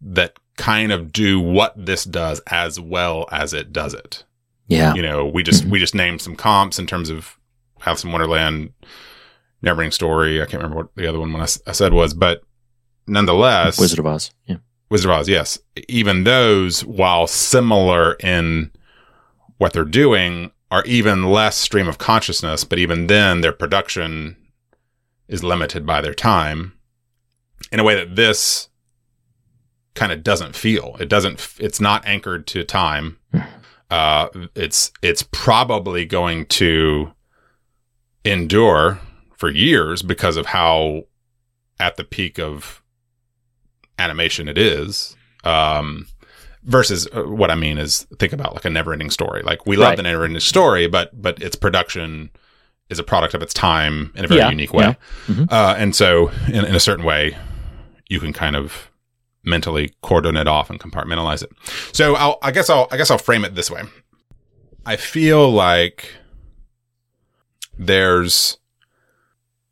that 0.00 0.38
kind 0.56 0.92
of 0.92 1.12
do 1.12 1.38
what 1.38 1.74
this 1.76 2.04
does 2.04 2.40
as 2.46 2.80
well 2.80 3.26
as 3.30 3.52
it 3.52 3.72
does 3.72 3.94
it 3.94 4.24
yeah. 4.68 4.94
you 4.94 5.02
know 5.02 5.26
we 5.26 5.42
just 5.42 5.62
mm-hmm. 5.62 5.72
we 5.72 5.78
just 5.78 5.94
named 5.94 6.20
some 6.20 6.36
comps 6.36 6.78
in 6.78 6.86
terms 6.86 7.10
of 7.10 7.38
Alice 7.84 8.04
in 8.04 8.12
Wonderland, 8.12 8.72
Neverending 9.64 9.92
Story. 9.92 10.40
I 10.40 10.46
can't 10.46 10.62
remember 10.62 10.76
what 10.76 10.94
the 10.96 11.06
other 11.06 11.20
one 11.20 11.32
when 11.32 11.42
I 11.42 11.46
said 11.46 11.92
was, 11.92 12.14
but 12.14 12.42
nonetheless, 13.06 13.78
Wizard 13.78 14.00
of 14.00 14.06
Oz. 14.06 14.32
Yeah, 14.46 14.56
Wizard 14.90 15.10
of 15.10 15.18
Oz, 15.18 15.28
yes. 15.28 15.58
Even 15.88 16.24
those, 16.24 16.84
while 16.84 17.26
similar 17.26 18.14
in 18.14 18.72
what 19.58 19.72
they're 19.72 19.84
doing, 19.84 20.52
are 20.70 20.84
even 20.84 21.30
less 21.30 21.56
stream 21.56 21.88
of 21.88 21.98
consciousness. 21.98 22.64
But 22.64 22.78
even 22.78 23.06
then, 23.06 23.40
their 23.40 23.52
production 23.52 24.36
is 25.28 25.44
limited 25.44 25.86
by 25.86 26.00
their 26.00 26.14
time 26.14 26.74
in 27.72 27.80
a 27.80 27.84
way 27.84 27.94
that 27.94 28.16
this 28.16 28.68
kind 29.94 30.12
of 30.12 30.22
doesn't 30.22 30.54
feel. 30.54 30.96
It 31.00 31.08
doesn't. 31.08 31.54
It's 31.58 31.80
not 31.80 32.06
anchored 32.06 32.46
to 32.48 32.64
time. 32.64 33.18
Uh, 33.90 34.28
it's 34.54 34.92
it's 35.02 35.24
probably 35.30 36.04
going 36.04 36.46
to 36.46 37.12
endure 38.24 39.00
for 39.36 39.50
years 39.50 40.02
because 40.02 40.36
of 40.36 40.46
how 40.46 41.04
at 41.78 41.96
the 41.96 42.04
peak 42.04 42.38
of 42.38 42.82
animation 43.98 44.48
it 44.48 44.58
is. 44.58 45.16
Um, 45.44 46.08
versus 46.66 47.08
uh, 47.16 47.22
what 47.22 47.50
I 47.50 47.54
mean 47.54 47.78
is 47.78 48.06
think 48.18 48.32
about 48.32 48.54
like 48.54 48.64
a 48.64 48.70
never 48.70 48.92
ending 48.92 49.10
story. 49.10 49.42
Like 49.42 49.64
we 49.66 49.76
love 49.76 49.90
Right. 49.90 49.96
the 49.96 50.02
never 50.02 50.24
ending 50.24 50.40
story, 50.40 50.86
but, 50.88 51.10
but 51.20 51.40
its 51.42 51.56
production 51.56 52.30
is 52.90 52.98
a 52.98 53.02
product 53.04 53.34
of 53.34 53.42
its 53.42 53.54
time 53.54 54.12
in 54.14 54.24
a 54.24 54.28
very 54.28 54.40
Yeah, 54.40 54.50
unique 54.50 54.72
way. 54.74 54.84
yeah. 54.84 54.94
Mhm. 55.26 55.50
Uh, 55.50 55.74
and 55.78 55.94
so 55.96 56.28
in, 56.48 56.64
in 56.64 56.74
a 56.74 56.80
certain 56.80 57.04
way, 57.04 57.36
you 58.08 58.20
can 58.20 58.32
kind 58.32 58.54
of 58.56 58.90
mentally 59.44 59.92
cordon 60.02 60.36
it 60.36 60.46
off 60.48 60.68
and 60.70 60.78
compartmentalize 60.80 61.42
it. 61.42 61.50
So 61.92 62.14
I'll, 62.16 62.38
I 62.42 62.50
guess 62.50 62.68
I'll, 62.68 62.88
I 62.90 62.96
guess 62.96 63.10
I'll 63.10 63.18
frame 63.18 63.44
it 63.44 63.54
this 63.54 63.70
way. 63.70 63.82
I 64.84 64.96
feel 64.96 65.50
like 65.50 66.14
there's 67.78 68.58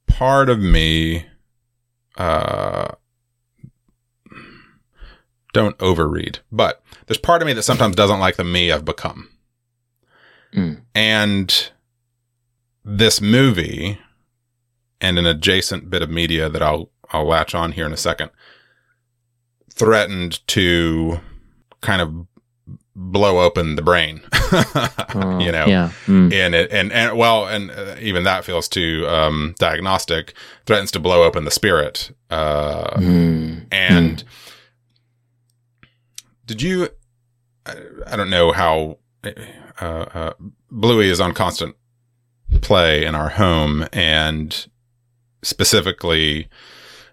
part 0.06 0.48
of 0.48 0.58
me, 0.60 1.26
uh, 2.16 2.92
don't 5.52 5.78
overread, 5.78 6.38
but 6.50 6.82
there's 7.06 7.18
part 7.18 7.42
of 7.42 7.46
me 7.46 7.52
that 7.54 7.62
sometimes 7.62 7.96
doesn't 7.96 8.20
like 8.20 8.36
the 8.36 8.44
me 8.44 8.70
I've 8.72 8.84
become. 8.84 9.28
Mm. 10.54 10.82
And 10.94 11.70
this 12.84 13.20
movie 13.20 13.98
and 15.00 15.18
an 15.18 15.26
adjacent 15.26 15.90
bit 15.90 16.02
of 16.02 16.10
media 16.10 16.48
that 16.48 16.62
I'll 16.62 16.90
I'll 17.12 17.26
latch 17.26 17.54
on 17.54 17.72
here 17.72 17.86
in 17.86 17.92
a 17.92 17.96
second 17.96 18.30
threatened 19.70 20.46
to 20.48 21.20
kind 21.80 22.00
of 22.00 22.26
blow 22.96 23.40
open 23.42 23.74
the 23.74 23.82
brain. 23.82 24.22
Uh, 24.52 25.38
you 25.42 25.50
know, 25.50 25.66
yeah, 25.66 25.90
Mm. 26.06 26.32
and 26.32 26.54
it 26.54 26.70
and 26.70 26.92
and 26.92 27.16
well 27.18 27.46
and 27.46 27.70
uh, 27.70 27.96
even 28.00 28.22
that 28.24 28.44
feels 28.44 28.68
too 28.68 29.04
um 29.08 29.54
diagnostic 29.58 30.34
threatens 30.66 30.90
to 30.92 31.00
blow 31.00 31.24
open 31.24 31.44
the 31.44 31.50
spirit 31.50 32.12
uh 32.30 32.90
Mm. 32.96 33.66
and 33.72 34.22
did 36.46 36.62
you 36.62 36.88
I, 37.66 37.76
I 38.06 38.16
don't 38.16 38.30
know 38.30 38.52
how 38.52 38.98
uh, 39.24 39.84
uh 39.84 40.32
bluey 40.70 41.08
is 41.08 41.20
on 41.20 41.32
constant 41.32 41.76
play 42.60 43.04
in 43.04 43.14
our 43.14 43.30
home 43.30 43.86
and 43.92 44.66
specifically 45.42 46.48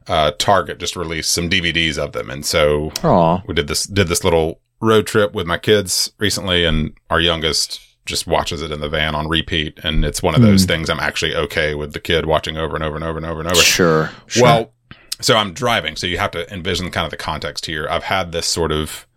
uh 0.08 0.32
target 0.38 0.80
just 0.80 0.96
released 0.96 1.32
some 1.32 1.50
dvds 1.50 1.98
of 1.98 2.12
them. 2.12 2.30
And 2.30 2.46
so 2.46 2.92
Aw. 3.04 3.42
we 3.48 3.54
did 3.54 3.68
this 3.68 3.86
did 3.86 4.08
this 4.08 4.24
little 4.24 4.60
road 4.82 5.08
trip 5.08 5.34
with 5.34 5.46
my 5.46 5.58
kids 5.58 6.12
recently 6.18 6.66
and 6.66 6.94
our 7.10 7.20
youngest 7.20 7.80
just 8.06 8.26
watches 8.26 8.64
it 8.64 8.72
in 8.72 8.82
the 8.82 8.90
van 8.90 9.14
on 9.14 9.28
repeat. 9.28 9.80
And 9.84 10.04
it's 10.04 10.24
one 10.24 10.36
of 10.36 10.42
those 10.42 10.66
things 10.66 10.90
i'm 10.90 11.00
actually 11.00 11.36
okay 11.36 11.76
with 11.76 11.94
the 11.94 12.00
kid 12.00 12.26
watching 12.26 12.58
over 12.58 12.76
and 12.76 12.84
over 12.84 12.96
and 12.96 13.06
over 13.06 13.18
and 13.18 13.26
over 13.26 13.40
and 13.40 13.50
over. 13.50 13.62
Sure, 13.62 14.10
sure. 14.28 14.44
well 14.44 14.74
so 15.22 15.38
i'm 15.38 15.54
driving 15.54 15.96
so 15.96 16.08
you 16.08 16.18
have 16.18 16.32
to 16.32 16.52
envision 16.52 16.90
kind 16.90 17.06
of 17.06 17.12
the 17.12 17.18
context 17.18 17.66
here. 17.68 17.88
I've 17.90 18.04
had 18.04 18.32
this 18.32 18.48
sort 18.48 18.72
of 18.72 19.08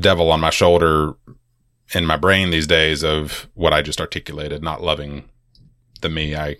devil 0.00 0.30
on 0.30 0.40
my 0.40 0.50
shoulder 0.50 1.14
in 1.94 2.06
my 2.06 2.16
brain 2.16 2.50
these 2.50 2.66
days 2.66 3.02
of 3.02 3.48
what 3.54 3.72
i 3.72 3.82
just 3.82 4.00
articulated 4.00 4.62
not 4.62 4.82
loving 4.82 5.24
the 6.02 6.08
me 6.08 6.36
i 6.36 6.56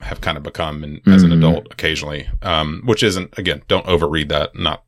have 0.00 0.20
kind 0.20 0.36
of 0.36 0.42
become 0.44 0.84
in, 0.84 1.00
as 1.06 1.22
an 1.24 1.30
Mhm. 1.30 1.38
adult 1.38 1.66
occasionally. 1.72 2.28
Um, 2.42 2.82
which 2.84 3.02
isn't 3.02 3.36
again 3.36 3.62
don't 3.66 3.86
overread 3.86 4.28
that 4.28 4.54
not 4.54 4.84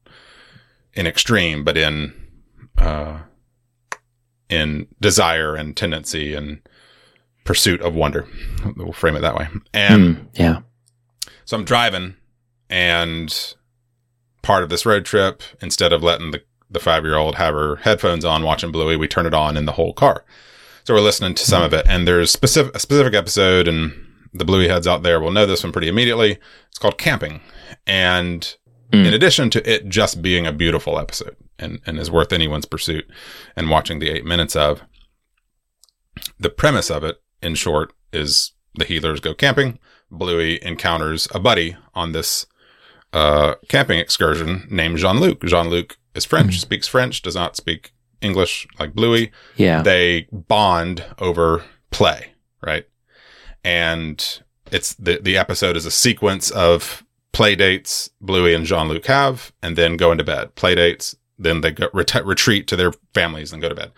in 0.95 1.07
extreme 1.07 1.65
but 1.65 1.77
in 1.77 2.13
uh, 2.79 3.19
in 4.49 4.87
desire 5.01 5.55
and 5.57 5.77
tendency 5.77 6.35
and 6.35 6.61
pursuit 7.45 7.81
of 7.83 7.95
wonder. 7.95 8.27
We'll 8.77 8.93
frame 8.93 9.17
it 9.17 9.21
that 9.21 9.35
way. 9.35 9.49
And 9.75 10.17
Mm, 10.17 10.29
yeah, 10.35 10.61
so 11.45 11.57
I'm 11.57 11.65
driving 11.65 12.15
and 12.69 13.55
part 14.43 14.63
of 14.63 14.69
this 14.71 14.87
road 14.87 15.05
trip, 15.05 15.43
instead 15.61 15.93
of 15.93 16.03
letting 16.05 16.31
the, 16.31 16.43
the 16.71 16.81
five 16.81 17.05
year 17.05 17.17
old 17.17 17.37
have 17.37 17.55
her 17.55 17.77
headphones 17.77 18.25
on 18.25 18.43
watching 18.43 18.73
Bluey, 18.73 18.97
we 18.97 19.09
turn 19.09 19.27
it 19.27 19.35
on 19.35 19.57
in 19.57 19.65
the 19.65 19.73
whole 19.73 19.93
car. 19.93 20.25
So 20.85 20.95
we're 20.95 21.01
listening 21.01 21.35
to 21.35 21.45
some 21.45 21.63
of 21.63 21.75
it, 21.75 21.87
and 21.89 22.07
there's 22.07 22.31
specific 22.31 22.75
a 22.75 22.79
specific 22.79 23.15
episode, 23.15 23.69
and 23.69 23.93
the 24.33 24.45
Bluey 24.45 24.69
heads 24.69 24.87
out 24.87 25.03
there 25.03 25.21
will 25.21 25.31
know 25.31 25.47
this 25.47 25.63
one 25.63 25.73
pretty 25.73 25.89
immediately. 25.89 26.39
It's 26.69 26.79
called 26.79 26.99
Camping, 26.99 27.41
and 27.87 28.57
in 28.93 29.15
addition 29.15 29.51
to 29.51 29.73
it 29.73 29.89
just 29.89 30.21
being 30.21 30.47
a 30.47 30.53
beautiful 30.53 30.99
episode 30.99 31.37
and, 31.59 31.81
and 31.87 31.99
is 31.99 32.11
worth 32.11 32.33
anyone's 32.33 32.67
pursuit 32.67 33.09
and 33.55 33.71
watching 33.71 33.99
the 33.99 34.11
eight 34.11 34.25
minutes 34.25 34.57
of, 34.57 34.83
the 36.39 36.51
premise 36.51 36.91
of 36.91 37.05
it, 37.05 37.23
in 37.43 37.55
short, 37.55 37.93
is 38.13 38.53
the 38.75 38.85
Heelers 38.85 39.23
go 39.23 39.33
camping. 39.35 39.79
Bluey 40.11 40.63
encounters 40.65 41.29
a 41.33 41.39
buddy 41.39 41.77
on 41.95 42.13
this 42.13 42.47
uh, 43.13 43.55
camping 43.69 43.99
excursion 43.99 44.67
named 44.71 44.99
Jean 44.99 45.21
Luc. 45.21 45.45
Jean 45.45 45.69
Luc 45.69 45.97
is 46.21 46.25
French, 46.27 46.53
mm-hmm. 46.53 46.61
speaks 46.61 46.89
French, 46.89 47.23
does 47.23 47.35
not 47.35 47.57
speak 47.57 47.93
English 48.21 48.67
like 48.79 48.95
Bluey. 48.95 49.33
Yeah. 49.57 49.83
They 49.83 50.29
bond 50.31 51.05
over 51.19 51.65
play, 51.91 52.33
right? 52.63 52.87
And 53.65 54.43
it's 54.71 54.95
the 54.95 55.19
the 55.21 55.37
episode 55.37 55.77
is 55.77 55.87
a 55.87 55.91
sequence 55.91 56.51
of 56.51 57.05
play 57.33 57.55
dates 57.55 58.11
Bluey 58.21 58.55
and 58.55 58.67
Jean 58.67 58.89
Luc 58.89 59.07
have, 59.07 59.53
and 59.63 59.77
then 59.77 59.97
go 59.97 60.13
into 60.13 60.25
bed. 60.25 60.55
Play 60.55 60.75
dates, 60.75 61.17
then 61.39 61.61
they 61.61 61.73
go 61.73 61.89
ret- 61.93 62.27
retreat 62.27 62.67
to 62.69 62.77
their 62.77 62.93
families 63.15 63.53
and 63.53 63.63
go 63.63 63.69
to 63.69 63.75
bed. 63.75 63.93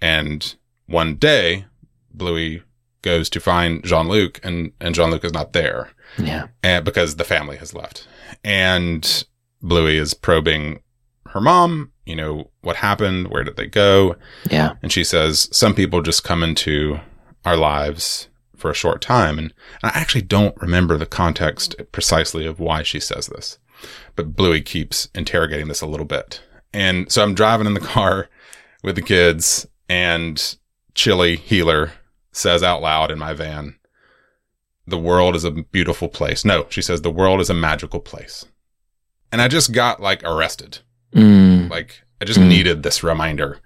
And 0.00 0.54
one 0.86 1.16
day, 1.16 1.66
Bluey 2.12 2.62
goes 3.02 3.28
to 3.30 3.40
find 3.40 3.84
Jean 3.84 4.08
Luc, 4.08 4.40
and 4.42 4.72
and 4.80 4.94
Jean 4.94 5.10
Luc 5.10 5.24
is 5.24 5.32
not 5.32 5.52
there 5.52 5.90
yeah. 6.18 6.48
and 6.62 6.84
because 6.84 7.16
the 7.16 7.24
family 7.24 7.56
has 7.56 7.74
left. 7.74 8.06
And 8.44 9.24
Bluey 9.60 9.96
is 9.96 10.14
probing 10.14 10.80
her 11.32 11.40
mom, 11.40 11.92
you 12.04 12.14
know, 12.14 12.50
what 12.60 12.76
happened, 12.76 13.28
where 13.28 13.44
did 13.44 13.56
they 13.56 13.66
go? 13.66 14.16
Yeah. 14.50 14.74
And 14.82 14.92
she 14.92 15.04
says, 15.04 15.48
some 15.50 15.74
people 15.74 16.02
just 16.02 16.24
come 16.24 16.42
into 16.42 17.00
our 17.44 17.56
lives 17.56 18.28
for 18.56 18.70
a 18.70 18.74
short 18.74 19.00
time. 19.00 19.38
And, 19.38 19.54
I 19.82 19.88
actually 19.88 20.22
don't 20.22 20.56
remember 20.60 20.96
the 20.96 21.06
context 21.06 21.74
precisely 21.90 22.46
of 22.46 22.60
why 22.60 22.82
she 22.82 23.00
says 23.00 23.26
this, 23.26 23.58
but 24.14 24.36
Bluey 24.36 24.60
keeps 24.60 25.08
interrogating 25.14 25.68
this 25.68 25.80
a 25.80 25.86
little 25.86 26.06
bit. 26.06 26.40
And 26.72 27.10
so 27.10 27.22
I'm 27.22 27.34
driving 27.34 27.66
in 27.66 27.74
the 27.74 27.80
car 27.80 28.28
with 28.82 28.94
the 28.94 29.02
kids 29.02 29.66
and 29.88 30.56
Chili 30.94 31.36
Heeler 31.36 31.92
says 32.30 32.62
out 32.62 32.82
loud 32.82 33.10
in 33.10 33.18
my 33.18 33.32
van, 33.32 33.76
the 34.86 34.98
world 34.98 35.34
is 35.34 35.44
a 35.44 35.50
beautiful 35.50 36.08
place. 36.08 36.44
No, 36.44 36.66
she 36.68 36.82
says 36.82 37.02
the 37.02 37.10
world 37.10 37.40
is 37.40 37.50
a 37.50 37.54
magical 37.54 38.00
place. 38.00 38.44
And 39.30 39.40
I 39.40 39.48
just 39.48 39.72
got 39.72 40.00
like 40.00 40.22
arrested. 40.24 40.78
Mm. 41.14 41.70
Like 41.70 42.02
I 42.20 42.24
just 42.24 42.40
needed 42.40 42.82
this 42.82 43.02
reminder 43.02 43.58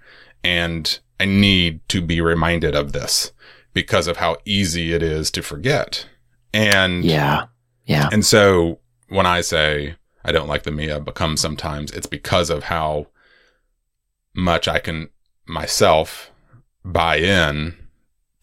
and 0.43 0.99
I 1.19 1.25
need 1.25 1.87
to 1.89 2.01
be 2.01 2.21
reminded 2.21 2.75
of 2.75 2.91
this 2.91 3.31
because 3.73 4.07
of 4.07 4.17
how 4.17 4.37
easy 4.45 4.93
it 4.93 5.03
is 5.03 5.31
to 5.31 5.41
forget. 5.41 6.07
And 6.53 7.03
Yeah. 7.05 7.45
Yeah. 7.85 8.09
and 8.11 8.25
so 8.25 8.79
when 9.09 9.25
I 9.25 9.41
say 9.41 9.95
I 10.25 10.31
don't 10.31 10.47
like 10.49 10.63
the 10.63 10.71
Mia 10.71 10.99
become 10.99 11.37
sometimes, 11.37 11.91
it's 11.91 12.07
because 12.07 12.49
of 12.49 12.63
how 12.63 13.07
much 14.35 14.67
I 14.67 14.79
can 14.79 15.09
myself 15.47 16.31
buy 16.83 17.17
in 17.17 17.75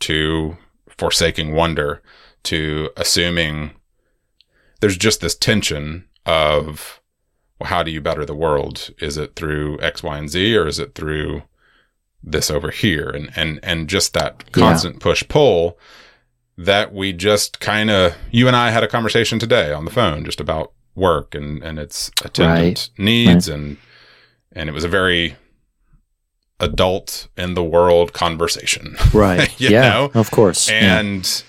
to 0.01 0.57
forsaking 0.89 1.53
wonder, 1.53 2.03
to 2.45 2.91
assuming 2.97 3.73
there's 4.81 4.97
just 4.97 5.21
this 5.21 5.35
tension 5.35 6.07
of, 6.27 7.01
how 7.65 7.83
do 7.83 7.91
you 7.91 8.01
better 8.01 8.25
the 8.25 8.35
world? 8.35 8.91
Is 8.99 9.17
it 9.17 9.35
through 9.37 9.81
X, 9.81 10.03
Y, 10.03 10.17
and 10.19 10.31
Z, 10.31 10.57
or 10.57 10.67
is 10.67 10.79
it 10.79 10.95
through 10.95 11.43
this 12.23 12.51
over 12.51 12.71
here? 12.71 13.11
And 13.11 13.31
and 13.37 13.61
and 13.63 13.89
just 13.89 14.13
that 14.15 14.51
constant 14.53 15.01
push 15.01 15.23
pull 15.29 15.79
that 16.57 16.93
we 16.93 17.13
just 17.13 17.61
kind 17.61 17.91
of 17.91 18.15
you 18.31 18.47
and 18.47 18.57
I 18.57 18.71
had 18.71 18.85
a 18.85 18.89
conversation 18.89 19.39
today 19.39 19.73
on 19.73 19.85
the 19.85 19.91
phone 19.91 20.25
just 20.25 20.41
about 20.41 20.73
work 20.95 21.35
and 21.35 21.63
and 21.63 21.79
its 21.79 22.11
attendant 22.25 22.91
needs 22.97 23.49
and 23.49 23.77
and 24.53 24.69
it 24.69 24.73
was 24.73 24.85
a 24.85 24.89
very 24.89 25.35
adult 26.61 27.27
in 27.37 27.55
the 27.55 27.65
world 27.65 28.13
conversation 28.13 28.95
Right. 29.13 29.59
you 29.61 29.71
yeah. 29.71 29.89
know? 29.91 30.11
Of 30.15 30.31
course. 30.31 30.71
Yeah. 30.71 31.01
and 31.01 31.43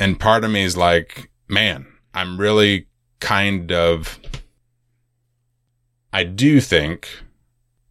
and 0.00 0.18
part 0.18 0.42
of 0.42 0.50
me 0.50 0.64
is 0.64 0.76
like 0.76 1.30
man 1.48 1.86
i'm 2.12 2.36
really 2.38 2.88
kind 3.20 3.70
of 3.70 4.18
i 6.14 6.24
do 6.24 6.60
think 6.60 7.08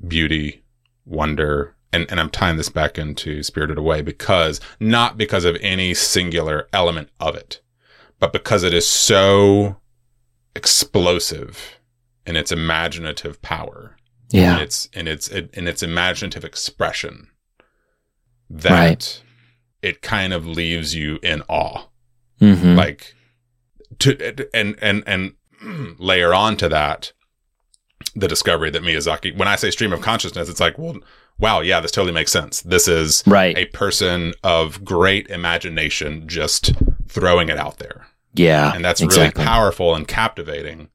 beauty 0.08 0.64
wonder 1.06 1.76
and, 1.92 2.06
and 2.10 2.20
i'm 2.20 2.30
tying 2.30 2.58
this 2.58 2.70
back 2.70 2.98
into 2.98 3.44
spirited 3.44 3.78
away 3.78 4.02
because 4.02 4.60
not 4.80 5.18
because 5.18 5.46
of 5.46 5.56
any 5.62 5.94
singular 5.94 6.68
element 6.74 7.10
of 7.20 7.36
it 7.36 7.62
but 8.20 8.34
because 8.34 8.64
it 8.64 8.74
is 8.74 8.88
so 8.88 9.78
explosive 10.56 11.80
in 12.26 12.36
its 12.36 12.52
imaginative 12.52 13.42
power 13.42 13.96
yeah. 14.30 14.56
in 14.56 14.62
its 14.62 14.86
in 14.94 15.08
its 15.08 15.28
in 15.28 15.68
its 15.68 15.84
imaginative 15.84 16.44
expression 16.46 17.28
that 18.50 18.72
Right. 18.72 19.22
it 19.82 20.02
kind 20.02 20.32
of 20.34 20.48
leaves 20.48 20.96
you 20.96 21.20
in 21.22 21.42
awe 21.50 21.88
Mhm. 22.42 22.76
like 22.78 23.14
to 24.00 24.48
and 24.56 24.76
and 24.82 25.04
and 25.06 25.34
layer 26.00 26.34
on 26.34 26.56
to 26.58 26.70
that 26.70 27.12
the 28.16 28.28
discovery 28.28 28.70
that 28.70 28.84
Miyazaki 28.84 29.36
when 29.38 29.48
I 29.48 29.56
say 29.56 29.72
stream 29.72 29.94
of 29.94 30.02
consciousness 30.02 30.50
it's 30.50 30.60
like 30.60 30.78
well 30.78 30.98
wow 31.40 31.62
yeah 31.62 31.80
this 31.80 31.92
totally 31.92 32.14
makes 32.14 32.32
sense 32.32 32.62
this 32.62 32.88
is 32.88 33.24
Right. 33.26 33.58
a 33.58 33.66
person 33.68 34.34
of 34.44 34.84
great 34.86 35.28
imagination 35.28 36.28
just 36.28 36.74
throwing 37.08 37.50
it 37.50 37.58
out 37.58 37.80
there 37.80 38.08
yeah. 38.34 38.74
and 38.74 38.84
that's 38.84 39.02
exactly. 39.02 39.42
really 39.42 39.48
powerful 39.48 39.96
and 39.96 40.08
captivating 40.08 40.90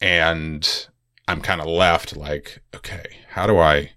and 0.00 0.86
i'm 1.28 1.40
kind 1.40 1.60
of 1.60 1.66
left 1.66 2.16
like 2.16 2.60
okay 2.74 3.04
how 3.30 3.46
do 3.46 3.58
i 3.58 3.90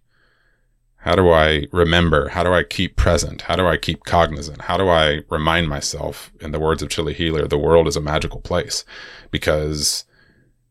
how 1.03 1.15
do 1.15 1.31
i 1.31 1.65
remember 1.71 2.29
how 2.29 2.43
do 2.43 2.53
i 2.53 2.63
keep 2.63 2.95
present 2.95 3.43
how 3.43 3.55
do 3.55 3.65
i 3.65 3.77
keep 3.77 4.03
cognizant 4.03 4.61
how 4.63 4.77
do 4.77 4.89
i 4.89 5.21
remind 5.29 5.67
myself 5.67 6.31
in 6.41 6.51
the 6.51 6.59
words 6.59 6.81
of 6.81 6.89
Chili 6.89 7.13
Heeler 7.13 7.47
the 7.47 7.57
world 7.57 7.87
is 7.87 7.95
a 7.95 8.01
magical 8.01 8.41
place 8.41 8.83
because 9.31 10.05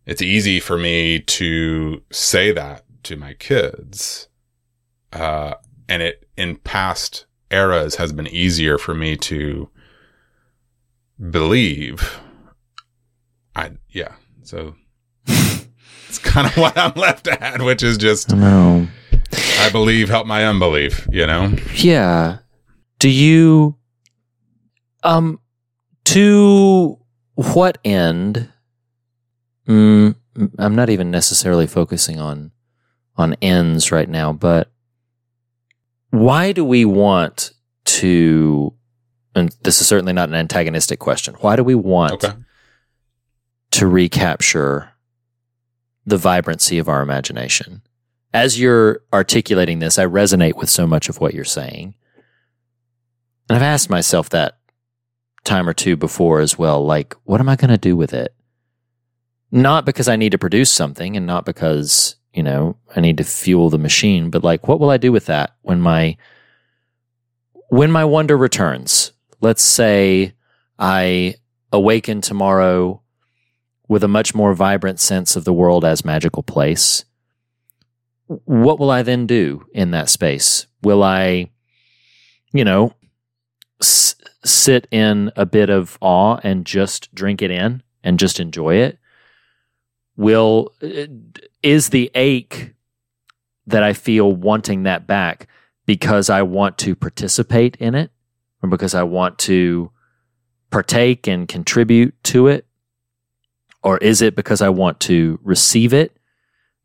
it's 0.08 0.22
easy 0.22 0.58
for 0.58 0.78
me 0.78 1.20
to 1.20 2.02
say 2.10 2.50
that 2.50 2.84
to 3.04 3.14
my 3.14 3.34
kids 3.34 4.28
uh, 5.12 5.54
and 5.88 6.02
it 6.02 6.26
in 6.36 6.56
past 6.56 7.26
eras 7.50 7.96
has 7.96 8.12
been 8.12 8.26
easier 8.26 8.78
for 8.78 8.94
me 8.94 9.16
to 9.16 9.68
believe 11.30 12.20
I 13.54 13.72
yeah. 13.90 14.14
So 14.44 14.74
it's 15.26 16.18
kind 16.18 16.46
of 16.46 16.56
what 16.56 16.78
I'm 16.78 16.92
left 16.94 17.26
at, 17.26 17.60
which 17.60 17.82
is 17.82 17.98
just 17.98 18.34
No. 18.34 18.86
I 19.60 19.70
believe 19.70 20.08
help 20.08 20.26
my 20.26 20.46
unbelief, 20.46 21.06
you 21.10 21.26
know? 21.26 21.54
Yeah. 21.74 22.38
Do 22.98 23.10
you 23.10 23.76
um 25.02 25.40
to 26.06 26.98
what 27.34 27.78
end 27.84 28.50
mm, 29.68 30.14
I'm 30.58 30.74
not 30.74 30.90
even 30.90 31.10
necessarily 31.10 31.66
focusing 31.66 32.18
on 32.18 32.50
on 33.16 33.34
ends 33.42 33.90
right 33.90 34.08
now, 34.08 34.32
but 34.32 34.70
why 36.10 36.52
do 36.52 36.64
we 36.64 36.84
want 36.84 37.52
to 37.84 38.74
and 39.34 39.54
this 39.62 39.80
is 39.80 39.86
certainly 39.86 40.12
not 40.12 40.28
an 40.28 40.34
antagonistic 40.34 40.98
question. 40.98 41.34
Why 41.40 41.54
do 41.56 41.62
we 41.62 41.74
want 41.74 42.24
Okay. 42.24 42.34
to 43.72 43.86
recapture 43.86 44.90
the 46.08 46.16
vibrancy 46.16 46.78
of 46.78 46.88
our 46.88 47.02
imagination. 47.02 47.82
As 48.32 48.58
you're 48.58 49.00
articulating 49.12 49.78
this, 49.78 49.98
I 49.98 50.06
resonate 50.06 50.54
with 50.54 50.70
so 50.70 50.86
much 50.86 51.08
of 51.10 51.20
what 51.20 51.34
you're 51.34 51.44
saying. 51.44 51.94
And 53.48 53.56
I've 53.56 53.62
asked 53.62 53.90
myself 53.90 54.30
that 54.30 54.58
time 55.44 55.68
or 55.68 55.74
two 55.74 55.96
before 55.96 56.40
as 56.40 56.58
well 56.58 56.84
like, 56.84 57.14
what 57.24 57.40
am 57.40 57.48
I 57.48 57.56
going 57.56 57.70
to 57.70 57.78
do 57.78 57.94
with 57.94 58.14
it? 58.14 58.34
Not 59.50 59.84
because 59.86 60.08
I 60.08 60.16
need 60.16 60.32
to 60.32 60.38
produce 60.38 60.70
something 60.70 61.16
and 61.16 61.26
not 61.26 61.46
because, 61.46 62.16
you 62.34 62.42
know, 62.42 62.76
I 62.94 63.00
need 63.00 63.16
to 63.18 63.24
fuel 63.24 63.70
the 63.70 63.78
machine, 63.78 64.30
but 64.30 64.44
like, 64.44 64.68
what 64.68 64.78
will 64.80 64.90
I 64.90 64.98
do 64.98 65.10
with 65.12 65.26
that 65.26 65.54
when 65.62 65.80
my 65.80 66.16
when 67.70 67.90
my 67.90 68.04
wonder 68.04 68.36
returns? 68.36 69.12
Let's 69.40 69.62
say 69.62 70.34
I 70.78 71.34
awaken 71.72 72.20
tomorrow 72.20 73.02
with 73.88 74.04
a 74.04 74.08
much 74.08 74.34
more 74.34 74.52
vibrant 74.54 75.00
sense 75.00 75.36
of 75.36 75.44
the 75.44 75.52
world 75.52 75.84
as 75.84 76.04
magical 76.04 76.42
place. 76.42 77.04
What 78.26 78.78
will 78.78 78.90
I 78.90 79.02
then 79.02 79.26
do 79.26 79.66
in 79.72 79.90
that 79.92 80.10
space? 80.10 80.66
Will 80.82 81.02
I, 81.02 81.50
you 82.52 82.64
know, 82.64 82.92
s- 83.80 84.14
sit 84.44 84.86
in 84.90 85.32
a 85.36 85.46
bit 85.46 85.70
of 85.70 85.96
awe 86.02 86.38
and 86.42 86.66
just 86.66 87.14
drink 87.14 87.40
it 87.40 87.50
in 87.50 87.82
and 88.04 88.18
just 88.18 88.38
enjoy 88.40 88.74
it? 88.76 88.98
Will 90.18 90.74
is 91.62 91.88
the 91.88 92.10
ache 92.14 92.74
that 93.66 93.82
I 93.82 93.94
feel 93.94 94.30
wanting 94.30 94.82
that 94.82 95.06
back 95.06 95.46
because 95.86 96.28
I 96.28 96.42
want 96.42 96.76
to 96.78 96.94
participate 96.94 97.76
in 97.76 97.94
it 97.94 98.10
or 98.62 98.68
because 98.68 98.94
I 98.94 99.04
want 99.04 99.38
to 99.40 99.90
partake 100.70 101.26
and 101.26 101.48
contribute 101.48 102.14
to 102.24 102.48
it? 102.48 102.66
Or 103.82 103.96
is 103.98 104.20
it 104.20 104.34
because 104.34 104.60
I 104.60 104.68
want 104.68 105.00
to 105.00 105.38
receive 105.42 105.94
it 105.94 106.18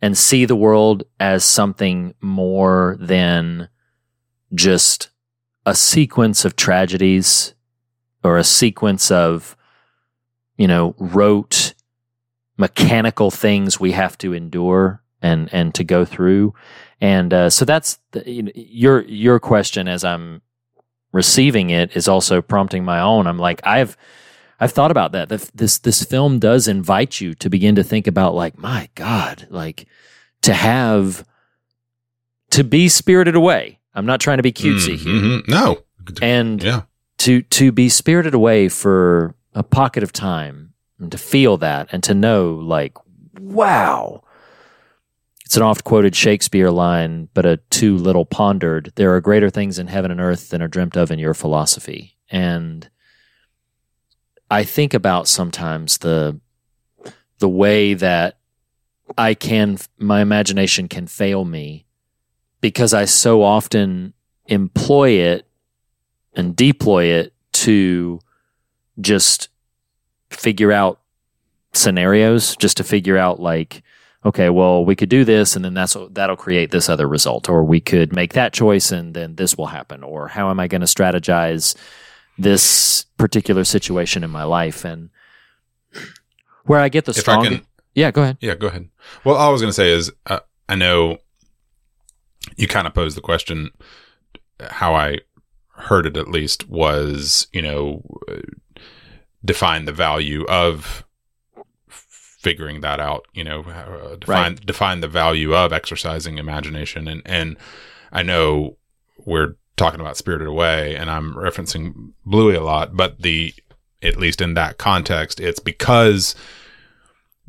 and 0.02 0.18
see 0.18 0.46
the 0.46 0.56
world 0.56 1.04
as 1.20 1.44
something 1.44 2.14
more 2.22 2.98
than 3.00 3.68
just 4.54 5.10
a 5.66 5.74
sequence 5.74 6.46
of 6.46 6.56
tragedies 6.56 7.56
or 8.24 8.38
a 8.38 8.44
sequence 8.44 9.10
of, 9.10 9.58
you 10.56 10.68
know, 10.68 10.94
rote 11.00 11.73
mechanical 12.58 13.32
things 13.32 13.80
we 13.80 13.92
have 13.94 14.18
to 14.18 14.34
endure 14.34 15.02
and 15.22 15.50
and 15.54 15.74
to 15.76 15.84
go 15.84 16.06
through 16.06 16.54
and 17.02 17.34
uh, 17.34 17.50
so 17.50 17.66
that's 17.66 17.98
the, 18.12 18.30
you 18.30 18.44
know, 18.44 18.52
your 18.56 19.02
your 19.06 19.40
question 19.40 19.88
as 19.88 20.04
i'm 20.04 20.42
receiving 21.12 21.70
it 21.70 21.96
is 21.96 22.08
also 22.08 22.42
prompting 22.42 22.84
my 22.86 23.00
own 23.00 23.26
i'm 23.28 23.40
like 23.40 23.60
i've 23.66 23.98
i've 24.60 24.72
thought 24.72 24.92
about 24.92 25.12
that 25.14 25.30
this 25.30 25.80
this 25.80 26.04
film 26.04 26.40
does 26.40 26.68
invite 26.68 27.20
you 27.22 27.34
to 27.34 27.50
begin 27.50 27.76
to 27.76 27.84
think 27.84 28.06
about 28.08 28.36
like 28.36 28.58
my 28.58 28.88
god 28.96 29.48
like 29.50 29.88
to 30.42 30.54
have 30.54 31.26
to 32.52 32.64
be 32.64 32.88
spirited 32.90 33.36
away 33.36 33.80
i'm 33.96 34.06
not 34.06 34.20
trying 34.20 34.38
to 34.38 34.44
be 34.44 34.52
cutesy 34.52 34.96
here 34.98 35.14
Mhm. 35.14 35.48
No. 35.48 35.80
and 36.22 36.62
Yeah. 36.62 36.82
to 37.20 37.42
to 37.44 37.72
be 37.72 37.90
spirited 37.90 38.34
away 38.34 38.70
for 38.70 39.34
a 39.54 39.64
pocket 39.64 40.04
of 40.04 40.12
time 40.12 40.73
and 41.04 41.12
to 41.12 41.18
feel 41.18 41.58
that 41.58 41.90
and 41.92 42.04
to 42.04 42.14
know 42.14 42.56
like 42.56 42.98
wow. 43.40 44.24
It's 45.46 45.58
an 45.58 45.64
oft 45.64 45.84
quoted 45.84 46.16
shakespeare 46.16 46.72
line 46.72 47.30
but 47.34 47.46
a 47.46 47.58
too 47.70 47.98
little 47.98 48.26
pondered 48.26 48.92
there 48.96 49.14
are 49.14 49.22
greater 49.22 49.50
things 49.50 49.78
in 49.78 49.88
heaven 49.88 50.10
and 50.10 50.20
earth 50.20 50.50
than 50.50 50.62
are 50.62 50.68
dreamt 50.68 50.98
of 50.98 51.12
in 51.12 51.20
your 51.20 51.34
philosophy. 51.34 52.18
And 52.30 52.90
i 54.50 54.64
think 54.64 54.94
about 54.94 55.28
sometimes 55.28 56.00
the 56.00 56.40
the 57.40 57.50
way 57.50 57.94
that 57.94 58.38
i 59.18 59.34
can 59.34 59.78
my 59.98 60.22
imagination 60.22 60.88
can 60.88 61.08
fail 61.08 61.46
me 61.46 61.86
because 62.62 62.94
i 62.94 63.06
so 63.06 63.42
often 63.42 64.14
employ 64.48 65.10
it 65.10 65.48
and 66.36 66.56
deploy 66.56 67.06
it 67.06 67.34
to 67.52 68.20
just 69.00 69.50
figure 70.36 70.72
out 70.72 71.00
scenarios 71.74 72.56
just 72.58 72.78
to 72.78 72.84
figure 72.84 73.18
out 73.18 73.40
like 73.40 73.82
okay 74.26 74.50
well 74.50 74.86
we 74.86 74.96
could 74.96 75.10
do 75.10 75.26
this 75.26 75.56
and 75.56 75.66
then 75.66 75.74
that's 75.74 75.98
that'll 76.12 76.36
create 76.36 76.70
this 76.72 76.88
other 76.88 77.08
result 77.08 77.50
or 77.50 77.64
we 77.64 77.82
could 77.82 78.14
make 78.14 78.34
that 78.34 78.54
choice 78.54 78.92
and 78.92 79.16
then 79.16 79.36
this 79.36 79.58
will 79.58 79.66
happen 79.66 80.04
or 80.04 80.28
how 80.28 80.52
am 80.52 80.60
i 80.60 80.68
going 80.68 80.82
to 80.82 80.88
strategize 80.88 81.76
this 82.38 83.06
particular 83.18 83.64
situation 83.64 84.24
in 84.24 84.30
my 84.30 84.44
life 84.44 84.86
and 84.86 85.10
where 86.66 86.80
i 86.80 86.90
get 86.90 87.06
the 87.06 87.14
strongest 87.14 87.64
yeah 87.96 88.12
go 88.12 88.22
ahead 88.22 88.38
yeah, 88.40 88.56
go 88.56 88.68
ahead. 88.68 88.90
Well, 89.24 89.36
all 89.36 89.50
I 89.50 89.52
was 89.52 89.62
going 89.62 89.70
to 89.70 89.76
say 89.76 89.92
is, 89.92 90.12
uh, 90.26 90.40
I 90.68 90.76
know 90.76 91.18
you 92.56 92.68
kind 92.68 92.88
of 92.88 92.94
posed 92.94 93.18
the 93.18 93.22
question. 93.22 93.70
How 94.60 94.94
I 94.96 95.20
heard 95.76 96.06
it, 96.06 96.18
at 96.18 96.30
least, 96.30 96.70
was 96.70 97.48
you 97.54 97.62
know, 97.62 98.04
define 99.44 99.86
the 99.86 99.92
value 99.92 100.46
of 100.46 101.06
figuring 101.90 102.82
that 102.82 103.00
out. 103.00 103.26
You 103.34 103.44
know, 103.44 103.62
uh, 103.64 104.16
define 104.18 104.56
define 104.56 105.02
the 105.02 105.08
value 105.08 105.56
of 105.56 105.74
exercising 105.74 106.38
imagination, 106.38 107.08
and 107.08 107.22
and 107.26 107.58
I 108.12 108.22
know 108.22 108.78
we're 109.26 109.56
talking 109.76 110.00
about 110.00 110.18
Spirited 110.18 110.48
Away, 110.48 110.96
and 110.96 111.10
I'm 111.10 111.34
referencing 111.34 112.14
Bluey 112.26 112.56
a 112.56 112.64
lot, 112.64 112.96
but 112.96 113.22
the 113.22 113.54
at 114.02 114.18
least 114.18 114.42
in 114.42 114.54
that 114.54 114.78
context, 114.78 115.40
it's 115.40 115.60
because 115.60 116.36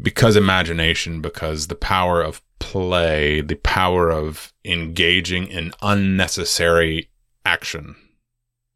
because 0.00 0.36
imagination, 0.36 1.20
because 1.20 1.66
the 1.66 1.74
power 1.74 2.22
of 2.22 2.42
play, 2.58 3.40
the 3.40 3.56
power 3.56 4.10
of 4.10 4.52
engaging 4.64 5.46
in 5.46 5.72
unnecessary 5.82 7.10
action. 7.44 7.96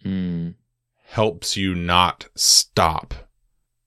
Mm, 0.04 0.54
helps 1.12 1.56
you 1.56 1.74
not 1.74 2.26
stop 2.34 3.14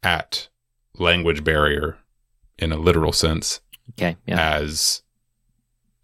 at 0.03 0.49
language 0.97 1.43
barrier 1.43 1.97
in 2.57 2.71
a 2.71 2.77
literal 2.77 3.11
sense 3.11 3.61
okay 3.91 4.15
yeah 4.25 4.55
as 4.55 5.03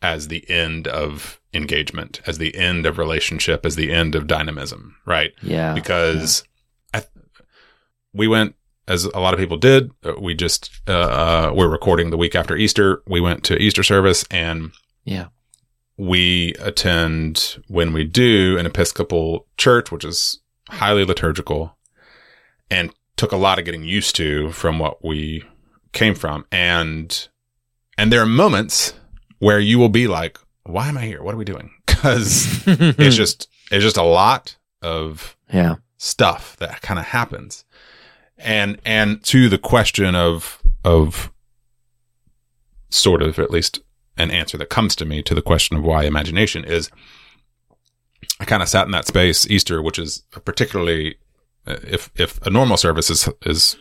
as 0.01 0.27
the 0.27 0.47
end 0.47 0.87
of 0.87 1.41
engagement, 1.55 2.21
as 2.27 2.37
the 2.37 2.55
end 2.55 2.85
of 2.85 2.99
relationship, 2.99 3.65
as 3.65 3.75
the 3.75 3.91
end 3.91 4.13
of 4.13 4.27
dynamism, 4.27 4.95
right? 5.07 5.33
yeah 5.41 5.73
because 5.73 6.43
I, 6.93 7.03
we 8.13 8.27
went 8.27 8.53
as 8.87 9.05
a 9.05 9.19
lot 9.19 9.33
of 9.33 9.39
people 9.39 9.57
did. 9.57 9.89
uh, 10.05 10.13
We 10.21 10.35
just 10.35 10.69
uh, 10.87 10.91
uh, 10.91 11.51
we're 11.55 11.67
recording 11.67 12.11
the 12.11 12.17
week 12.17 12.35
after 12.35 12.55
Easter. 12.55 13.01
We 13.07 13.19
went 13.19 13.43
to 13.45 13.57
Easter 13.57 13.81
service 13.83 14.23
and 14.29 14.71
yeah 15.03 15.27
we 15.97 16.53
attend 16.59 17.57
when 17.67 17.91
we 17.91 18.03
do 18.03 18.55
an 18.59 18.67
Episcopal 18.67 19.47
church, 19.57 19.91
which 19.91 20.05
is 20.05 20.39
highly 20.69 21.03
liturgical, 21.03 21.77
and 22.69 22.93
took 23.15 23.31
a 23.31 23.37
lot 23.37 23.59
of 23.59 23.65
getting 23.65 23.83
used 23.83 24.15
to 24.17 24.51
from 24.51 24.79
what 24.79 25.03
we 25.03 25.43
came 25.93 26.15
from. 26.15 26.45
And 26.51 27.27
and 27.97 28.11
there 28.11 28.21
are 28.21 28.27
moments 28.27 28.93
where 29.39 29.59
you 29.59 29.79
will 29.79 29.89
be 29.89 30.07
like, 30.07 30.37
"Why 30.63 30.87
am 30.87 30.97
I 30.97 31.05
here? 31.05 31.23
What 31.23 31.33
are 31.33 31.37
we 31.37 31.45
doing?" 31.45 31.71
Because 31.87 32.63
it's 32.67 33.15
just 33.15 33.49
it's 33.71 33.83
just 33.83 33.97
a 33.97 34.03
lot 34.03 34.55
of 34.83 35.35
yeah 35.51 35.77
stuff 35.97 36.55
that 36.57 36.81
kind 36.81 36.99
of 36.99 37.05
happens 37.05 37.65
and 38.37 38.79
and 38.85 39.23
to 39.23 39.49
the 39.49 39.57
question 39.57 40.15
of 40.15 40.61
of 40.83 41.31
sort 42.89 43.21
of 43.21 43.39
at 43.39 43.51
least 43.51 43.79
an 44.17 44.31
answer 44.31 44.57
that 44.57 44.69
comes 44.69 44.95
to 44.95 45.05
me 45.05 45.21
to 45.21 45.35
the 45.35 45.41
question 45.41 45.77
of 45.77 45.83
why 45.83 46.03
imagination 46.03 46.63
is 46.63 46.89
i 48.39 48.45
kind 48.45 48.61
of 48.63 48.69
sat 48.69 48.85
in 48.85 48.91
that 48.91 49.07
space 49.07 49.45
easter 49.49 49.81
which 49.81 49.97
is 49.99 50.23
a 50.35 50.39
particularly 50.39 51.15
uh, 51.65 51.77
if 51.83 52.11
if 52.15 52.41
a 52.45 52.49
normal 52.49 52.77
service 52.77 53.09
is 53.09 53.27
is 53.45 53.77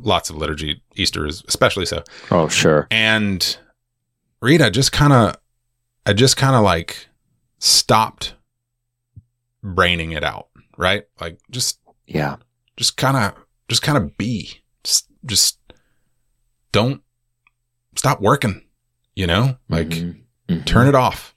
lots 0.00 0.28
of 0.30 0.36
liturgy 0.36 0.82
easter 0.96 1.26
is 1.26 1.42
especially 1.48 1.86
so 1.86 2.02
oh 2.30 2.48
sure 2.48 2.86
and 2.90 3.58
Rita 4.42 4.70
just 4.70 4.92
kind 4.92 5.14
of, 5.14 5.36
I 6.04 6.12
just 6.12 6.36
kind 6.36 6.54
of 6.54 6.62
like 6.62 7.08
stopped 7.60 8.34
braining 9.62 10.12
it 10.12 10.22
out, 10.22 10.48
right? 10.76 11.04
Like 11.18 11.38
just, 11.50 11.78
yeah 12.06 12.36
just 12.76 12.98
kind 12.98 13.16
of, 13.16 13.32
just 13.70 13.80
kind 13.80 13.96
of 13.96 14.18
be, 14.18 14.60
just, 14.82 15.06
just 15.24 15.58
don't 16.72 17.00
stop 17.96 18.20
working, 18.20 18.66
you 19.14 19.26
know, 19.26 19.56
like 19.70 19.88
Mhm. 19.88 20.20
Mhm. 20.50 20.66
turn 20.66 20.88
it 20.88 20.94
off. 20.94 21.34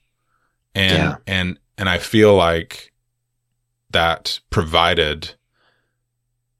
And, 0.74 0.92
Yeah. 0.98 1.16
and, 1.26 1.58
and 1.78 1.88
I 1.88 1.98
feel 1.98 2.34
like 2.34 2.92
that 3.90 4.40
provided 4.50 5.34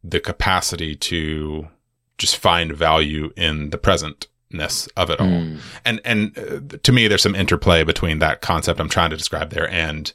the 0.03 0.21
capacity 0.21 0.95
to 0.97 1.69
just 2.17 2.37
find 2.37 2.73
value 2.73 3.31
in 3.37 3.71
the 3.71 3.79
presentness 3.79 4.89
of 4.97 5.11
it 5.11 5.21
all 5.21 5.27
Mm. 5.27 5.61
and 5.85 6.01
and 6.05 6.39
uh, 6.39 6.77
to 6.83 6.93
me 6.93 7.07
there's 7.07 7.23
some 7.23 7.35
interplay 7.35 7.85
between 7.85 8.19
that 8.21 8.41
concept 8.41 8.81
i'm 8.81 8.89
trying 8.89 9.11
to 9.11 9.17
describe 9.17 9.51
there 9.51 9.69
and 9.71 10.13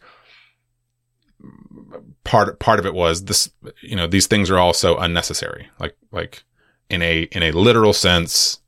part 2.24 2.60
part 2.60 2.80
of 2.80 2.86
it 2.86 2.94
was 2.94 3.26
this 3.26 3.52
you 3.82 3.96
know 3.96 4.08
these 4.08 4.28
things 4.28 4.50
are 4.50 4.58
all 4.58 4.74
so 4.74 4.98
unnecessary 4.98 5.68
like 5.80 5.96
like 6.12 6.44
in 6.90 7.02
a 7.02 7.24
in 7.32 7.44
a 7.44 7.52
literal 7.52 7.94
sense 7.94 8.60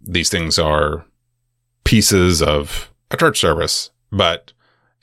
these 0.00 0.30
things 0.30 0.58
are 0.58 1.04
pieces 1.84 2.40
of 2.42 2.90
a 3.10 3.16
church 3.16 3.38
service 3.38 3.90
but 4.10 4.52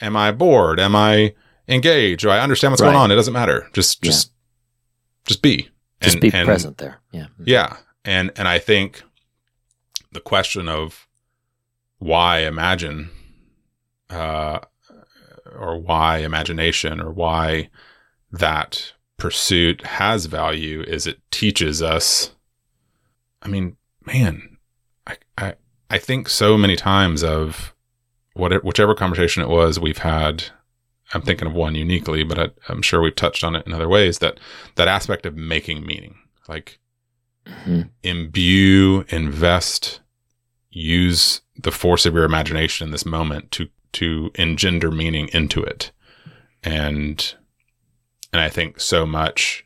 am 0.01 0.15
i 0.15 0.31
bored? 0.31 0.79
Am 0.79 0.95
i 0.95 1.33
engaged? 1.67 2.21
Do 2.21 2.29
i 2.29 2.39
understand 2.39 2.71
what's 2.71 2.81
going 2.81 2.95
on? 2.95 3.11
It 3.11 3.15
doesn't 3.15 3.33
matter. 3.33 3.67
Just 3.73 4.03
Yeah. 4.03 4.11
just 4.11 4.31
just 5.25 5.41
be. 5.41 5.69
Just 6.01 6.15
And- 6.15 6.21
be 6.21 6.31
and- 6.33 6.45
present 6.45 6.77
there. 6.77 7.01
Yeah. 7.11 7.27
Yeah. 7.43 7.77
And 8.05 8.31
and 8.35 8.47
I 8.47 8.59
think 8.59 9.03
the 10.11 10.21
question 10.21 10.67
of 10.69 11.07
why 11.99 12.39
imagine 12.39 13.09
uh 14.09 14.59
or 15.59 15.77
why 15.79 16.19
imagination 16.19 17.01
or 17.01 17.11
why 17.11 17.69
that 18.31 18.93
pursuit 19.17 19.83
has 19.85 20.27
value 20.27 20.81
is 20.83 21.07
it 21.07 21.19
teaches 21.31 21.81
us 21.81 22.31
I 23.41 23.47
mean, 23.49 23.77
man, 24.05 24.57
I 25.05 25.17
I 25.37 25.53
I 25.89 25.97
think 25.99 26.27
so 26.29 26.57
many 26.57 26.75
times 26.75 27.23
of 27.23 27.73
what 28.37 28.63
whichever 28.63 28.95
conversation 28.95 29.43
it 29.43 29.49
was 29.49 29.79
we've 29.79 29.99
had 29.99 30.45
I'm 31.13 31.21
thinking 31.21 31.47
of 31.47 31.53
one 31.53 31.75
uniquely, 31.75 32.23
but 32.23 32.37
I, 32.37 32.49
I'm 32.67 32.81
sure 32.81 33.01
we've 33.01 33.15
touched 33.15 33.43
on 33.43 33.55
it 33.55 33.65
in 33.65 33.73
other 33.73 33.87
ways 33.87 34.19
that 34.19 34.39
that 34.75 34.87
aspect 34.87 35.25
of 35.25 35.35
making 35.35 35.85
meaning, 35.85 36.17
like 36.47 36.79
mm-hmm. 37.45 37.83
imbue, 38.03 39.05
invest, 39.09 40.01
use 40.69 41.41
the 41.55 41.71
force 41.71 42.05
of 42.05 42.13
your 42.13 42.25
imagination 42.25 42.87
in 42.87 42.91
this 42.91 43.05
moment 43.05 43.51
to 43.51 43.69
to 43.93 44.31
engender 44.35 44.91
meaning 44.91 45.29
into 45.31 45.63
it. 45.63 45.91
And 46.61 47.35
and 48.33 48.41
I 48.41 48.49
think 48.49 48.81
so 48.81 49.05
much 49.05 49.65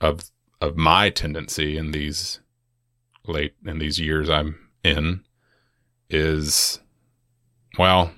of 0.00 0.30
of 0.60 0.76
my 0.76 1.10
tendency 1.10 1.76
in 1.76 1.90
these 1.90 2.40
late 3.26 3.54
in 3.64 3.78
these 3.78 3.98
years 3.98 4.30
I'm 4.30 4.56
in 4.84 5.24
is 6.08 6.78
well 7.78 8.10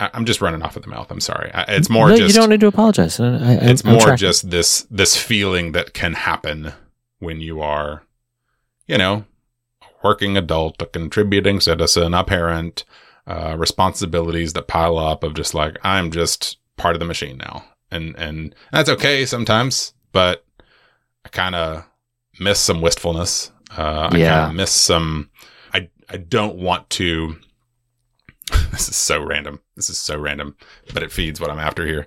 I, 0.00 0.10
I'm 0.14 0.24
just 0.24 0.40
running 0.40 0.62
off 0.62 0.76
at 0.76 0.82
the 0.82 0.88
mouth. 0.88 1.10
I'm 1.10 1.20
sorry. 1.20 1.50
I, 1.52 1.62
it's 1.68 1.88
more 1.88 2.08
no, 2.08 2.16
just 2.16 2.34
you 2.34 2.40
don't 2.40 2.48
need 2.50 2.60
to 2.60 2.66
apologize. 2.66 3.20
I, 3.20 3.26
I, 3.26 3.52
it's 3.60 3.84
I'm 3.84 3.92
more 3.92 4.16
just 4.16 4.50
this 4.50 4.86
this 4.90 5.16
feeling 5.16 5.72
that 5.72 5.94
can 5.94 6.14
happen 6.14 6.72
when 7.20 7.40
you 7.40 7.60
are 7.60 8.02
you 8.88 8.98
know 8.98 9.24
a 9.82 9.86
working 10.02 10.36
adult 10.36 10.80
a 10.82 10.86
contributing 10.86 11.60
citizen 11.60 12.14
a 12.14 12.24
parent 12.24 12.84
uh, 13.28 13.54
responsibilities 13.56 14.54
that 14.54 14.66
pile 14.66 14.98
up 14.98 15.22
of 15.22 15.34
just 15.34 15.54
like 15.54 15.78
i'm 15.84 16.10
just 16.10 16.56
part 16.76 16.96
of 16.96 16.98
the 16.98 17.04
machine 17.06 17.38
now 17.38 17.64
and 17.92 18.16
and 18.18 18.52
that's 18.72 18.88
okay 18.90 19.24
sometimes 19.24 19.94
but 20.10 20.44
i 21.24 21.28
kind 21.28 21.54
of 21.54 21.84
miss 22.40 22.58
some 22.58 22.80
wistfulness 22.80 23.52
uh, 23.78 24.08
i 24.12 24.16
Yeah. 24.16 24.40
kind 24.40 24.50
of 24.50 24.56
miss 24.56 24.72
some 24.72 25.30
i 25.72 25.88
i 26.08 26.16
don't 26.16 26.56
want 26.56 26.90
to 26.90 27.36
this 28.76 28.88
is 28.88 28.96
so 28.96 29.22
random. 29.22 29.60
This 29.76 29.88
is 29.90 29.98
so 29.98 30.18
random 30.18 30.56
but 30.92 31.02
it 31.02 31.12
feeds 31.12 31.40
what 31.40 31.50
i'm 31.50 31.58
after 31.58 31.86
here. 31.86 32.06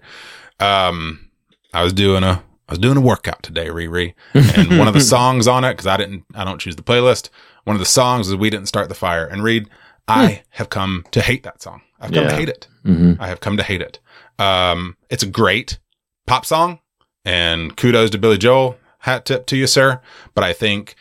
Um 0.60 1.30
i 1.74 1.84
was 1.84 1.94
doing 1.94 2.24
a 2.24 2.44
i 2.68 2.72
was 2.72 2.80
doing 2.80 2.98
a 2.98 3.02
workout 3.02 3.44
today 3.44 3.68
riri 3.68 4.14
and 4.34 4.78
one 4.80 4.88
of 4.88 4.94
the 4.94 5.02
songs 5.16 5.48
on 5.48 5.64
it 5.64 5.74
because 5.74 5.88
i 5.88 5.98
didn't 5.98 6.24
i 6.34 6.44
don't 6.44 6.60
choose 6.60 6.76
the 6.76 6.84
playlist. 6.84 7.30
One 7.66 7.76
of 7.76 7.80
the 7.80 7.86
songs 7.86 8.28
is 8.28 8.36
we 8.36 8.50
didn't 8.50 8.68
start 8.68 8.90
the 8.90 8.96
fire. 8.96 9.26
And 9.26 9.44
Reed 9.44 9.70
i 10.08 10.44
have 10.52 10.70
come 10.70 11.04
to 11.12 11.22
hate 11.22 11.44
that 11.44 11.62
song. 11.62 11.82
I've 12.00 12.12
come 12.12 12.28
to 12.28 12.36
hate 12.36 12.50
it. 12.50 12.68
Mhm. 12.86 13.20
i 13.20 13.28
have 13.28 13.40
come 13.40 13.58
to 13.58 13.64
hate 13.64 13.82
it. 13.82 14.00
Um 14.40 14.98
it's 15.10 15.24
a 15.24 15.28
great 15.28 15.80
pop 16.28 16.46
song 16.46 16.80
and 17.24 17.76
kudos 17.78 18.10
to 18.12 18.18
billy 18.18 18.38
joel. 18.38 18.78
Hat 19.00 19.26
tip 19.26 19.46
to 19.48 19.58
you 19.58 19.68
sir. 19.68 20.02
But 20.34 20.44
i 20.44 20.54
think 20.54 20.96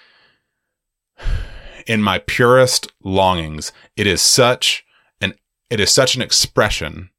in 1.86 2.02
my 2.02 2.18
purest 2.18 2.90
longings 3.02 3.72
it 3.96 4.06
is 4.06 4.20
such 4.22 4.84
it 5.74 5.80
is 5.80 5.92
such 5.92 6.14
an 6.16 6.22
expression 6.22 7.10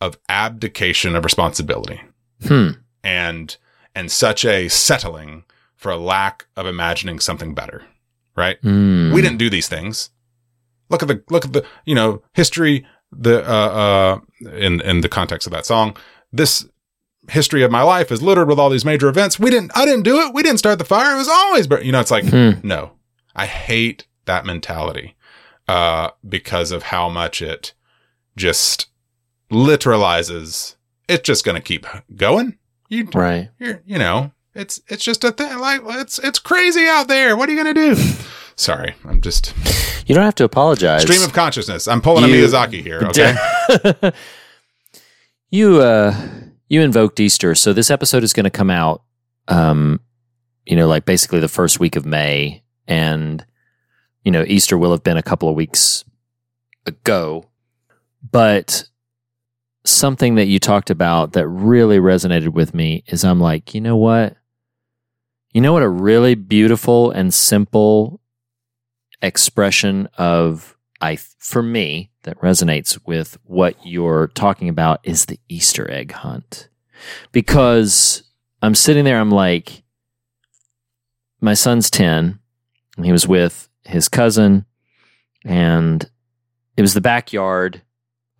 of 0.00 0.18
abdication 0.28 1.16
of 1.16 1.24
responsibility. 1.24 2.00
Hmm. 2.46 2.68
and 3.02 3.56
and 3.96 4.12
such 4.12 4.44
a 4.44 4.68
settling 4.68 5.44
for 5.74 5.90
a 5.90 5.96
lack 5.96 6.46
of 6.56 6.66
imagining 6.66 7.18
something 7.18 7.52
better 7.54 7.82
right? 8.36 8.62
Mm. 8.62 9.12
we 9.12 9.20
didn't 9.20 9.38
do 9.38 9.50
these 9.50 9.66
things. 9.68 10.10
Look 10.90 11.02
at 11.02 11.08
the 11.08 11.22
look 11.28 11.44
at 11.44 11.52
the 11.52 11.66
you 11.84 11.94
know 11.94 12.22
history 12.34 12.86
the 13.10 13.42
uh 13.42 14.20
uh 14.42 14.50
in 14.52 14.80
in 14.82 15.00
the 15.00 15.08
context 15.08 15.46
of 15.46 15.52
that 15.52 15.66
song. 15.66 15.96
This 16.32 16.64
history 17.28 17.62
of 17.64 17.70
my 17.72 17.82
life 17.82 18.12
is 18.12 18.22
littered 18.22 18.48
with 18.48 18.58
all 18.60 18.70
these 18.70 18.84
major 18.84 19.08
events. 19.08 19.38
We 19.40 19.50
didn't 19.50 19.72
i 19.74 19.84
didn't 19.84 20.04
do 20.04 20.20
it. 20.20 20.32
We 20.32 20.42
didn't 20.44 20.58
start 20.58 20.78
the 20.78 20.84
fire. 20.84 21.14
It 21.14 21.18
was 21.18 21.28
always 21.28 21.66
bur-" 21.66 21.82
you 21.82 21.90
know 21.92 22.00
it's 22.00 22.12
like 22.12 22.24
Hmm. 22.26 22.52
no. 22.62 22.92
I 23.34 23.46
hate 23.46 24.06
that 24.26 24.46
mentality 24.46 25.16
uh 25.68 26.10
because 26.28 26.70
of 26.72 26.84
how 26.84 27.08
much 27.08 27.40
it 27.42 27.74
just 28.36 28.88
literalizes 29.50 30.76
it's 31.08 31.22
just 31.26 31.44
gonna 31.44 31.60
keep 31.60 31.86
going 32.16 32.56
you 32.88 33.06
Right. 33.14 33.50
you're, 33.58 33.82
you 33.86 33.98
know, 33.98 34.32
it's 34.54 34.80
it's 34.88 35.04
just 35.04 35.22
a 35.22 35.30
thing. 35.30 35.58
Like 35.58 35.82
it's 35.84 36.18
it's 36.20 36.38
crazy 36.38 36.86
out 36.86 37.06
there. 37.06 37.36
What 37.36 37.48
are 37.48 37.52
you 37.52 37.58
gonna 37.58 37.74
do? 37.74 37.94
Sorry, 38.56 38.94
I'm 39.04 39.20
just 39.20 39.52
You 40.08 40.14
don't 40.14 40.24
have 40.24 40.34
to 40.36 40.44
apologize. 40.44 41.02
stream 41.02 41.22
of 41.22 41.32
consciousness. 41.34 41.86
I'm 41.86 42.00
pulling 42.00 42.28
You- 42.30 42.44
a 42.44 42.48
Miyazaki 42.48 42.82
here. 42.82 43.02
Okay, 43.08 43.34
you 45.50 45.80
uh 45.82 46.14
you 46.68 46.80
invoked 46.82 47.20
Easter, 47.20 47.54
so 47.54 47.72
this 47.72 47.90
episode 47.90 48.22
is 48.24 48.32
going 48.32 48.44
to 48.44 48.50
come 48.50 48.70
out 48.70 49.02
um 49.48 50.00
you 50.66 50.76
know 50.76 50.88
like 50.88 51.04
basically 51.04 51.40
the 51.40 51.48
first 51.48 51.78
week 51.80 51.94
of 51.96 52.04
May 52.06 52.62
and 52.86 53.44
you 54.22 54.30
know 54.30 54.44
Easter 54.46 54.76
will 54.76 54.90
have 54.90 55.04
been 55.04 55.16
a 55.16 55.22
couple 55.22 55.48
of 55.48 55.54
weeks 55.54 56.04
ago. 56.86 57.44
But 58.30 58.88
something 59.84 60.34
that 60.34 60.46
you 60.46 60.58
talked 60.58 60.90
about 60.90 61.32
that 61.32 61.46
really 61.48 61.98
resonated 61.98 62.48
with 62.48 62.74
me 62.74 63.04
is 63.06 63.24
I'm 63.24 63.40
like, 63.40 63.74
you 63.74 63.80
know 63.80 63.96
what? 63.96 64.36
You 65.52 65.60
know 65.60 65.72
what 65.72 65.82
a 65.82 65.88
really 65.88 66.34
beautiful 66.34 67.10
and 67.10 67.32
simple 67.32 68.20
expression 69.22 70.08
of 70.18 70.76
I 71.00 71.16
for 71.16 71.62
me 71.62 72.10
that 72.24 72.40
resonates 72.40 72.98
with 73.06 73.38
what 73.44 73.74
you're 73.84 74.28
talking 74.28 74.68
about 74.68 75.00
is 75.04 75.26
the 75.26 75.38
Easter 75.48 75.90
egg 75.90 76.12
hunt. 76.12 76.68
Because 77.32 78.24
I'm 78.60 78.74
sitting 78.74 79.04
there 79.04 79.20
I'm 79.20 79.30
like 79.30 79.82
my 81.40 81.54
son's 81.54 81.88
10 81.90 82.38
and 82.96 83.06
he 83.06 83.12
was 83.12 83.26
with 83.26 83.67
his 83.88 84.08
cousin 84.08 84.64
and 85.44 86.10
it 86.76 86.82
was 86.82 86.94
the 86.94 87.00
backyard 87.00 87.82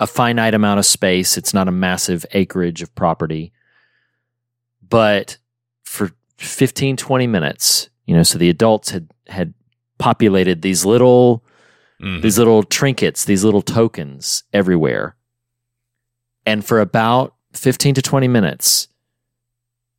a 0.01 0.07
finite 0.07 0.55
amount 0.55 0.79
of 0.79 0.87
space 0.87 1.37
it's 1.37 1.53
not 1.55 1.69
a 1.69 1.73
massive 1.73 2.25
acreage 2.33 2.83
of 2.83 2.95
property 2.95 3.53
but 4.89 5.39
for 5.85 6.13
15 6.39 6.97
20 6.97 7.27
minutes 7.27 7.89
you 8.07 8.15
know 8.15 8.23
so 8.23 8.39
the 8.39 8.49
adults 8.51 8.91
had 8.91 9.09
had 9.27 9.55
populated 9.99 10.63
these 10.63 10.85
little 10.85 11.43
Mhm. 12.01 12.23
these 12.23 12.39
little 12.39 12.63
trinkets, 12.63 13.25
these 13.25 13.43
little 13.43 13.61
tokens 13.61 14.45
everywhere. 14.53 15.17
And 16.47 16.65
for 16.65 16.79
about 16.79 17.35
15 17.55 17.97
to 17.97 18.03
20 18.03 18.29
minutes, 18.29 18.87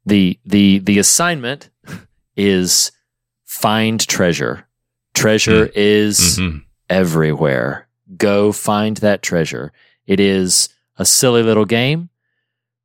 the 0.05 0.39
the 0.45 0.79
the 0.79 0.97
assignment 0.97 1.69
is 2.37 2.93
find 3.43 3.99
treasure. 4.07 4.65
Treasure 5.19 5.69
is 5.75 6.37
Mhm. 6.39 6.63
everywhere. 6.89 7.87
Go 8.17 8.51
find 8.51 8.97
that 8.97 9.21
treasure. 9.21 9.71
It 10.07 10.19
is 10.19 10.69
a 10.97 11.05
silly 11.05 11.43
little 11.43 11.65
game, 11.65 12.09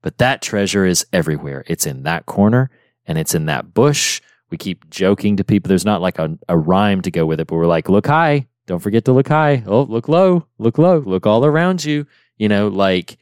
but 0.03 0.18
that 0.18 0.43
treasure 0.43 0.85
is 0.85 1.07
everywhere. 1.12 1.64
It's 1.66 1.87
in 1.87 2.03
that 2.03 2.26
corner 2.26 2.70
and 3.07 3.18
it's 3.18 3.35
in 3.35 3.47
that 3.47 3.72
bush. 3.74 4.20
We 4.51 4.59
keep 4.59 4.89
joking 4.91 5.37
to 5.37 5.45
people. 5.45 5.68
There's 5.68 5.85
not 5.87 6.03
like 6.03 6.18
a, 6.18 6.37
a 6.49 6.57
rhyme 6.59 7.01
to 7.03 7.11
go 7.11 7.24
with 7.26 7.41
it, 7.41 7.47
but 7.47 7.57
we're 7.57 7.66
like, 7.66 7.89
look 7.89 8.07
high. 8.07 8.47
Don't 8.66 8.80
forget 8.80 9.05
to 9.07 9.12
look 9.12 9.28
high. 9.28 9.62
Oh, 9.66 9.82
look 9.82 10.09
low. 10.09 10.47
Look 10.59 10.78
low. 10.78 10.99
Look 10.99 11.26
all 11.26 11.45
around 11.45 11.85
you. 11.85 12.07
You 12.37 12.49
know, 12.49 12.68
like 12.68 13.16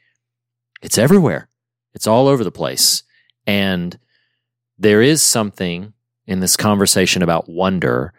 it's 0.82 0.98
everywhere. 0.98 1.48
It's 1.94 2.06
all 2.06 2.26
over 2.28 2.42
the 2.44 2.50
place. 2.52 3.02
And 3.46 3.98
there 4.78 5.02
is 5.02 5.22
something 5.22 5.92
in 6.26 6.40
this 6.40 6.56
conversation 6.56 7.22
about 7.22 7.48
wonder. 7.48 8.12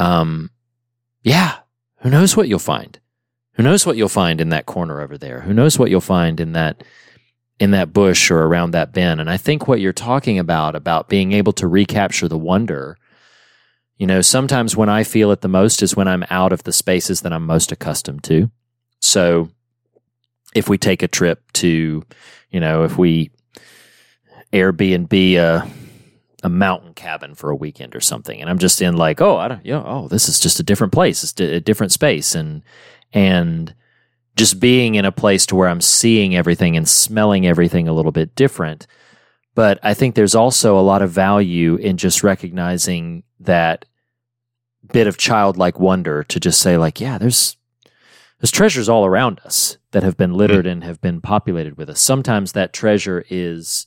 Um, 0.00 0.50
yeah, 1.22 1.58
who 1.98 2.08
knows 2.08 2.36
what 2.36 2.48
you'll 2.48 2.58
find? 2.58 2.98
Who 3.54 3.62
knows 3.62 3.84
what 3.84 3.98
you'll 3.98 4.08
find 4.08 4.40
in 4.40 4.48
that 4.48 4.64
corner 4.64 5.02
over 5.02 5.18
there? 5.18 5.42
Who 5.42 5.52
knows 5.52 5.78
what 5.78 5.90
you'll 5.90 6.00
find 6.00 6.40
in 6.40 6.52
that 6.52 6.82
in 7.58 7.72
that 7.72 7.92
bush 7.92 8.30
or 8.30 8.42
around 8.44 8.70
that 8.70 8.94
bend? 8.94 9.20
And 9.20 9.28
I 9.28 9.36
think 9.36 9.68
what 9.68 9.80
you're 9.80 9.92
talking 9.92 10.38
about 10.38 10.74
about 10.74 11.10
being 11.10 11.32
able 11.32 11.52
to 11.54 11.68
recapture 11.68 12.28
the 12.28 12.38
wonder, 12.38 12.96
you 13.98 14.06
know, 14.06 14.22
sometimes 14.22 14.74
when 14.74 14.88
I 14.88 15.04
feel 15.04 15.30
it 15.32 15.42
the 15.42 15.48
most 15.48 15.82
is 15.82 15.94
when 15.94 16.08
I'm 16.08 16.24
out 16.30 16.54
of 16.54 16.62
the 16.62 16.72
spaces 16.72 17.20
that 17.20 17.34
I'm 17.34 17.44
most 17.44 17.70
accustomed 17.70 18.24
to. 18.24 18.50
So 19.00 19.50
if 20.54 20.70
we 20.70 20.78
take 20.78 21.02
a 21.02 21.08
trip 21.08 21.52
to, 21.54 22.02
you 22.50 22.60
know, 22.60 22.84
if 22.84 22.96
we 22.96 23.30
Airbnb 24.54 25.34
a 25.34 25.68
a 26.42 26.48
mountain 26.48 26.94
cabin 26.94 27.34
for 27.34 27.50
a 27.50 27.56
weekend 27.56 27.94
or 27.94 28.00
something, 28.00 28.40
and 28.40 28.48
I'm 28.48 28.58
just 28.58 28.80
in 28.80 28.96
like, 28.96 29.20
oh, 29.20 29.36
I 29.36 29.48
don't, 29.48 29.64
you 29.64 29.72
know, 29.72 29.84
oh, 29.86 30.08
this 30.08 30.28
is 30.28 30.40
just 30.40 30.60
a 30.60 30.64
different 30.64 30.92
place, 30.92 31.22
it's 31.22 31.38
a 31.40 31.60
different 31.60 31.92
space, 31.92 32.34
and 32.34 32.62
and 33.12 33.74
just 34.36 34.60
being 34.60 34.94
in 34.94 35.04
a 35.04 35.12
place 35.12 35.44
to 35.46 35.56
where 35.56 35.68
I'm 35.68 35.80
seeing 35.80 36.34
everything 36.34 36.76
and 36.76 36.88
smelling 36.88 37.46
everything 37.46 37.88
a 37.88 37.92
little 37.92 38.12
bit 38.12 38.34
different. 38.34 38.86
But 39.54 39.78
I 39.82 39.94
think 39.94 40.14
there's 40.14 40.34
also 40.34 40.78
a 40.78 40.80
lot 40.80 41.02
of 41.02 41.10
value 41.10 41.74
in 41.76 41.96
just 41.96 42.22
recognizing 42.22 43.24
that 43.40 43.84
bit 44.92 45.06
of 45.06 45.18
childlike 45.18 45.78
wonder 45.78 46.24
to 46.24 46.40
just 46.40 46.60
say, 46.60 46.76
like, 46.76 47.00
yeah, 47.00 47.18
there's 47.18 47.56
there's 48.40 48.50
treasures 48.50 48.88
all 48.88 49.04
around 49.04 49.40
us 49.44 49.76
that 49.90 50.02
have 50.02 50.16
been 50.16 50.30
hmm. 50.30 50.36
littered 50.36 50.66
and 50.66 50.82
have 50.84 51.00
been 51.00 51.20
populated 51.20 51.76
with 51.76 51.90
us. 51.90 52.00
Sometimes 52.00 52.52
that 52.52 52.72
treasure 52.72 53.24
is 53.28 53.86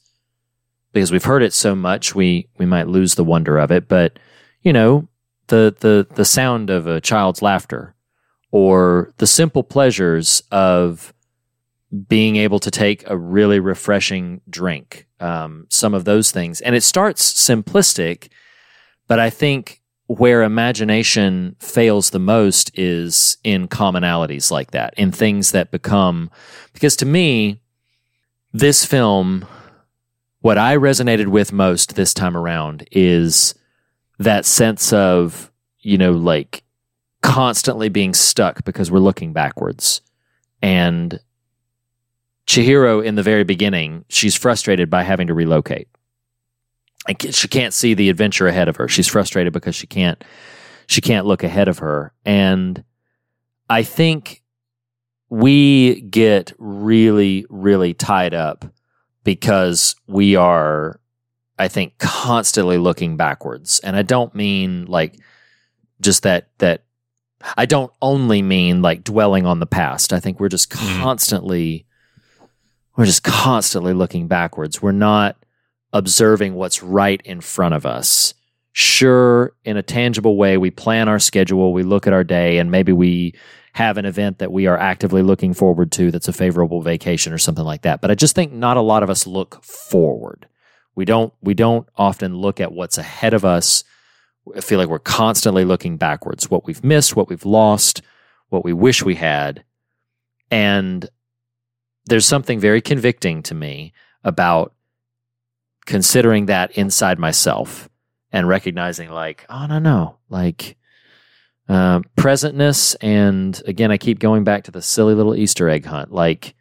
because 0.93 1.11
we've 1.11 1.25
heard 1.25 1.43
it 1.43 1.53
so 1.53 1.75
much, 1.75 2.15
we 2.15 2.47
we 2.57 2.65
might 2.65 2.87
lose 2.87 3.15
the 3.15 3.23
wonder 3.23 3.57
of 3.57 3.71
it. 3.71 3.87
But 3.87 4.19
you 4.61 4.71
know, 4.71 5.07
the 5.47 5.75
the 5.79 6.07
the 6.15 6.25
sound 6.25 6.69
of 6.69 6.87
a 6.87 7.01
child's 7.01 7.41
laughter, 7.41 7.95
or 8.51 9.13
the 9.17 9.27
simple 9.27 9.63
pleasures 9.63 10.43
of 10.51 11.13
being 12.07 12.37
able 12.37 12.59
to 12.59 12.71
take 12.71 13.03
a 13.07 13.17
really 13.17 13.59
refreshing 13.59 14.41
drink, 14.49 15.07
um, 15.19 15.67
some 15.69 15.93
of 15.93 16.05
those 16.05 16.31
things, 16.31 16.61
and 16.61 16.75
it 16.75 16.81
starts 16.81 17.33
simplistic, 17.33 18.29
but 19.07 19.19
I 19.19 19.29
think 19.29 19.81
where 20.07 20.43
imagination 20.43 21.55
fails 21.59 22.09
the 22.09 22.19
most 22.19 22.71
is 22.77 23.37
in 23.43 23.67
commonalities 23.67 24.51
like 24.51 24.71
that, 24.71 24.93
in 24.97 25.11
things 25.11 25.51
that 25.51 25.71
become, 25.71 26.29
because 26.73 26.95
to 26.97 27.05
me, 27.05 27.61
this 28.51 28.85
film, 28.85 29.45
what 30.43 30.57
I 30.57 30.75
resonated 30.75 31.27
with 31.27 31.53
most 31.53 31.95
this 31.95 32.13
time 32.13 32.35
around 32.35 32.85
is 32.91 33.55
that 34.19 34.45
sense 34.45 34.91
of, 34.91 35.49
you 35.79 35.97
know, 35.97 36.11
like 36.11 36.65
constantly 37.21 37.87
being 37.87 38.13
stuck 38.13 38.65
because 38.65 38.91
we're 38.91 38.99
looking 38.99 39.31
backwards. 39.31 40.01
And 40.61 41.17
Chihiro, 42.45 43.01
in 43.01 43.15
the 43.15 43.23
very 43.23 43.45
beginning, 43.45 44.03
she's 44.09 44.35
frustrated 44.35 44.89
by 44.89 45.03
having 45.03 45.27
to 45.27 45.33
relocate. 45.33 45.87
She 47.29 47.47
can't 47.47 47.73
see 47.73 47.93
the 47.93 48.09
adventure 48.09 48.45
ahead 48.47 48.67
of 48.67 48.75
her. 48.75 48.89
She's 48.89 49.07
frustrated 49.07 49.53
because 49.53 49.75
she 49.75 49.87
can't 49.87 50.21
she 50.87 50.99
can't 50.99 51.25
look 51.25 51.43
ahead 51.43 51.69
of 51.69 51.79
her. 51.79 52.11
And 52.25 52.83
I 53.69 53.83
think 53.83 54.43
we 55.29 56.01
get 56.01 56.51
really, 56.57 57.45
really 57.49 57.93
tied 57.93 58.33
up 58.33 58.72
because 59.23 59.95
we 60.07 60.35
are, 60.35 60.99
I 61.57 61.67
think, 61.67 61.97
constantly 61.97 62.77
looking 62.77 63.17
backwards. 63.17 63.79
And 63.79 63.95
I 63.95 64.01
don't 64.01 64.33
mean 64.35 64.85
like 64.85 65.19
just 66.01 66.23
that 66.23 66.49
that 66.59 66.83
I 67.57 67.65
don't 67.65 67.91
only 68.01 68.41
mean 68.41 68.81
like 68.81 69.03
dwelling 69.03 69.45
on 69.45 69.59
the 69.59 69.65
past. 69.65 70.13
I 70.13 70.19
think 70.19 70.39
we're 70.39 70.49
just 70.49 70.69
mm-hmm. 70.69 71.01
constantly 71.01 71.85
we're 72.95 73.05
just 73.05 73.23
constantly 73.23 73.93
looking 73.93 74.27
backwards. 74.27 74.81
We're 74.81 74.91
not 74.91 75.37
observing 75.93 76.55
what's 76.55 76.83
right 76.83 77.21
in 77.25 77.41
front 77.41 77.73
of 77.73 77.85
us. 77.85 78.33
Sure, 78.71 79.53
in 79.63 79.77
a 79.77 79.83
tangible 79.83 80.35
way, 80.35 80.57
we 80.57 80.71
plan 80.71 81.07
our 81.07 81.19
schedule, 81.19 81.73
we 81.73 81.83
look 81.83 82.07
at 82.07 82.13
our 82.13 82.23
day, 82.23 82.57
and 82.57 82.71
maybe 82.71 82.91
we 82.91 83.35
have 83.73 83.97
an 83.97 84.05
event 84.05 84.37
that 84.37 84.51
we 84.51 84.67
are 84.67 84.77
actively 84.77 85.23
looking 85.23 85.53
forward 85.53 85.91
to 85.91 86.11
that's 86.11 86.27
a 86.27 86.33
favorable 86.33 86.81
vacation 86.81 87.33
or 87.33 87.39
something 87.39 87.65
like 87.65 87.81
that. 87.81 88.01
But 88.01 88.11
I 88.11 88.15
just 88.15 88.35
think 88.35 88.53
not 88.53 88.77
a 88.77 88.81
lot 88.81 89.03
of 89.03 89.09
us 89.09 89.27
look 89.27 89.63
forward. 89.63 90.47
We 90.95 91.05
don't 91.05 91.33
we 91.41 91.55
don't 91.55 91.87
often 91.97 92.35
look 92.35 92.61
at 92.61 92.71
what's 92.71 92.99
ahead 92.99 93.33
of 93.33 93.43
us. 93.43 93.83
I 94.55 94.61
feel 94.61 94.77
like 94.77 94.89
we're 94.89 94.99
constantly 94.99 95.65
looking 95.65 95.97
backwards, 95.97 96.51
what 96.51 96.65
we've 96.67 96.83
missed, 96.83 97.15
what 97.15 97.29
we've 97.29 97.45
lost, 97.45 98.01
what 98.49 98.63
we 98.63 98.73
wish 98.73 99.03
we 99.03 99.15
had. 99.15 99.63
And 100.51 101.09
there's 102.05 102.27
something 102.27 102.59
very 102.59 102.81
convicting 102.81 103.41
to 103.43 103.55
me 103.55 103.93
about 104.23 104.73
considering 105.85 106.45
that 106.45 106.71
inside 106.77 107.17
myself 107.17 107.89
and 108.31 108.47
recognizing 108.47 109.09
like 109.09 109.45
oh 109.49 109.65
no 109.65 109.79
no 109.79 110.17
like 110.29 110.77
uh, 111.69 111.99
presentness 112.17 112.95
and 113.01 113.61
again 113.65 113.91
i 113.91 113.97
keep 113.97 114.19
going 114.19 114.43
back 114.43 114.63
to 114.65 114.71
the 114.71 114.81
silly 114.81 115.13
little 115.15 115.35
easter 115.35 115.69
egg 115.69 115.85
hunt 115.85 116.11
like 116.11 116.55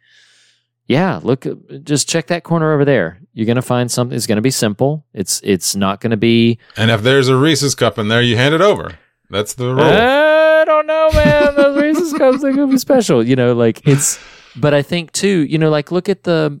yeah 0.87 1.19
look 1.23 1.45
just 1.83 2.07
check 2.07 2.27
that 2.27 2.43
corner 2.43 2.73
over 2.73 2.85
there 2.85 3.19
you're 3.33 3.45
gonna 3.45 3.61
find 3.61 3.91
something 3.91 4.15
it's 4.15 4.27
gonna 4.27 4.41
be 4.41 4.51
simple 4.51 5.05
it's 5.13 5.41
it's 5.43 5.75
not 5.75 5.99
gonna 6.01 6.17
be 6.17 6.57
And 6.77 6.89
if 6.91 7.01
there's 7.01 7.27
a 7.27 7.35
Reese's 7.35 7.75
cup 7.75 7.97
in 7.99 8.07
there, 8.07 8.21
you 8.21 8.37
hand 8.37 8.53
it 8.55 8.61
over. 8.61 8.97
That's 9.29 9.53
the 9.55 9.73
rule. 9.73 9.81
I 9.83 10.63
don't 10.65 10.85
know, 10.85 11.09
man. 11.13 11.55
Those 11.55 11.81
Reese's 11.81 12.13
cups 12.13 12.41
they're 12.41 12.53
gonna 12.53 12.71
be 12.71 12.77
special. 12.77 13.25
You 13.25 13.35
know, 13.35 13.53
like 13.53 13.87
it's. 13.87 14.19
But 14.55 14.73
I 14.75 14.83
think 14.83 15.11
too, 15.11 15.45
you 15.49 15.57
know, 15.57 15.69
like 15.71 15.91
look 15.91 16.07
at 16.09 16.23
the. 16.23 16.59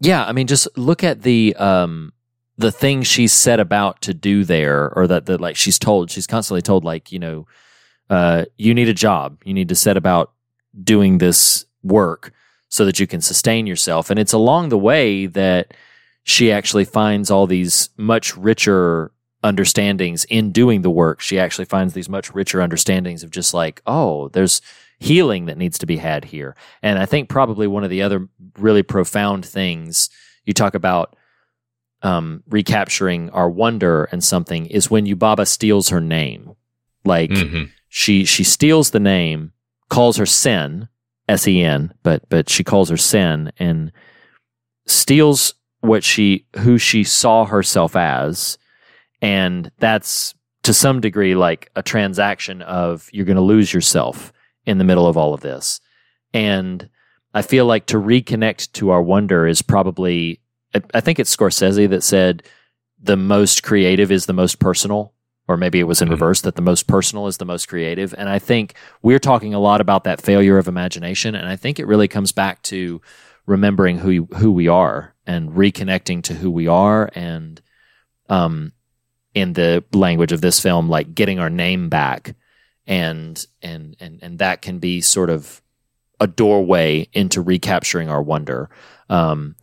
Yeah, 0.00 0.24
I 0.24 0.32
mean, 0.32 0.46
just 0.46 0.68
look 0.76 1.02
at 1.02 1.22
the 1.22 1.56
um 1.56 2.12
the 2.58 2.72
thing 2.72 3.02
she's 3.02 3.32
set 3.32 3.60
about 3.60 4.00
to 4.02 4.14
do 4.14 4.44
there, 4.44 4.92
or 4.96 5.06
that 5.06 5.26
that 5.26 5.40
like 5.40 5.56
she's 5.56 5.78
told. 5.78 6.10
She's 6.10 6.26
constantly 6.26 6.62
told, 6.62 6.84
like 6.84 7.12
you 7.12 7.18
know, 7.18 7.46
uh, 8.08 8.44
you 8.56 8.74
need 8.74 8.88
a 8.88 8.94
job. 8.94 9.38
You 9.44 9.54
need 9.54 9.68
to 9.68 9.74
set 9.74 9.96
about 9.96 10.32
doing 10.82 11.18
this 11.18 11.64
work 11.82 12.32
so 12.68 12.84
that 12.84 12.98
you 12.98 13.06
can 13.06 13.20
sustain 13.20 13.66
yourself. 13.66 14.10
And 14.10 14.18
it's 14.18 14.32
along 14.32 14.68
the 14.68 14.78
way 14.78 15.26
that 15.26 15.74
she 16.24 16.50
actually 16.50 16.84
finds 16.84 17.30
all 17.30 17.46
these 17.46 17.90
much 17.96 18.36
richer 18.36 19.12
understandings 19.44 20.24
in 20.24 20.50
doing 20.50 20.82
the 20.82 20.90
work. 20.90 21.20
She 21.20 21.38
actually 21.38 21.66
finds 21.66 21.94
these 21.94 22.08
much 22.08 22.34
richer 22.34 22.60
understandings 22.60 23.22
of 23.22 23.30
just 23.30 23.54
like, 23.54 23.80
oh, 23.86 24.28
there's 24.30 24.60
healing 24.98 25.46
that 25.46 25.58
needs 25.58 25.78
to 25.78 25.86
be 25.86 25.98
had 25.98 26.24
here. 26.24 26.56
And 26.82 26.98
I 26.98 27.06
think 27.06 27.28
probably 27.28 27.66
one 27.66 27.84
of 27.84 27.90
the 27.90 28.02
other 28.02 28.28
really 28.58 28.82
profound 28.82 29.44
things 29.44 30.10
you 30.44 30.52
talk 30.52 30.74
about 30.74 31.14
um, 32.06 32.42
recapturing 32.48 33.30
our 33.30 33.50
wonder 33.50 34.04
and 34.12 34.22
something 34.22 34.66
is 34.66 34.90
when 34.90 35.06
Yubaba 35.06 35.46
steals 35.46 35.88
her 35.88 36.00
name. 36.00 36.52
Like 37.04 37.30
Mhm. 37.30 37.70
she 37.88 38.24
she 38.24 38.44
steals 38.44 38.90
the 38.90 39.00
name, 39.00 39.52
calls 39.88 40.16
her 40.16 40.26
Sen, 40.26 40.88
S 41.28 41.48
E 41.48 41.62
N, 41.62 41.92
but 42.02 42.28
but 42.28 42.48
she 42.48 42.62
calls 42.64 42.88
her 42.90 42.96
Sen 42.96 43.50
and 43.58 43.90
steals 44.86 45.54
what 45.80 46.04
she 46.04 46.46
who 46.58 46.78
she 46.78 47.04
saw 47.04 47.44
herself 47.44 47.96
as 47.96 48.58
and 49.22 49.70
that's 49.78 50.34
to 50.62 50.72
some 50.72 51.00
degree 51.00 51.34
like 51.34 51.70
a 51.76 51.82
transaction 51.82 52.62
of 52.62 53.08
you're 53.12 53.24
going 53.26 53.36
to 53.36 53.42
lose 53.42 53.72
yourself 53.72 54.32
in 54.64 54.78
the 54.78 54.84
middle 54.84 55.06
of 55.06 55.16
all 55.16 55.32
of 55.34 55.40
this 55.40 55.80
and 56.32 56.88
i 57.34 57.42
feel 57.42 57.66
like 57.66 57.86
to 57.86 57.98
reconnect 57.98 58.72
to 58.72 58.90
our 58.90 59.02
wonder 59.02 59.46
is 59.46 59.62
probably 59.62 60.40
I- 60.76 60.98
i 60.98 61.00
think 61.00 61.18
it's 61.18 61.34
scorsese 61.34 61.88
that 61.90 62.02
said 62.02 62.42
the 63.02 63.16
most 63.16 63.62
creative 63.62 64.10
is 64.10 64.26
the 64.26 64.32
most 64.32 64.58
personal 64.58 65.12
or 65.48 65.56
maybe 65.56 65.78
it 65.78 65.84
was 65.84 66.02
in 66.02 66.08
reverse 66.10 66.40
that 66.40 66.56
the 66.56 66.62
most 66.62 66.88
personal 66.88 67.28
is 67.28 67.36
the 67.36 67.44
most 67.44 67.68
creative. 67.68 68.12
And 68.18 68.28
i 68.28 68.38
think 68.38 68.74
we're 69.02 69.18
talking 69.20 69.54
a 69.54 69.60
lot 69.60 69.80
about 69.80 70.04
that 70.04 70.20
failure 70.20 70.58
of 70.58 70.68
imagination 70.68 71.34
and 71.34 71.48
i 71.48 71.56
think 71.56 71.78
it 71.78 71.86
really 71.86 72.08
comes 72.08 72.32
back 72.32 72.62
to 72.62 73.00
remembering 73.46 73.98
who 73.98 74.26
who 74.36 74.50
we 74.52 74.68
are 74.68 75.14
and 75.26 75.50
reconnecting 75.50 76.22
to 76.24 76.34
who 76.34 76.50
we 76.50 76.66
are 76.68 77.10
and 77.14 77.60
um 78.28 78.72
in 79.34 79.52
the 79.52 79.84
language 79.92 80.32
of 80.32 80.40
this 80.40 80.58
film 80.60 80.88
like 80.88 81.14
getting 81.14 81.38
our 81.38 81.50
name 81.50 81.88
back 81.88 82.34
and 82.86 83.46
and 83.62 83.96
and 84.00 84.18
and 84.22 84.38
that 84.38 84.62
can 84.62 84.78
be 84.78 85.00
sort 85.00 85.30
of 85.30 85.62
a 86.18 86.26
doorway 86.26 87.06
into 87.12 87.42
recapturing 87.42 88.08
our 88.08 88.22
wonder. 88.22 88.70
Um 89.10 89.56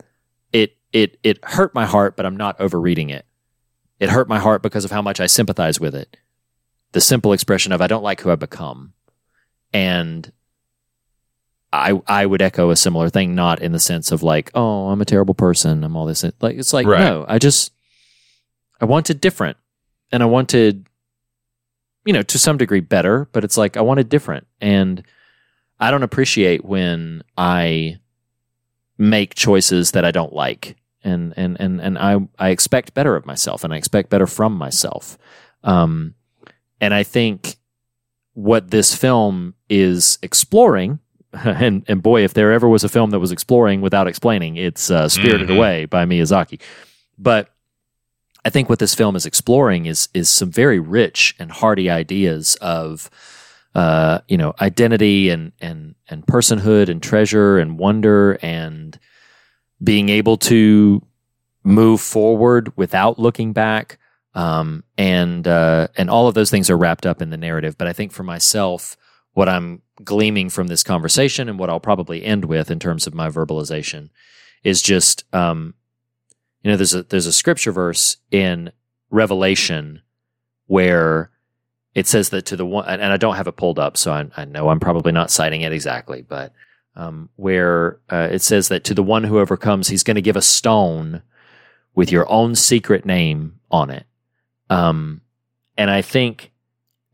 it 0.94 1.18
it 1.22 1.38
hurt 1.44 1.74
my 1.74 1.84
heart 1.84 2.16
but 2.16 2.24
i'm 2.24 2.36
not 2.36 2.58
overreading 2.58 3.10
it 3.10 3.26
it 4.00 4.08
hurt 4.08 4.28
my 4.28 4.38
heart 4.38 4.62
because 4.62 4.84
of 4.86 4.90
how 4.90 5.02
much 5.02 5.20
i 5.20 5.26
sympathize 5.26 5.78
with 5.78 5.94
it 5.94 6.16
the 6.92 7.00
simple 7.02 7.34
expression 7.34 7.72
of 7.72 7.82
i 7.82 7.86
don't 7.86 8.02
like 8.02 8.22
who 8.22 8.30
i've 8.30 8.38
become 8.38 8.94
and 9.74 10.32
I 11.72 12.00
I 12.06 12.24
would 12.24 12.40
echo 12.40 12.70
a 12.70 12.76
similar 12.76 13.08
thing, 13.10 13.34
not 13.34 13.60
in 13.60 13.72
the 13.72 13.80
sense 13.80 14.12
of 14.12 14.22
like, 14.22 14.52
oh, 14.54 14.90
I'm 14.90 15.00
a 15.00 15.04
terrible 15.04 15.34
person. 15.34 15.82
I'm 15.82 15.96
all 15.96 16.06
this. 16.06 16.24
Like 16.40 16.56
it's 16.56 16.72
like 16.72 16.86
Right. 16.86 17.00
no, 17.00 17.24
I 17.26 17.40
just 17.40 17.72
I 18.80 18.84
wanted 18.84 19.20
different, 19.20 19.56
and 20.12 20.22
I 20.22 20.26
wanted, 20.26 20.86
you 22.04 22.12
know, 22.12 22.22
to 22.22 22.38
some 22.38 22.58
degree 22.58 22.78
better, 22.78 23.28
but 23.32 23.42
it's 23.42 23.56
like 23.56 23.76
I 23.76 23.80
wanted 23.80 24.08
different, 24.08 24.46
and 24.60 25.02
I 25.80 25.90
don't 25.90 26.04
appreciate 26.04 26.64
when 26.64 27.24
I 27.36 27.98
make 28.96 29.34
choices 29.34 29.90
that 29.90 30.04
I 30.04 30.12
don't 30.12 30.32
like, 30.32 30.76
and 31.04 31.34
and 31.36 31.56
and 31.60 31.80
and 31.80 31.98
I 31.98 32.16
I 32.38 32.48
expect 32.50 32.94
better 32.94 33.14
of 33.16 33.26
myself, 33.26 33.64
and 33.64 33.72
I 33.72 33.76
expect 33.76 34.10
better 34.10 34.26
from 34.26 34.54
myself, 34.54 35.18
um, 35.62 36.14
and 36.80 36.92
I 36.94 37.02
think 37.02 37.56
what 38.32 38.70
this 38.70 38.94
film 38.94 39.54
is 39.68 40.18
exploring 40.22 40.98
and 41.32 41.84
and 41.88 42.02
boy, 42.02 42.24
if 42.24 42.34
there 42.34 42.52
ever 42.52 42.68
was 42.68 42.84
a 42.84 42.88
film 42.88 43.10
that 43.10 43.20
was 43.20 43.32
exploring 43.32 43.80
without 43.80 44.06
explaining, 44.08 44.56
it's 44.56 44.90
uh, 44.90 45.08
Spirited 45.08 45.48
Mhm. 45.48 45.56
Away 45.56 45.84
by 45.86 46.04
Miyazaki. 46.04 46.60
But 47.18 47.50
I 48.44 48.50
think 48.50 48.68
what 48.68 48.78
this 48.78 48.94
film 48.94 49.16
is 49.16 49.26
exploring 49.26 49.86
is 49.86 50.08
is 50.14 50.28
some 50.28 50.50
very 50.50 50.78
rich 50.78 51.34
and 51.38 51.50
hearty 51.50 51.90
ideas 51.90 52.56
of 52.60 53.10
uh, 53.74 54.20
you 54.28 54.36
know 54.36 54.54
identity 54.60 55.30
and 55.30 55.52
and 55.60 55.94
and 56.08 56.26
personhood 56.26 56.88
and 56.88 57.02
treasure 57.02 57.58
and 57.58 57.78
wonder 57.78 58.38
and 58.42 58.98
being 59.84 60.08
able 60.08 60.36
to 60.38 61.06
move 61.62 62.00
forward 62.00 62.76
without 62.76 63.18
looking 63.18 63.52
back 63.52 63.98
um, 64.34 64.82
and 64.98 65.46
uh, 65.46 65.88
and 65.96 66.10
all 66.10 66.26
of 66.26 66.34
those 66.34 66.50
things 66.50 66.68
are 66.68 66.76
wrapped 66.76 67.06
up 67.06 67.22
in 67.22 67.30
the 67.30 67.36
narrative. 67.36 67.78
But 67.78 67.86
I 67.86 67.92
think 67.92 68.12
for 68.12 68.24
myself, 68.24 68.96
what 69.32 69.48
I'm 69.48 69.82
gleaming 70.02 70.50
from 70.50 70.66
this 70.66 70.82
conversation 70.82 71.48
and 71.48 71.58
what 71.58 71.70
I'll 71.70 71.80
probably 71.80 72.24
end 72.24 72.46
with 72.46 72.70
in 72.70 72.80
terms 72.80 73.06
of 73.06 73.14
my 73.14 73.28
verbalization 73.28 74.10
is 74.64 74.82
just 74.82 75.24
um, 75.32 75.74
you 76.62 76.70
know 76.70 76.76
there's 76.76 76.94
a 76.94 77.04
there's 77.04 77.26
a 77.26 77.32
scripture 77.32 77.72
verse 77.72 78.16
in 78.30 78.72
Revelation 79.10 80.02
where 80.66 81.30
it 81.94 82.08
says 82.08 82.30
that 82.30 82.46
to 82.46 82.56
the 82.56 82.66
one 82.66 82.88
and 82.88 83.12
I 83.12 83.16
don't 83.16 83.36
have 83.36 83.46
it 83.46 83.56
pulled 83.56 83.78
up, 83.78 83.96
so 83.96 84.12
I, 84.12 84.26
I 84.36 84.44
know 84.44 84.68
I'm 84.68 84.80
probably 84.80 85.12
not 85.12 85.30
citing 85.30 85.60
it 85.60 85.72
exactly, 85.72 86.22
but 86.22 86.52
um, 86.96 87.28
where 87.36 87.98
uh, 88.10 88.28
it 88.30 88.42
says 88.42 88.68
that 88.68 88.84
to 88.84 88.94
the 88.94 89.02
one 89.02 89.24
who 89.24 89.38
overcomes, 89.38 89.88
he's 89.88 90.02
going 90.04 90.14
to 90.16 90.22
give 90.22 90.36
a 90.36 90.42
stone 90.42 91.22
with 91.94 92.10
your 92.12 92.30
own 92.30 92.54
secret 92.54 93.04
name 93.04 93.58
on 93.70 93.90
it. 93.90 94.06
Um, 94.70 95.20
and 95.76 95.90
I 95.90 96.02
think 96.02 96.52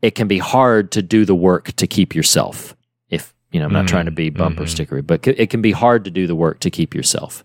it 0.01 0.15
can 0.15 0.27
be 0.27 0.37
hard 0.39 0.91
to 0.93 1.01
do 1.01 1.25
the 1.25 1.35
work 1.35 1.71
to 1.73 1.87
keep 1.87 2.15
yourself. 2.15 2.75
If 3.09 3.33
you 3.51 3.59
know, 3.59 3.65
I'm 3.67 3.73
not 3.73 3.85
Mm, 3.85 3.89
trying 3.89 4.05
to 4.05 4.11
be 4.11 4.29
bumper 4.29 4.63
mhm. 4.63 4.67
stickery, 4.67 5.05
but 5.05 5.25
c- 5.25 5.31
it 5.37 5.49
can 5.49 5.61
be 5.61 5.71
hard 5.71 6.05
to 6.05 6.11
do 6.11 6.25
the 6.27 6.35
work 6.35 6.59
to 6.61 6.69
keep 6.69 6.95
yourself, 6.95 7.43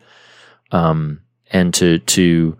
um, 0.72 1.20
and 1.50 1.72
to 1.74 1.98
to 1.98 2.56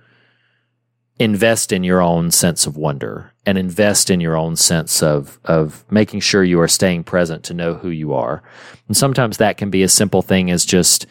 invest 1.19 1.73
in 1.73 1.83
your 1.83 2.03
own 2.03 2.31
sense 2.31 2.67
of 2.67 2.77
wonder 2.77 3.33
and 3.47 3.57
invest 3.57 4.11
in 4.11 4.21
your 4.21 4.37
own 4.37 4.57
sense 4.57 5.03
of 5.03 5.41
of 5.45 5.85
making 5.91 6.21
sure 6.21 6.45
you 6.45 6.61
are 6.61 6.69
staying 6.69 7.05
present 7.05 7.45
to 7.45 7.55
know 7.55 7.75
who 7.75 7.89
you 7.89 8.13
are. 8.13 8.43
And 8.89 8.97
sometimes 8.97 9.39
that 9.39 9.57
can 9.57 9.71
be 9.71 9.83
a 9.83 9.89
simple 9.89 10.23
thing 10.23 10.51
as 10.51 10.65
just 10.65 11.07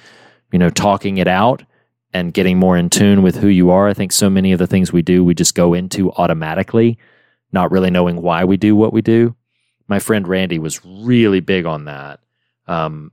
you 0.52 0.60
know 0.60 0.70
talking 0.70 1.18
it 1.18 1.28
out 1.28 1.64
and 2.14 2.34
getting 2.34 2.58
more 2.58 2.78
in 2.78 2.90
tune 2.90 3.24
with 3.24 3.36
who 3.38 3.48
you 3.48 3.72
are. 3.72 3.88
I 3.88 3.94
think 3.94 4.12
so 4.12 4.30
many 4.30 4.52
of 4.52 4.60
the 4.60 4.68
things 4.68 4.94
we 4.94 5.02
do 5.02 5.24
we 5.24 5.34
just 5.34 5.56
go 5.56 5.74
into 5.74 6.12
automatically, 6.14 6.98
not 7.52 7.72
really 7.72 7.90
knowing 7.90 8.22
why 8.22 8.46
we 8.46 8.58
do 8.58 8.76
what 8.76 8.94
we 8.94 9.02
do. 9.02 9.36
My 9.88 10.00
friend 10.00 10.28
Randy 10.28 10.60
was 10.60 10.84
really 10.86 11.40
big 11.40 11.66
on 11.66 11.86
that. 11.86 12.20
Um, 12.68 13.12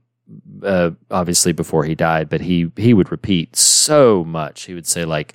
uh, 0.63 0.91
obviously 1.11 1.51
before 1.53 1.83
he 1.83 1.95
died, 1.95 2.29
but 2.29 2.41
he 2.41 2.71
he 2.77 2.93
would 2.93 3.11
repeat 3.11 3.55
so 3.55 4.23
much. 4.23 4.63
He 4.63 4.73
would 4.73 4.87
say 4.87 5.05
like, 5.05 5.33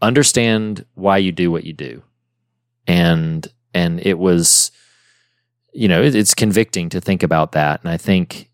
"Understand 0.00 0.84
why 0.94 1.18
you 1.18 1.32
do 1.32 1.50
what 1.50 1.64
you 1.64 1.72
do," 1.72 2.02
and 2.86 3.46
and 3.74 4.00
it 4.06 4.18
was, 4.18 4.70
you 5.72 5.88
know, 5.88 6.02
it, 6.02 6.14
it's 6.14 6.34
convicting 6.34 6.88
to 6.90 7.00
think 7.00 7.22
about 7.22 7.52
that. 7.52 7.80
And 7.82 7.90
I 7.90 7.96
think, 7.96 8.50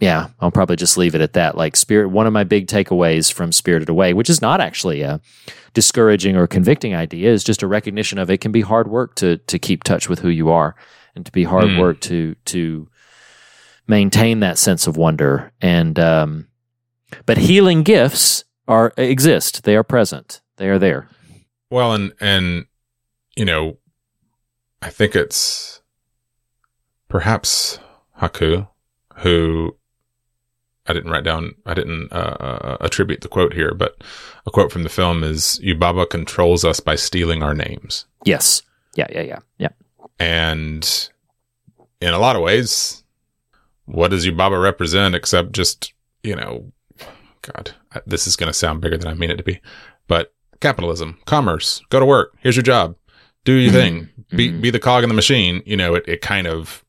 yeah, 0.00 0.28
I'll 0.40 0.50
probably 0.50 0.76
just 0.76 0.98
leave 0.98 1.14
it 1.14 1.20
at 1.20 1.34
that. 1.34 1.56
Like 1.56 1.76
spirit, 1.76 2.08
one 2.08 2.26
of 2.26 2.32
my 2.32 2.44
big 2.44 2.66
takeaways 2.66 3.32
from 3.32 3.52
Spirited 3.52 3.88
Away, 3.88 4.12
which 4.12 4.28
is 4.30 4.42
not 4.42 4.60
actually 4.60 5.02
a 5.02 5.20
discouraging 5.72 6.36
or 6.36 6.46
convicting 6.46 6.94
idea, 6.94 7.32
is 7.32 7.44
just 7.44 7.62
a 7.62 7.66
recognition 7.66 8.18
of 8.18 8.30
it 8.30 8.40
can 8.40 8.52
be 8.52 8.62
hard 8.62 8.88
work 8.88 9.14
to 9.16 9.36
to 9.38 9.58
keep 9.58 9.84
touch 9.84 10.08
with 10.08 10.20
who 10.20 10.28
you 10.30 10.50
are, 10.50 10.74
and 11.14 11.24
to 11.26 11.32
be 11.32 11.44
hard 11.44 11.66
Mm. 11.66 11.78
work 11.78 12.00
to 12.00 12.34
to 12.46 12.88
maintain 13.88 14.40
that 14.40 14.58
sense 14.58 14.88
of 14.88 14.96
wonder 14.96 15.52
and 15.60 15.96
um, 15.98 16.48
but 17.24 17.38
healing 17.38 17.84
gifts 17.84 18.42
are 18.66 18.92
exist 18.96 19.62
they 19.62 19.76
are 19.76 19.84
present 19.84 20.40
they 20.56 20.68
are 20.68 20.78
there. 20.78 21.08
Well, 21.70 21.92
and 21.92 22.12
and 22.20 22.66
you 23.36 23.44
know, 23.44 23.78
I 24.82 24.90
think 24.90 25.14
it's 25.14 25.82
perhaps 27.08 27.78
Haku 28.20 28.68
who 29.16 29.76
I 30.86 30.92
didn't 30.92 31.10
write 31.10 31.24
down. 31.24 31.54
I 31.64 31.74
didn't 31.74 32.12
uh, 32.12 32.36
uh, 32.38 32.76
attribute 32.80 33.20
the 33.20 33.28
quote 33.28 33.54
here, 33.54 33.74
but 33.74 34.02
a 34.46 34.50
quote 34.50 34.70
from 34.70 34.82
the 34.82 34.88
film 34.88 35.24
is 35.24 35.60
"Yubaba 35.62 36.08
controls 36.08 36.64
us 36.64 36.80
by 36.80 36.94
stealing 36.94 37.42
our 37.42 37.54
names," 37.54 38.06
yes. 38.24 38.62
Yeah 38.94 39.06
yeah 39.10 39.22
yeah 39.22 39.38
yeah. 39.58 39.68
And 40.18 41.10
in 42.00 42.14
a 42.14 42.18
lot 42.18 42.36
of 42.36 42.42
ways, 42.42 43.04
what 43.84 44.10
does 44.10 44.26
Yubaba 44.26 44.62
represent 44.62 45.14
except 45.14 45.52
just 45.52 45.92
you 46.22 46.34
know, 46.34 46.72
God, 47.42 47.72
this 48.06 48.26
is 48.26 48.36
going 48.36 48.48
to 48.48 48.54
sound 48.54 48.80
bigger 48.80 48.96
than 48.96 49.08
I 49.08 49.14
mean 49.14 49.30
it 49.30 49.36
to 49.36 49.44
be, 49.44 49.60
but 50.08 50.34
capitalism, 50.60 51.18
commerce, 51.26 51.82
go 51.90 52.00
to 52.00 52.06
work. 52.06 52.34
Here's 52.40 52.56
your 52.56 52.62
job. 52.62 52.96
Do 53.44 53.52
your 53.52 53.72
thing. 53.80 54.08
Be 54.30 54.48
Mhm. 54.50 54.60
be 54.60 54.70
the 54.70 54.78
cog 54.80 55.02
in 55.04 55.08
the 55.08 55.14
machine. 55.14 55.62
You 55.66 55.76
know, 55.76 55.94
it, 55.94 56.04
it 56.08 56.20
kind 56.20 56.46
of 56.46 56.84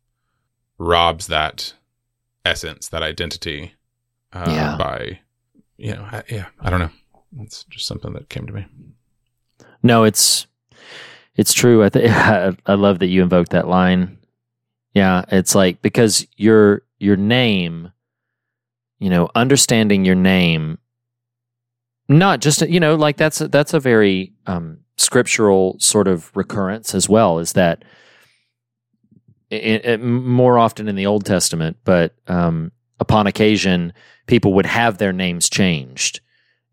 robs 0.77 1.27
that 1.27 1.73
essence, 2.45 2.87
that 2.89 3.03
identity, 3.03 3.73
uh, 4.33 4.45
Yeah. 4.47 4.75
by 4.77 5.19
you 5.79 5.93
know, 5.93 6.07
I, 6.11 6.23
yeah. 6.29 6.45
I 6.59 6.71
don't 6.71 6.79
know. 6.79 6.89
It's 7.41 7.63
just 7.65 7.85
something 7.85 8.13
that 8.13 8.29
came 8.29 8.47
to 8.47 8.53
me. 8.53 8.65
no 9.83 10.03
it's 10.05 10.47
it's 11.35 11.53
true 11.53 11.83
i 11.83 11.89
think 11.89 12.09
i 12.65 12.73
love 12.73 12.97
that 12.99 13.07
you 13.07 13.21
invoked 13.21 13.51
that 13.51 13.67
line 13.67 14.17
yeah 14.95 15.23
it's 15.29 15.53
like 15.53 15.81
because 15.83 16.25
your 16.37 16.81
your 16.97 17.15
name 17.15 17.91
you 18.97 19.09
know 19.09 19.29
understanding 19.35 20.03
your 20.03 20.15
name 20.15 20.79
not 22.09 22.41
just 22.41 22.61
you 22.67 22.79
know 22.79 22.95
like 22.95 23.17
that's 23.17 23.41
a, 23.41 23.47
that's 23.47 23.73
a 23.73 23.79
very 23.79 24.33
um 24.45 24.79
scriptural 24.97 25.75
sort 25.79 26.07
of 26.07 26.31
recurrence 26.35 26.95
as 26.95 27.07
well 27.09 27.39
is 27.39 27.53
that 27.53 27.83
it, 29.49 29.85
it, 29.85 30.01
more 30.01 30.57
often 30.57 30.87
in 30.87 30.95
the 30.95 31.05
old 31.05 31.25
testament 31.25 31.77
but 31.83 32.13
um 32.27 32.71
upon 32.99 33.27
occasion 33.27 33.93
people 34.25 34.53
would 34.53 34.65
have 34.65 34.97
their 34.97 35.13
names 35.13 35.49
changed 35.49 36.19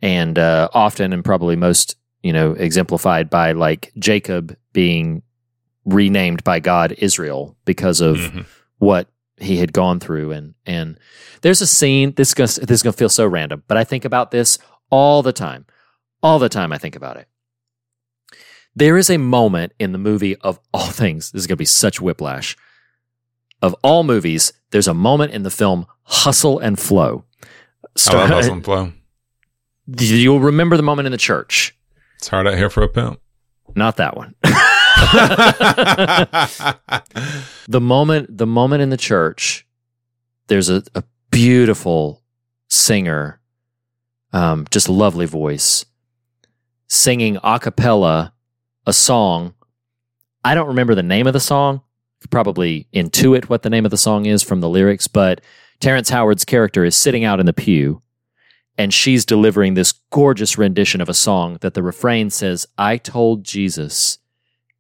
and 0.03 0.39
uh 0.39 0.69
often 0.73 1.13
and 1.13 1.25
probably 1.25 1.55
most 1.57 1.97
you 2.23 2.33
know 2.33 2.53
exemplified 2.53 3.29
by 3.31 3.53
like 3.53 3.93
jacob 3.99 4.57
being 4.73 5.23
renamed 5.85 6.43
by 6.45 6.59
god 6.61 6.93
israel 6.99 7.57
because 7.65 8.01
of 8.01 8.17
Mhm. 8.17 8.47
what 8.79 9.09
he 9.39 9.57
had 9.59 9.73
gone 9.73 10.01
through 10.01 10.31
and 10.33 10.55
and 10.65 10.99
there's 11.43 11.61
a 11.61 11.67
scene 11.67 12.13
this 12.15 12.29
is 12.29 12.35
gonna, 12.35 12.67
this 12.67 12.79
is 12.79 12.83
going 12.83 12.93
to 12.93 12.97
feel 12.99 13.09
so 13.09 13.27
random 13.27 13.63
but 13.69 13.77
i 13.77 13.85
think 13.85 14.05
about 14.05 14.31
this 14.31 14.59
all 14.95 15.23
the 15.23 15.33
time 15.33 15.63
all 16.23 16.39
the 16.39 16.49
time 16.49 16.73
i 16.73 16.79
think 16.79 16.97
about 16.97 17.17
it. 17.17 17.27
There 18.77 18.97
is 18.97 19.09
a 19.09 19.19
moment 19.19 19.73
in 19.79 19.93
the 19.93 19.99
movie 19.99 20.37
of 20.37 20.59
all 20.73 20.87
things 21.03 21.31
this 21.31 21.43
is 21.43 21.47
going 21.47 21.57
to 21.57 21.67
be 21.69 21.75
such 21.85 22.01
whiplash. 22.01 22.57
Of 23.63 23.75
all 23.83 24.03
movies 24.05 24.53
there's 24.71 24.89
a 24.89 24.95
moment 24.95 25.33
in 25.33 25.43
the 25.43 25.51
film 25.51 25.87
hustle 26.03 26.59
and 26.59 26.79
flow. 26.79 27.25
I 28.09 28.13
love 28.13 28.29
hustle 28.31 28.55
and 28.55 28.65
flow. 28.65 28.93
you'll 29.87 30.41
remember 30.41 30.77
the 30.77 30.83
moment 30.83 31.07
in 31.07 31.13
the 31.13 31.19
church? 31.19 31.77
It's 32.17 32.29
hard 32.29 32.47
out 32.47 32.57
here 32.57 32.71
for 32.71 32.83
a 32.83 32.89
pimp. 32.89 33.21
not 33.75 33.97
that 33.97 34.17
one. 34.17 34.35
The 37.67 37.81
moment 37.81 38.37
the 38.37 38.47
moment 38.47 38.83
in 38.83 38.91
the 38.91 38.97
church 39.11 39.67
there's 40.49 40.69
a, 40.69 40.83
a 40.95 41.03
beautiful 41.31 42.23
singer 42.69 43.41
um, 44.35 44.67
just 44.71 44.89
a 44.89 44.93
lovely 44.93 45.25
voice 45.27 45.87
singing 46.87 47.39
a 47.43 47.59
cappella 47.59 48.35
a 48.87 48.93
song 48.93 49.55
i 50.45 50.55
don't 50.55 50.67
remember 50.69 50.95
the 50.95 51.03
name 51.03 51.27
of 51.27 51.33
the 51.33 51.41
song 51.41 51.81
could 52.21 52.31
probably 52.31 52.87
intuit 52.93 53.49
what 53.49 53.63
the 53.63 53.71
name 53.71 53.85
of 53.87 53.91
the 53.91 53.97
song 53.97 54.27
is 54.27 54.43
from 54.43 54.61
the 54.61 54.69
lyrics 54.69 55.09
but 55.09 55.41
terrence 55.81 56.11
howard's 56.11 56.45
character 56.45 56.85
is 56.85 56.97
sitting 56.97 57.25
out 57.25 57.41
in 57.41 57.47
the 57.47 57.53
pew 57.53 58.03
and 58.77 58.93
she's 58.93 59.25
delivering 59.25 59.75
this 59.75 59.93
gorgeous 60.11 60.59
rendition 60.59 61.01
of 61.01 61.09
a 61.09 61.15
song 61.15 61.57
that 61.63 61.73
the 61.75 61.83
refrain 61.83 62.29
says 62.29 62.67
i 62.77 62.97
told 62.99 63.45
jesus 63.45 64.19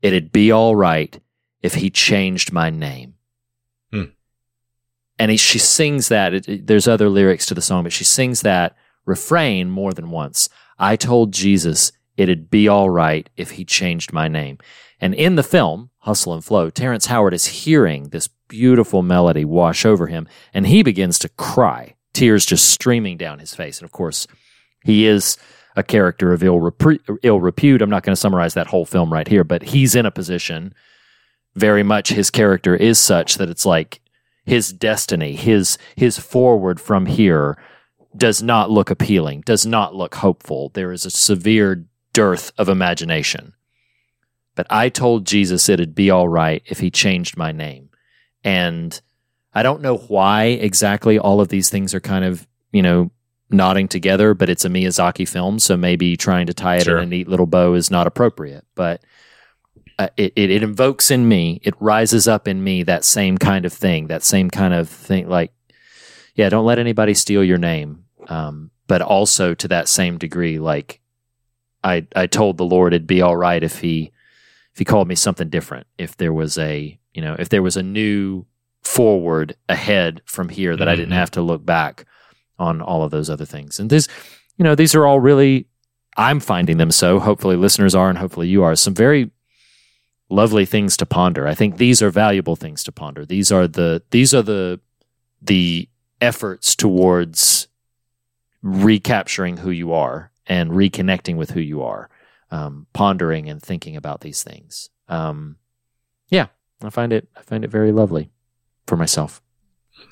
it'd 0.03 0.31
be 0.31 0.51
all 0.53 0.77
right 0.77 1.21
if 1.63 1.77
he 1.77 1.89
changed 1.89 2.53
my 2.53 2.69
name. 2.69 3.15
Hmm. 3.91 4.03
And 5.19 5.31
he, 5.31 5.39
she 5.39 5.59
sings 5.59 6.09
that. 6.09 6.35
It, 6.35 6.47
it- 6.47 6.67
there's 6.67 6.87
other 6.87 7.09
lyrics 7.09 7.47
to 7.47 7.55
the 7.55 7.63
song, 7.63 7.85
but 7.85 7.93
she 7.95 8.05
sings 8.05 8.43
that 8.43 8.77
refrain 9.05 9.71
more 9.71 9.93
than 9.93 10.11
once. 10.11 10.49
I 10.79 10.97
told 10.97 11.33
Jesus 11.33 11.93
it'd 12.17 12.51
be 12.51 12.69
all 12.69 12.91
right 12.91 13.29
if 13.37 13.53
he 13.53 13.65
changed 13.65 14.13
my 14.13 14.29
name. 14.29 14.59
And 15.01 15.15
in 15.15 15.37
the 15.37 15.43
film, 15.43 15.91
Hustle 15.99 16.35
and 16.35 16.45
Flow, 16.45 16.71
Terrence 16.71 17.07
Howard 17.07 17.35
is 17.35 17.47
hearing 17.47 18.09
this 18.09 18.29
beautiful 18.49 19.03
melody 19.03 19.45
wash 19.45 19.85
over 19.85 20.07
him, 20.07 20.29
and 20.53 20.67
he 20.67 20.83
begins 20.83 21.19
to 21.21 21.29
cry, 21.31 21.95
tears 22.13 22.47
just 22.47 22.71
streaming 22.71 23.17
down 23.17 23.39
his 23.39 23.55
face. 23.55 23.79
And 23.79 23.85
of 23.85 23.93
course, 23.93 24.27
he 24.85 25.07
is 25.07 25.37
a 25.77 25.83
character 25.83 26.33
of 26.33 26.43
ill, 26.43 26.61
repre- 26.61 27.19
ill 27.23 27.41
repute. 27.41 27.83
I'm 27.83 27.91
not 27.91 28.05
going 28.05 28.15
to 28.15 28.21
summarize 28.21 28.55
that 28.55 28.69
whole 28.69 28.85
film 28.85 29.13
right 29.13 29.27
here, 29.27 29.45
but 29.45 29.63
he's 29.63 29.95
in 29.95 30.07
a 30.07 30.11
position 30.11 30.73
very 31.55 31.83
much 31.83 32.09
his 32.09 32.31
character 32.31 32.75
is 32.75 32.99
such 32.99 33.37
that 33.37 33.49
it's 33.49 33.67
like 33.67 34.01
his 34.45 34.73
destiny, 34.73 35.35
his 35.35 35.79
his 35.97 36.19
forward 36.19 36.81
from 36.81 37.07
here 37.07 37.57
does 38.17 38.43
not 38.43 38.71
look 38.71 38.91
appealing, 38.91 39.43
does 39.43 39.67
not 39.67 39.95
look 39.95 40.17
hopeful. 40.17 40.71
There 40.75 40.93
is 40.93 41.05
a 41.05 41.11
severe 41.11 41.85
dearth 42.13 42.53
of 42.57 42.69
imagination. 42.69 43.55
But 44.55 44.67
I 44.71 44.89
told 44.89 45.27
Jesus 45.27 45.69
it'd 45.69 45.95
be 45.95 46.11
all 46.11 46.29
right 46.29 46.63
if 46.67 46.79
he 46.79 46.91
changed 46.91 47.37
my 47.37 47.51
name. 47.51 47.91
And 48.45 49.01
I 49.53 49.63
don't 49.63 49.83
know 49.83 49.97
why 49.97 50.45
exactly 50.45 51.19
all 51.19 51.41
of 51.41 51.49
these 51.49 51.71
things 51.71 51.95
are 51.95 52.01
kind 52.01 52.25
of, 52.25 52.47
you 52.73 52.83
know, 52.83 53.11
nodding 53.51 53.89
together, 53.89 54.35
but 54.35 54.49
it's 54.49 54.65
a 54.65 54.69
Miyazaki 54.69 55.29
film, 55.29 55.59
so 55.59 55.77
maybe 55.77 56.17
trying 56.17 56.47
to 56.47 56.55
tie 56.55 56.77
it 56.77 56.85
Sure. 56.85 56.99
in 56.99 57.05
a 57.05 57.07
neat 57.07 57.29
little 57.29 57.47
bow 57.47 57.75
is 57.75 57.91
not 57.91 58.07
appropriate. 58.07 58.65
But 58.75 59.03
uh, 59.99 60.09
it, 60.17 60.33
it, 60.37 60.51
it 60.51 60.63
invokes 60.63 61.11
in 61.11 61.29
me, 61.29 61.61
it 61.63 61.75
rises 61.81 62.27
up 62.27 62.49
in 62.49 62.63
me 62.65 62.83
that 62.85 63.05
same 63.05 63.39
kind 63.39 63.65
of 63.65 63.73
thing, 63.73 64.09
that 64.09 64.23
same 64.25 64.51
kind 64.51 64.75
of 64.75 64.89
thing. 64.89 65.29
Like, 65.29 65.53
yeah, 66.35 66.49
don't 66.49 66.67
let 66.67 66.79
anybody 66.81 67.15
steal 67.15 67.45
your 67.45 67.59
name. 67.59 68.04
Um, 68.29 68.71
but 68.87 69.01
also 69.03 69.55
to 69.55 69.69
that 69.69 69.89
same 69.89 70.19
degree, 70.19 70.59
like 70.59 71.01
I, 71.83 72.07
I 72.15 72.27
told 72.27 72.57
the 72.59 72.65
Lord 72.65 72.93
it'd 72.93 73.07
be 73.07 73.23
all 73.23 73.37
right 73.37 73.63
if 73.63 73.81
he, 73.81 74.13
if 74.73 74.79
he 74.79 74.85
called 74.85 75.09
me 75.09 75.15
something 75.15 75.49
different, 75.49 75.87
if 75.99 76.17
there 76.17 76.33
was 76.33 76.59
a, 76.59 76.99
you 77.13 77.23
know, 77.23 77.37
if 77.39 77.49
there 77.49 77.63
was 77.63 77.77
a 77.77 77.83
new 77.83 78.45
forward 78.83 79.57
ahead 79.69 80.21
from 80.27 80.49
here 80.49 80.77
that 80.77 80.89
I 80.89 80.97
didn't 80.97 81.13
Mhm. 81.13 81.17
have 81.19 81.31
to 81.33 81.43
look 81.43 81.65
back 81.65 82.05
on 82.59 82.81
all 82.83 83.03
of 83.03 83.11
those 83.11 83.31
other 83.31 83.45
things. 83.47 83.79
And 83.81 83.89
this, 83.91 84.09
you 84.59 84.63
know, 84.65 84.75
these 84.75 84.95
are 84.95 85.07
all 85.07 85.21
really, 85.21 85.67
I'm 86.17 86.41
finding 86.41 86.77
them 86.77 86.91
so. 86.91 87.19
Hopefully, 87.19 87.57
listeners 87.57 87.95
are, 87.95 88.09
and 88.09 88.19
hopefully 88.19 88.49
you 88.49 88.63
are. 88.63 88.77
Some 88.77 88.95
very 88.95 89.31
lovely 90.31 90.65
things 90.65 90.97
to 90.99 91.07
ponder. 91.07 91.47
I 91.49 91.55
think 91.55 91.77
these 91.77 92.01
are 92.03 92.11
valuable 92.11 92.57
things 92.57 92.85
to 92.85 92.93
ponder. 92.93 93.25
These 93.27 93.51
are 93.53 93.67
the 93.67 94.03
these 94.11 94.33
are 94.35 94.43
the 94.43 94.81
the 95.43 95.89
efforts 96.21 96.75
towards 96.77 97.69
recapturing 98.65 99.59
who 99.59 99.71
you 99.71 99.93
are 99.93 100.33
and 100.47 100.71
reconnecting 100.71 101.37
with 101.37 101.51
who 101.51 101.61
you 101.61 101.83
are, 101.83 102.09
um, 102.51 102.87
pondering 102.95 103.49
and 103.49 103.63
thinking 103.63 103.95
about 103.95 104.23
these 104.23 104.43
things. 104.43 104.89
Um, 105.07 105.57
yeah, 106.29 106.47
I 106.83 106.91
find 106.91 107.13
it 107.13 107.29
I 107.37 107.43
find 107.43 107.63
it 107.65 107.71
very 107.71 107.93
lovely 107.93 108.31
for 108.87 108.97
myself. 108.97 109.43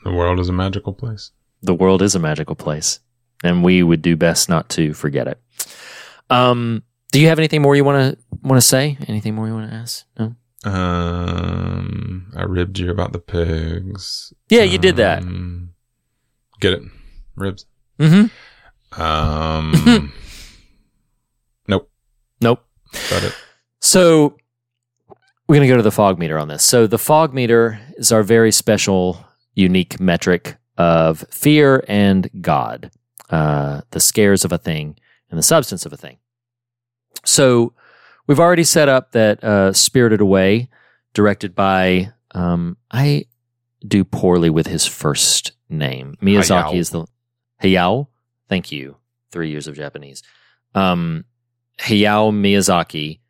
The 0.04 0.12
world 0.12 0.38
is 0.38 0.48
a 0.48 0.52
magical 0.52 0.92
place. 0.92 1.32
The 1.62 1.74
world 1.74 2.02
is 2.02 2.14
a 2.14 2.18
magical 2.18 2.54
place, 2.54 3.00
and 3.42 3.64
we 3.64 3.82
would 3.82 4.02
do 4.02 4.16
best 4.16 4.48
not 4.48 4.68
to 4.70 4.92
forget 4.92 5.26
it. 5.26 5.40
Um, 6.28 6.82
do 7.10 7.20
you 7.20 7.28
have 7.28 7.38
anything 7.38 7.62
more 7.62 7.74
you 7.74 7.84
want 7.84 8.18
to 8.18 8.38
want 8.42 8.60
to 8.60 8.66
say? 8.66 8.98
Anything 9.08 9.34
more 9.34 9.48
you 9.48 9.54
want 9.54 9.70
to 9.70 9.76
ask? 9.76 10.04
No. 10.18 10.34
Um, 10.64 12.30
I 12.36 12.42
ribbed 12.42 12.78
you 12.78 12.90
about 12.90 13.12
the 13.12 13.18
pigs. 13.18 14.32
Yeah, 14.48 14.62
you 14.62 14.78
did 14.78 14.96
that. 14.96 15.22
Um, 15.22 15.70
Get 16.60 16.74
it? 16.74 16.82
Ribs. 17.34 17.66
Mm-hmm. 18.02 19.00
Um, 19.00 20.12
nope. 21.68 21.90
Nope. 22.40 22.64
Got 23.10 23.24
it. 23.24 23.34
So 23.80 24.36
we're 25.48 25.56
going 25.56 25.68
to 25.68 25.72
go 25.72 25.76
to 25.76 25.82
the 25.82 25.90
fog 25.92 26.18
meter 26.18 26.38
on 26.38 26.48
this. 26.48 26.64
So 26.64 26.86
the 26.86 26.98
fog 26.98 27.32
meter 27.32 27.80
is 27.96 28.12
our 28.12 28.22
very 28.22 28.52
special, 28.52 29.24
unique 29.54 30.00
metric 30.00 30.56
of 30.76 31.24
fear 31.30 31.84
and 31.88 32.28
God, 32.40 32.90
uh, 33.30 33.82
the 33.90 34.00
scares 34.00 34.44
of 34.44 34.52
a 34.52 34.58
thing 34.58 34.96
and 35.30 35.38
the 35.38 35.42
substance 35.42 35.86
of 35.86 35.92
a 35.92 35.96
thing. 35.96 36.18
So 37.24 37.72
we've 38.26 38.40
already 38.40 38.64
set 38.64 38.88
up 38.88 39.12
that 39.12 39.42
uh, 39.44 39.72
Spirited 39.72 40.20
Away, 40.20 40.68
directed 41.14 41.54
by, 41.54 42.12
um, 42.32 42.76
I 42.90 43.26
do 43.86 44.04
poorly 44.04 44.50
with 44.50 44.66
his 44.66 44.86
first 44.86 45.52
name. 45.68 46.16
Miyazaki 46.22 46.70
Hayao. 46.70 46.74
is 46.74 46.90
the 46.90 47.06
Hayao. 47.62 48.08
Thank 48.48 48.72
you. 48.72 48.96
Three 49.30 49.50
years 49.50 49.66
of 49.66 49.76
Japanese. 49.76 50.22
Um, 50.74 51.24
Hayao 51.78 52.32
Miyazaki, 52.32 53.20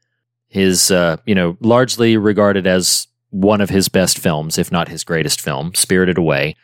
his 0.48 0.90
uh, 0.90 1.16
you 1.26 1.34
know 1.34 1.56
largely 1.60 2.16
regarded 2.16 2.66
as 2.66 3.06
one 3.30 3.60
of 3.60 3.70
his 3.70 3.88
best 3.88 4.18
films, 4.18 4.58
if 4.58 4.70
not 4.70 4.88
his 4.88 5.04
greatest 5.04 5.40
film, 5.40 5.74
Spirited 5.74 6.18
Away. 6.18 6.56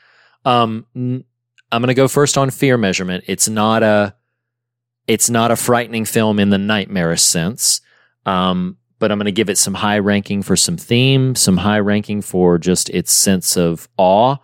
Um, 0.45 0.87
I'm 0.95 1.83
going 1.83 1.89
to 1.89 1.95
go 1.95 2.09
first 2.09 2.37
on 2.37 2.51
fear 2.51 2.77
measurement. 2.77 3.25
It's 3.27 3.49
not 3.49 3.83
a 3.83 4.15
it's 5.07 5.31
not 5.31 5.51
a 5.51 5.57
frightening 5.57 6.05
film 6.05 6.39
in 6.39 6.51
the 6.51 6.59
nightmarish 6.59 7.23
sense. 7.23 7.81
Um, 8.27 8.77
but 8.99 9.11
I'm 9.11 9.19
going 9.19 9.27
to 9.27 9.33
give 9.33 9.49
it 9.49 9.59
some 9.59 9.75
high 9.75 9.99
ranking 9.99 10.43
for 10.43 10.57
some 10.57 10.77
theme, 10.77 11.35
some 11.35 11.57
high 11.57 11.79
ranking 11.79 12.21
for 12.21 12.59
just 12.59 12.91
its 12.91 13.13
sense 13.13 13.57
of 13.57 13.89
awe. 13.97 14.37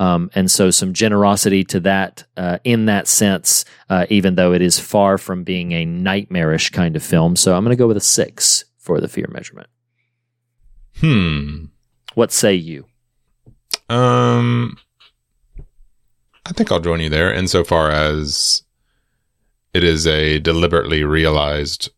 Um, 0.00 0.30
and 0.34 0.50
so 0.50 0.70
some 0.70 0.94
generosity 0.94 1.62
to 1.64 1.80
that 1.80 2.24
uh, 2.38 2.58
in 2.64 2.86
that 2.86 3.06
sense, 3.06 3.66
uh, 3.90 4.06
even 4.08 4.34
though 4.34 4.54
it 4.54 4.62
is 4.62 4.80
far 4.80 5.18
from 5.18 5.44
being 5.44 5.72
a 5.72 5.84
nightmarish 5.84 6.70
kind 6.70 6.96
of 6.96 7.02
film. 7.02 7.36
So 7.36 7.54
I'm 7.54 7.62
going 7.64 7.76
to 7.76 7.78
go 7.78 7.86
with 7.86 7.98
a 7.98 8.00
six 8.00 8.64
for 8.78 8.98
the 8.98 9.08
fear 9.08 9.28
measurement. 9.30 9.68
Hmm. 11.00 11.66
What 12.14 12.32
say 12.32 12.54
you? 12.54 12.86
Um, 13.90 14.78
I 16.46 16.52
think 16.52 16.72
I'll 16.72 16.80
join 16.80 17.00
you 17.00 17.10
there 17.10 17.30
insofar 17.30 17.90
as 17.90 18.62
it 19.74 19.84
is 19.84 20.06
a 20.06 20.38
deliberately 20.38 21.04
realized 21.04 21.90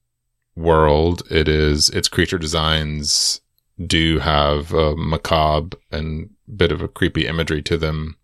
world. 0.56 1.22
It 1.30 1.46
is 1.46 1.88
its 1.90 2.08
creature 2.08 2.38
designs 2.38 3.41
do 3.84 4.18
have 4.20 4.72
a 4.72 4.94
macabre 4.96 5.76
and 5.90 6.30
bit 6.56 6.72
of 6.72 6.82
a 6.82 6.88
creepy 6.88 7.26
imagery 7.26 7.62
to 7.62 7.76
them. 7.78 8.16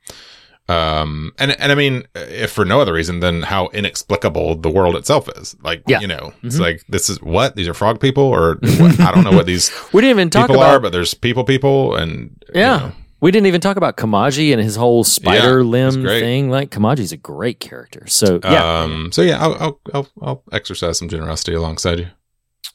Um, 0.69 1.33
and 1.39 1.53
and 1.59 1.73
I 1.73 1.75
mean, 1.75 2.03
if 2.15 2.51
for 2.53 2.67
no 2.67 2.81
other 2.83 2.93
reason 2.93 3.21
than 3.21 3.43
how 3.43 3.69
inexplicable 3.69 4.57
the 4.57 4.69
world 4.69 4.97
itself 4.97 5.27
is. 5.39 5.57
Like, 5.63 5.83
Yeah. 5.87 6.01
you 6.01 6.07
know, 6.07 6.35
it's 6.43 6.57
Mhm. 6.57 6.61
like 6.61 6.85
this 6.91 7.09
is 7.09 7.23
what 7.23 7.57
these 7.57 7.67
are 7.69 7.73
frog 7.75 8.01
people, 8.01 8.25
or 8.25 8.57
what? 8.79 9.01
I 9.01 9.11
don't 9.11 9.25
know 9.25 9.33
what 9.33 9.47
these 9.47 9.71
We 9.95 10.03
didn't 10.03 10.17
even 10.19 10.29
talk 10.31 10.49
people 10.49 10.57
about 10.63 10.75
are, 10.75 10.81
but 10.81 10.93
there's 10.93 11.15
people, 11.15 11.45
people, 11.45 11.95
and 11.95 12.37
you 12.55 12.61
Yeah. 12.61 12.77
know. 12.77 12.93
We 13.21 13.31
didn't 13.33 13.47
even 13.47 13.61
talk 13.63 13.77
about 13.79 13.97
Kamaji 13.97 14.53
and 14.53 14.63
his 14.63 14.77
whole 14.77 15.03
spider 15.05 15.59
Yeah, 15.61 15.65
limb 15.65 16.05
thing. 16.05 16.51
Like 16.51 16.71
Kamaji's 16.71 17.11
a 17.13 17.17
great 17.17 17.59
character. 17.61 18.05
So 18.07 18.39
yeah, 18.45 18.83
Um, 18.83 19.11
so 19.11 19.23
yeah, 19.23 19.43
I'll, 19.43 19.55
I'll 19.59 19.81
I'll 19.95 20.09
I'll 20.21 20.43
exercise 20.53 20.99
some 20.99 21.09
generosity 21.09 21.55
alongside 21.55 21.99
you. 21.99 22.09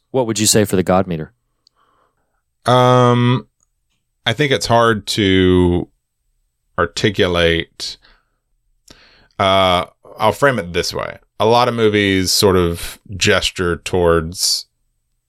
what 0.10 0.26
would 0.28 0.40
you 0.40 0.48
say 0.48 0.66
for 0.66 0.76
the 0.76 0.84
God 0.84 1.06
meter? 1.08 1.32
Um, 2.66 3.48
I 4.26 4.34
think 4.34 4.52
it's 4.52 4.66
hard 4.66 5.06
to 5.08 5.90
articulate. 6.78 7.98
Uh, 9.40 9.86
I'll 10.18 10.32
frame 10.32 10.60
it 10.60 10.74
this 10.74 10.94
way: 10.94 11.18
a 11.40 11.46
lot 11.46 11.68
of 11.68 11.74
movies 11.74 12.32
sort 12.32 12.56
of 12.56 13.00
gesture 13.18 13.78
towards 13.78 14.68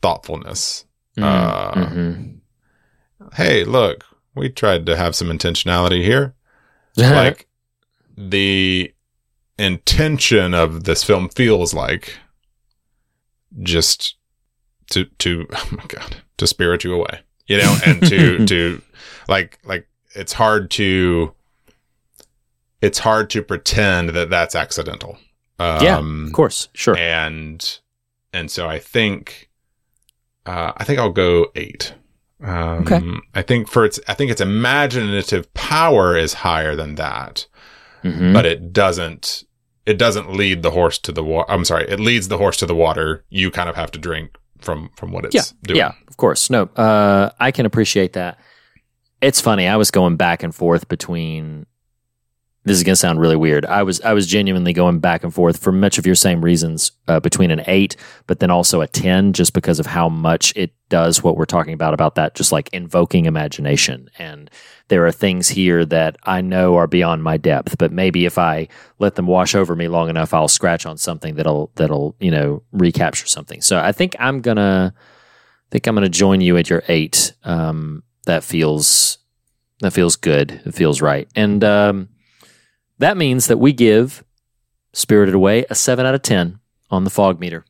thoughtfulness. 0.03 0.85
Uh, 1.19 1.73
Mhm. 1.75 2.39
Hey, 3.35 3.65
look, 3.65 4.05
we 4.35 4.49
tried 4.49 4.85
to 4.87 4.97
have 4.97 5.17
some 5.17 5.29
intentionality 5.29 6.05
here. 6.05 6.35
Mm-hmm. 6.97 7.15
like 7.15 7.49
the 8.17 8.93
intention 9.59 10.55
of 10.55 10.85
this 10.85 11.03
film 11.05 11.29
feels 11.29 11.73
like 11.75 12.19
just 13.63 14.17
to 14.95 15.05
to 15.19 15.47
oh 15.53 15.69
my 15.73 15.85
god 15.89 16.17
to 16.39 16.47
spirit 16.47 16.83
you 16.85 16.95
away 16.95 17.21
you 17.47 17.59
know 17.59 17.77
and 17.87 18.05
to 18.07 18.45
to 18.53 18.81
like 19.29 19.59
like 19.65 19.87
it's 20.15 20.33
hard 20.33 20.71
to 20.73 21.33
it's 22.81 22.99
hard 22.99 23.31
to 23.31 23.43
pretend 23.43 24.11
that 24.11 24.31
that's 24.31 24.55
accidental 24.55 25.19
um 25.59 25.83
yeah, 25.85 25.99
of 26.27 26.33
course, 26.33 26.69
sure. 26.75 26.97
and 26.99 27.79
and 28.33 28.51
so 28.51 28.69
I 28.69 28.81
think 28.81 29.49
uh, 30.47 30.73
I 30.77 30.83
think 30.83 30.99
I'll 30.99 31.13
go 31.13 31.47
eight. 31.55 31.95
Um, 32.43 32.83
Okay. 32.83 33.01
I 33.37 33.43
think 33.43 33.69
for 33.69 33.85
its 33.85 34.01
I 34.09 34.15
think 34.15 34.33
its 34.33 34.41
imaginative 34.41 35.55
power 35.55 36.17
is 36.17 36.35
higher 36.35 36.75
than 36.75 36.97
that, 36.97 37.47
Mhm. 38.03 38.33
but 38.35 38.45
it 38.45 38.73
doesn't 38.73 39.45
it 39.87 39.97
doesn't 39.97 40.33
lead 40.33 40.63
the 40.65 40.73
horse 40.73 40.99
to 40.99 41.13
the 41.13 41.23
water. 41.23 41.49
I'm 41.51 41.65
sorry, 41.65 41.89
it 41.89 42.01
leads 42.01 42.27
the 42.27 42.39
horse 42.39 42.57
to 42.57 42.67
the 42.67 42.75
water. 42.75 43.25
You 43.31 43.53
kind 43.53 43.69
of 43.69 43.77
have 43.77 43.93
to 43.93 43.99
drink 44.01 44.37
from 44.59 44.91
from 44.97 45.13
what 45.13 45.25
it's 45.25 45.35
yeah, 45.35 45.43
doing. 45.63 45.79
yeah, 45.79 45.93
of 46.09 46.17
course. 46.17 46.51
No, 46.51 46.65
uh, 46.77 47.31
I 47.39 47.51
can 47.51 47.67
appreciate 47.67 48.15
that. 48.15 48.39
It's 49.21 49.41
funny. 49.41 49.67
I 49.67 49.77
was 49.77 49.91
going 49.91 50.17
back 50.17 50.43
and 50.43 50.55
forth 50.55 50.89
between. 50.89 51.67
This 52.67 52.79
is 52.79 52.83
going 52.83 52.95
to 52.95 52.97
sound 52.97 53.21
really 53.21 53.37
weird. 53.37 53.67
I 53.67 53.83
was 53.83 54.01
I 54.01 54.15
was 54.15 54.27
genuinely 54.27 54.73
going 54.73 54.99
back 54.99 55.23
and 55.23 55.35
forth 55.35 55.59
for 55.59 55.71
much 55.71 55.99
of 55.99 56.07
your 56.07 56.15
same 56.15 56.43
reasons 56.43 56.93
uh, 57.09 57.21
between 57.21 57.51
an 57.51 57.63
eight, 57.67 57.95
but 58.27 58.39
then 58.39 58.51
also 58.51 58.81
a 58.81 58.87
ten, 58.87 59.35
just 59.35 59.53
because 59.53 59.79
of 59.79 59.85
how 59.85 60.09
much 60.09 60.55
it 60.57 60.73
does 60.89 61.23
what 61.23 61.37
we're 61.37 61.45
talking 61.45 61.75
about 61.75 61.93
about 61.93 62.15
that, 62.15 62.35
just 62.35 62.53
like 62.53 62.71
invoking 62.73 63.27
imagination. 63.27 64.09
And 64.19 64.51
there 64.89 65.07
are 65.07 65.13
things 65.13 65.49
here 65.49 65.85
that 65.87 66.17
I 66.25 66.41
know 66.41 66.77
are 66.77 66.87
beyond 66.87 67.23
my 67.23 67.37
depth, 67.37 67.79
but 67.79 67.91
maybe 67.91 68.27
if 68.27 68.37
I 68.39 68.69
let 68.99 69.15
them 69.15 69.27
wash 69.27 69.55
over 69.55 69.75
me 69.75 69.89
long 69.89 70.11
enough, 70.11 70.35
I'll 70.35 70.49
scratch 70.49 70.85
on 70.85 70.99
something 70.99 71.37
that'll 71.37 71.71
that'll 71.77 72.17
you 72.21 72.31
know 72.31 72.63
recapture 72.73 73.27
something. 73.27 73.63
So 73.63 73.79
I 73.79 73.93
think 73.93 74.15
I'm 74.19 74.41
gonna 74.41 74.95
think 75.71 75.87
I'm 75.87 75.97
to 75.97 76.09
join 76.09 76.41
you 76.41 76.57
at 76.57 76.69
your 76.69 76.83
eight. 76.89 77.33
Um, 77.45 78.03
that 78.27 78.45
feels 78.45 79.19
that 79.81 79.93
feels 79.93 80.17
good. 80.17 80.61
It 80.65 80.75
feels 80.75 81.01
right, 81.01 81.29
and 81.35 81.65
um, 81.65 82.09
that 82.99 83.17
means 83.17 83.47
that 83.47 83.59
we 83.59 83.73
give 83.73 84.23
Spirited 84.93 85.35
Away 85.35 85.65
a 85.71 85.75
seven 85.75 86.05
out 86.05 86.15
of 86.15 86.23
ten 86.23 86.61
on 86.91 87.05
the 87.05 87.11
fog 87.11 87.41
meter. 87.41 87.65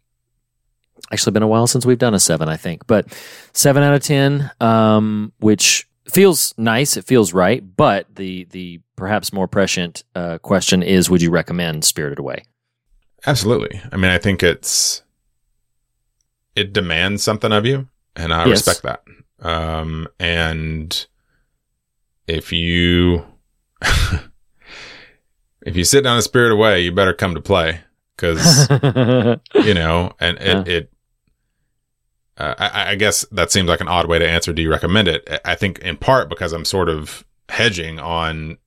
Actually, 1.12 1.32
been 1.32 1.42
a 1.42 1.48
while 1.48 1.66
since 1.68 1.86
we've 1.86 1.98
done 1.98 2.14
a 2.14 2.20
seven, 2.20 2.48
I 2.48 2.56
think, 2.56 2.86
but 2.88 3.06
seven 3.52 3.84
out 3.84 3.94
of 3.94 4.02
ten, 4.02 4.50
um, 4.60 5.32
which 5.38 5.86
feels 6.10 6.54
nice. 6.56 6.96
It 6.96 7.04
feels 7.04 7.32
right, 7.32 7.62
but 7.76 8.06
the 8.14 8.44
the 8.50 8.80
perhaps 8.96 9.32
more 9.32 9.48
prescient 9.48 10.04
uh, 10.14 10.38
question 10.38 10.82
is: 10.82 11.08
Would 11.10 11.22
you 11.22 11.30
recommend 11.30 11.84
Spirited 11.84 12.18
Away? 12.18 12.44
Absolutely. 13.26 13.80
I 13.92 13.96
mean, 13.96 14.10
I 14.10 14.18
think 14.18 14.42
it's 14.42 15.02
it 16.54 16.72
demands 16.72 17.22
something 17.22 17.52
of 17.52 17.64
you, 17.66 17.88
and 18.16 18.32
I 18.32 18.46
Yes. 18.46 18.66
respect 18.66 18.82
that. 18.82 19.02
Um, 19.46 20.06
and 20.20 21.06
if 22.26 22.52
you 22.52 23.24
if 25.62 25.76
you 25.76 25.84
sit 25.84 26.02
down 26.04 26.16
and 26.16 26.24
spirit 26.24 26.52
away, 26.52 26.80
you 26.80 26.92
better 26.92 27.14
come 27.14 27.34
to 27.34 27.40
play 27.40 27.80
because 28.16 28.68
you 29.64 29.74
know, 29.74 30.12
and 30.20 30.38
it. 30.38 30.68
it 30.68 30.90
uh, 32.38 32.54
I, 32.58 32.90
I 32.92 32.94
guess 32.96 33.24
that 33.32 33.50
seems 33.52 33.68
like 33.68 33.80
an 33.80 33.88
odd 33.88 34.06
way 34.08 34.18
to 34.18 34.28
answer. 34.28 34.52
Do 34.52 34.62
you 34.62 34.70
recommend 34.70 35.08
it? 35.08 35.28
I- 35.44 35.54
think 35.54 35.78
in 35.80 35.96
part 35.96 36.28
because 36.28 36.52
I'm 36.52 36.64
sort 36.64 36.88
of 36.88 37.24
hedging 37.48 37.98
on 37.98 38.58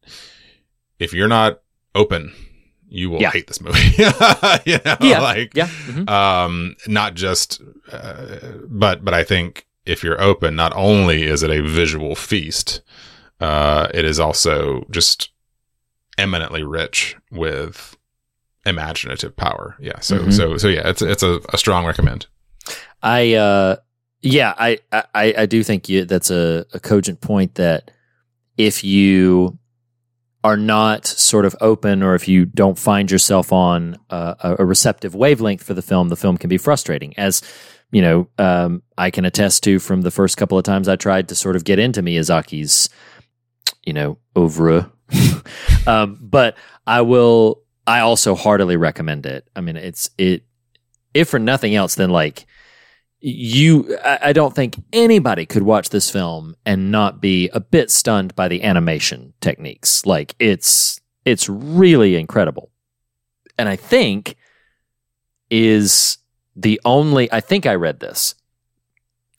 if 0.99 1.13
you're 1.13 1.27
not 1.27 1.61
open, 1.95 2.33
you 2.89 3.09
will 3.09 3.21
Yeah. 3.21 3.31
hate 3.31 3.47
this 3.47 3.59
movie. 3.61 3.79
you 3.97 4.05
know, 4.85 4.97
yeah, 5.01 5.19
like 5.21 5.51
yeah. 5.55 5.67
mhm. 5.87 6.09
um, 6.09 6.75
not 6.87 7.13
just, 7.15 7.61
uh, 7.91 8.37
but 8.67 9.03
but 9.03 9.13
I 9.13 9.23
think 9.23 9.67
if 9.85 10.03
you're 10.03 10.21
open, 10.21 10.55
not 10.55 10.73
only 10.75 11.23
is 11.23 11.43
it 11.43 11.49
a 11.51 11.61
visual 11.61 12.15
feast, 12.15 12.81
uh, 13.41 13.87
it 13.93 14.05
is 14.05 14.19
also 14.19 14.85
just 14.89 15.29
eminently 16.17 16.63
rich 16.63 17.15
with 17.31 17.95
imaginative 18.65 19.35
power. 19.35 19.75
Yeah. 19.79 19.99
So 19.99 20.19
Mhm. 20.19 20.33
so 20.33 20.57
so 20.57 20.67
yeah, 20.67 20.87
it's 20.89 21.01
it's 21.01 21.23
a, 21.23 21.41
a 21.53 21.57
strong 21.57 21.85
recommend. 21.85 22.27
I 23.01 23.33
uh 23.33 23.77
yeah, 24.21 24.53
I 24.57 24.79
I 24.91 25.33
I 25.37 25.45
do 25.45 25.63
think 25.63 25.89
you, 25.89 26.05
that's 26.05 26.31
a, 26.31 26.65
a 26.73 26.79
cogent 26.79 27.21
point 27.21 27.55
that 27.55 27.91
if 28.57 28.83
you 28.83 29.57
are 30.43 30.57
not 30.57 31.05
sort 31.05 31.45
of 31.45 31.55
open 31.61 32.01
or 32.01 32.15
if 32.15 32.27
you 32.27 32.45
don't 32.45 32.79
find 32.79 33.11
yourself 33.11 33.51
on 33.51 33.97
a, 34.09 34.55
a 34.59 34.65
receptive 34.65 35.13
wavelength 35.13 35.61
for 35.61 35.73
the 35.73 35.81
film, 35.81 36.09
the 36.09 36.15
film 36.15 36.37
can 36.37 36.49
be 36.49 36.57
frustrating. 36.57 37.13
As 37.17 37.41
you 37.91 38.01
know, 38.01 38.27
um, 38.37 38.81
I 38.97 39.11
can 39.11 39.25
attest 39.25 39.63
to 39.63 39.79
from 39.79 40.01
the 40.01 40.11
first 40.11 40.37
couple 40.37 40.57
of 40.57 40.63
times 40.63 40.87
I 40.87 40.95
tried 40.95 41.29
to 41.29 41.35
sort 41.35 41.55
of 41.55 41.63
get 41.63 41.79
into 41.79 42.01
Miyazaki's, 42.01 42.89
you 43.85 43.93
know, 43.93 44.17
oeuvre. 44.37 44.91
um, 45.87 46.17
but 46.21 46.57
I 46.85 47.01
will. 47.01 47.61
I 47.85 48.01
also 48.01 48.35
heartily 48.35 48.75
recommend 48.75 49.25
it. 49.25 49.47
I 49.55 49.61
mean, 49.61 49.77
it's 49.77 50.09
it. 50.17 50.43
If 51.13 51.29
for 51.29 51.39
nothing 51.39 51.75
else, 51.75 51.95
then 51.95 52.09
like 52.09 52.45
you 53.19 53.97
I, 54.03 54.31
don't 54.31 54.55
think 54.55 54.75
anybody 54.93 55.45
could 55.45 55.63
watch 55.63 55.89
this 55.89 56.09
film 56.09 56.55
and 56.65 56.91
not 56.91 57.19
be 57.19 57.49
a 57.49 57.59
bit 57.59 57.89
stunned 57.89 58.35
by 58.35 58.47
the 58.47 58.63
animation 58.63 59.33
techniques. 59.41 60.05
Like 60.05 60.35
it's 60.39 61.01
it's 61.25 61.49
really 61.49 62.15
incredible. 62.15 62.69
And 63.57 63.67
i 63.67 63.75
think 63.75 64.35
is 65.49 66.17
the 66.55 66.79
only 66.85 67.31
i 67.31 67.39
think 67.39 67.65
i 67.65 67.73
read 67.73 67.99
this 67.99 68.35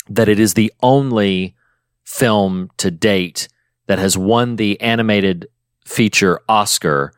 that 0.09 0.29
it 0.29 0.41
is 0.41 0.55
the 0.55 0.73
only 0.83 1.55
film 2.03 2.71
to 2.79 2.91
date 2.91 3.47
that 3.87 3.99
has 3.99 4.17
won 4.17 4.57
the 4.57 4.81
animated 4.81 5.47
feature 5.85 6.41
oscar 6.49 7.13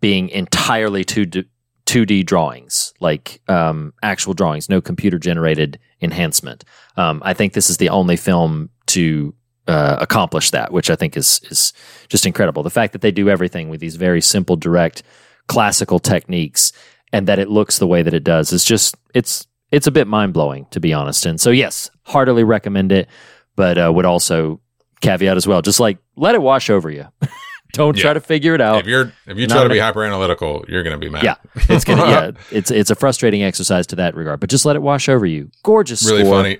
being 0.00 0.28
entirely 0.28 1.04
2D, 1.04 1.46
2D 1.86 2.26
drawings, 2.26 2.92
like 3.00 3.40
um, 3.48 3.92
actual 4.02 4.34
drawings, 4.34 4.68
no 4.68 4.80
computer 4.80 5.18
generated 5.18 5.78
enhancement. 6.00 6.64
Um, 6.96 7.22
I 7.24 7.32
think 7.32 7.52
this 7.52 7.70
is 7.70 7.78
the 7.78 7.88
only 7.88 8.16
film 8.16 8.70
to 8.88 9.34
uh, 9.68 9.96
accomplish 10.00 10.50
that, 10.50 10.72
which 10.72 10.90
I 10.90 10.96
think 10.96 11.16
is 11.16 11.40
is 11.50 11.72
just 12.08 12.26
incredible. 12.26 12.62
The 12.62 12.70
fact 12.70 12.92
that 12.92 13.02
they 13.02 13.10
do 13.10 13.28
everything 13.28 13.68
with 13.68 13.80
these 13.80 13.96
very 13.96 14.20
simple, 14.20 14.56
direct, 14.56 15.02
classical 15.48 15.98
techniques, 15.98 16.72
and 17.12 17.26
that 17.28 17.38
it 17.38 17.48
looks 17.48 17.78
the 17.78 17.86
way 17.86 18.02
that 18.02 18.14
it 18.14 18.24
does 18.24 18.52
is 18.52 18.64
just 18.64 18.96
it's 19.14 19.46
it's 19.70 19.86
a 19.86 19.92
bit 19.92 20.06
mind 20.06 20.32
blowing 20.32 20.66
to 20.70 20.80
be 20.80 20.92
honest. 20.92 21.26
And 21.26 21.40
so, 21.40 21.50
yes, 21.50 21.90
heartily 22.02 22.44
recommend 22.44 22.92
it, 22.92 23.08
but 23.56 23.78
uh, 23.78 23.92
would 23.92 24.06
also 24.06 24.60
caveat 25.00 25.36
as 25.36 25.46
well, 25.46 25.62
just 25.62 25.80
like 25.80 25.98
let 26.16 26.34
it 26.34 26.42
wash 26.42 26.70
over 26.70 26.90
you. 26.90 27.06
Don't 27.72 27.96
Yeah. 27.96 28.02
try 28.02 28.12
to 28.14 28.20
figure 28.20 28.54
it 28.54 28.60
out. 28.60 28.80
if 28.80 28.86
you're 28.86 29.12
if 29.26 29.36
you 29.38 29.46
try 29.46 29.62
to 29.62 29.68
be 29.68 29.78
hyper 29.78 30.04
analytical, 30.04 30.64
you're 30.68 30.82
gonna 30.82 30.98
be 30.98 31.08
mad. 31.08 31.22
Yeah, 31.24 31.34
it's 31.68 31.84
gonna. 31.84 32.02
yeah, 32.10 32.30
it's 32.50 32.70
it's 32.70 32.90
a 32.90 32.94
frustrating 32.94 33.42
exercise 33.42 33.86
to 33.88 33.96
that 33.96 34.14
regard. 34.14 34.40
But 34.40 34.50
just 34.50 34.64
let 34.64 34.76
it 34.76 34.82
wash 34.82 35.08
over 35.08 35.26
you. 35.26 35.50
Gorgeous, 35.62 36.04
really 36.06 36.22
score, 36.24 36.36
funny. 36.42 36.58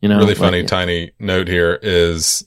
You 0.00 0.08
know, 0.08 0.16
really 0.16 0.28
like- 0.28 0.36
funny 0.38 0.64
tiny 0.64 1.12
note 1.18 1.48
here 1.48 1.78
is 1.82 2.46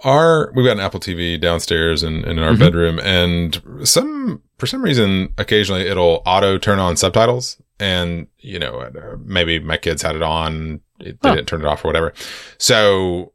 our 0.00 0.52
we've 0.54 0.64
got 0.66 0.72
an 0.72 0.80
Apple 0.80 1.00
TV 1.00 1.40
downstairs 1.40 2.02
in, 2.02 2.24
in 2.24 2.38
our 2.38 2.52
Mhm. 2.52 2.58
bedroom, 2.58 2.98
and 3.00 3.60
some 3.84 4.42
for 4.58 4.66
some 4.66 4.82
reason 4.82 5.32
occasionally 5.38 5.82
it'll 5.86 6.22
auto 6.26 6.58
turn 6.58 6.78
on 6.78 6.96
subtitles, 6.96 7.56
and 7.80 8.26
you 8.38 8.58
know 8.58 8.78
uh, 8.80 9.16
maybe 9.24 9.58
my 9.58 9.76
kids 9.76 10.02
had 10.02 10.16
it 10.16 10.22
on, 10.22 10.80
it, 11.00 11.20
they 11.22 11.28
Huh. 11.28 11.34
didn't 11.36 11.48
turn 11.48 11.60
it 11.60 11.66
off 11.66 11.84
or 11.84 11.88
whatever. 11.88 12.12
So 12.58 13.32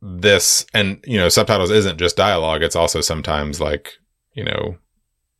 this 0.00 0.64
and 0.72 1.02
you 1.06 1.18
know 1.18 1.28
subtitles 1.28 1.70
isn't 1.70 1.98
just 1.98 2.16
dialogue; 2.16 2.62
it's 2.62 2.76
also 2.76 3.00
sometimes 3.00 3.60
like 3.60 3.94
you 4.34 4.44
know 4.44 4.76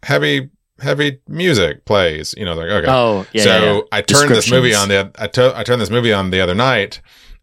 heavy 0.02 0.50
heavy 0.80 1.20
music 1.28 1.84
plays. 1.84 2.34
You 2.36 2.44
know, 2.44 2.54
like 2.54 2.68
okay, 2.70 2.90
Oh, 2.90 3.26
yeah. 3.32 3.42
so 3.42 3.50
yeah, 3.50 3.72
yeah. 3.74 3.80
I 3.92 4.02
turned 4.02 4.30
this 4.30 4.50
movie 4.50 4.74
on 4.74 4.88
the 4.88 5.10
I, 5.18 5.26
to, 5.28 5.52
I 5.56 5.62
turned 5.64 5.80
this 5.80 5.90
movie 5.90 6.12
on 6.12 6.30
the 6.30 6.40
other 6.40 6.54
night, 6.54 7.00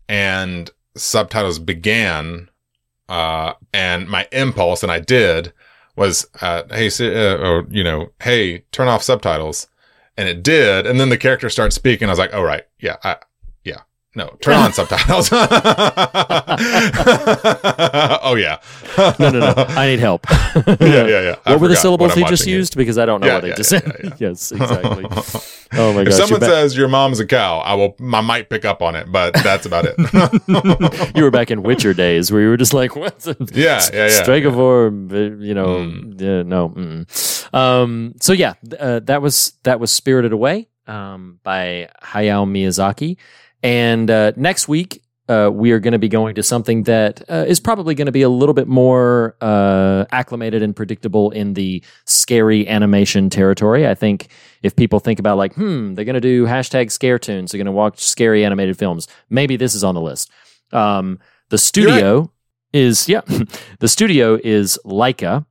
and 0.08 0.70
subtitles 0.96 1.60
began, 1.60 2.50
uh, 3.10 3.54
and 3.74 4.08
my 4.08 4.28
impulse, 4.32 4.84
and 4.84 4.92
I 4.92 5.00
did, 5.00 5.54
was, 5.96 6.26
uh, 6.42 6.64
hey, 6.70 6.90
uh, 7.00 7.38
or 7.38 7.68
you 7.70 7.84
know, 7.84 8.12
hey, 8.22 8.60
turn 8.72 8.88
off 8.88 9.04
subtitles, 9.04 9.68
and 10.18 10.28
it 10.30 10.44
did, 10.44 10.86
and 10.86 11.00
then 11.00 11.10
the 11.10 11.18
character 11.18 11.50
starts 11.50 11.76
speaking. 11.76 12.08
I 12.08 12.12
was 12.12 12.20
like, 12.20 12.34
oh 12.34 12.44
right, 12.44 12.64
yeah, 12.80 12.98
I, 13.04 13.18
no, 14.16 14.30
turn 14.42 14.56
on 14.56 14.74
subtitles. 14.74 15.30
oh 18.24 18.36
yeah, 18.38 18.60
no, 19.20 19.30
no, 19.30 19.40
no. 19.40 19.54
I 19.70 19.88
need 19.88 20.00
help. 20.00 20.26
yeah, 20.56 20.76
yeah, 20.80 21.06
yeah. 21.22 21.36
I 21.46 21.52
What 21.54 21.62
were 21.62 21.68
the 21.68 21.76
syllables 21.76 22.14
he 22.14 22.24
just 22.26 22.48
used? 22.48 22.76
Because 22.78 22.98
I 22.98 23.06
don't 23.06 23.22
know 23.22 23.28
Yeah, 23.28 23.34
what 23.36 23.42
they 23.42 23.50
yeah, 23.50 23.56
just 23.56 23.72
yeah, 23.72 23.80
said. 23.80 24.14
yes, 24.20 24.52
exactly. 24.52 25.06
Oh 25.78 25.94
my 25.94 26.02
if 26.02 26.10
gosh! 26.10 26.18
someone 26.18 26.40
back- 26.40 26.50
says 26.50 26.78
your 26.78 26.88
mom's 26.88 27.20
a 27.20 27.26
cow, 27.26 27.60
I 27.60 27.74
will. 27.76 27.96
I 28.14 28.22
might 28.22 28.50
pick 28.50 28.66
up 28.66 28.82
on 28.82 28.96
it, 28.96 29.12
but 29.12 29.34
that's 29.36 29.66
about 29.66 29.86
it. 29.88 29.96
you 31.16 31.24
were 31.24 31.32
back 31.32 31.52
in 31.52 31.64
Witcher 31.64 31.94
days 31.94 32.32
where 32.32 32.42
you 32.42 32.50
were 32.50 32.58
just 32.58 32.74
like, 32.74 32.96
"What's 32.96 33.28
a 33.28 33.36
Yeah, 33.54 33.82
yeah, 33.94 34.08
yeah. 34.08 34.24
Strigivore?" 34.24 35.12
uh, 35.12 35.36
You 35.44 35.54
know, 35.54 35.66
Mm. 35.66 36.22
yeah, 36.22 36.44
no. 36.44 36.70
mm-mm. 36.70 37.54
Um, 37.54 38.14
so 38.22 38.34
yeah, 38.34 38.54
uh, 38.80 39.00
that 39.04 39.22
was 39.22 39.54
that 39.64 39.80
was 39.80 39.92
Spirited 39.92 40.32
Away 40.32 40.68
um, 40.88 41.40
by 41.44 41.90
Hayao 42.04 42.46
Miyazaki, 42.48 43.18
and 43.66 44.12
uh, 44.12 44.32
next 44.36 44.68
week. 44.68 45.02
Uh, 45.28 45.50
we 45.52 45.72
are 45.72 45.80
going 45.80 45.92
to 45.92 45.98
be 45.98 46.08
going 46.08 46.36
to 46.36 46.44
something 46.44 46.84
that 46.84 47.20
uh, 47.32 47.46
is 47.48 47.60
probably 47.60 47.96
going 47.96 48.06
to 48.06 48.12
be 48.12 48.22
a 48.22 48.30
little 48.30 48.54
bit 48.54 48.68
more 48.68 49.36
uh, 49.42 50.06
acclimated 50.12 50.62
and 50.62 50.76
predictable 50.76 51.32
in 51.32 51.56
the 51.56 51.84
scary 52.06 52.68
animation 52.68 53.28
territory. 53.32 53.88
I 53.88 53.96
think 53.96 54.28
if 54.62 54.76
people 54.76 55.00
think 55.00 55.18
about 55.18 55.40
like, 55.40 55.56
hmm, 55.56 55.96
they're 55.96 56.06
going 56.06 56.14
to 56.14 56.22
do 56.22 56.46
hashtag 56.46 56.92
scaretoons, 56.92 57.50
they're 57.50 57.58
going 57.58 57.66
to 57.66 57.72
watch 57.72 57.98
scary 58.06 58.46
animated 58.46 58.78
films. 58.78 59.08
Maybe 59.28 59.58
this 59.58 59.74
is 59.74 59.84
on 59.84 59.96
the 59.96 60.02
list. 60.02 60.30
Um, 60.72 61.18
the 61.50 61.58
studio 61.58 62.32
is 62.72 63.10
yeah, 63.10 63.22
the 63.80 63.88
studio 63.88 64.40
is 64.44 64.78
Laika, 64.86 65.44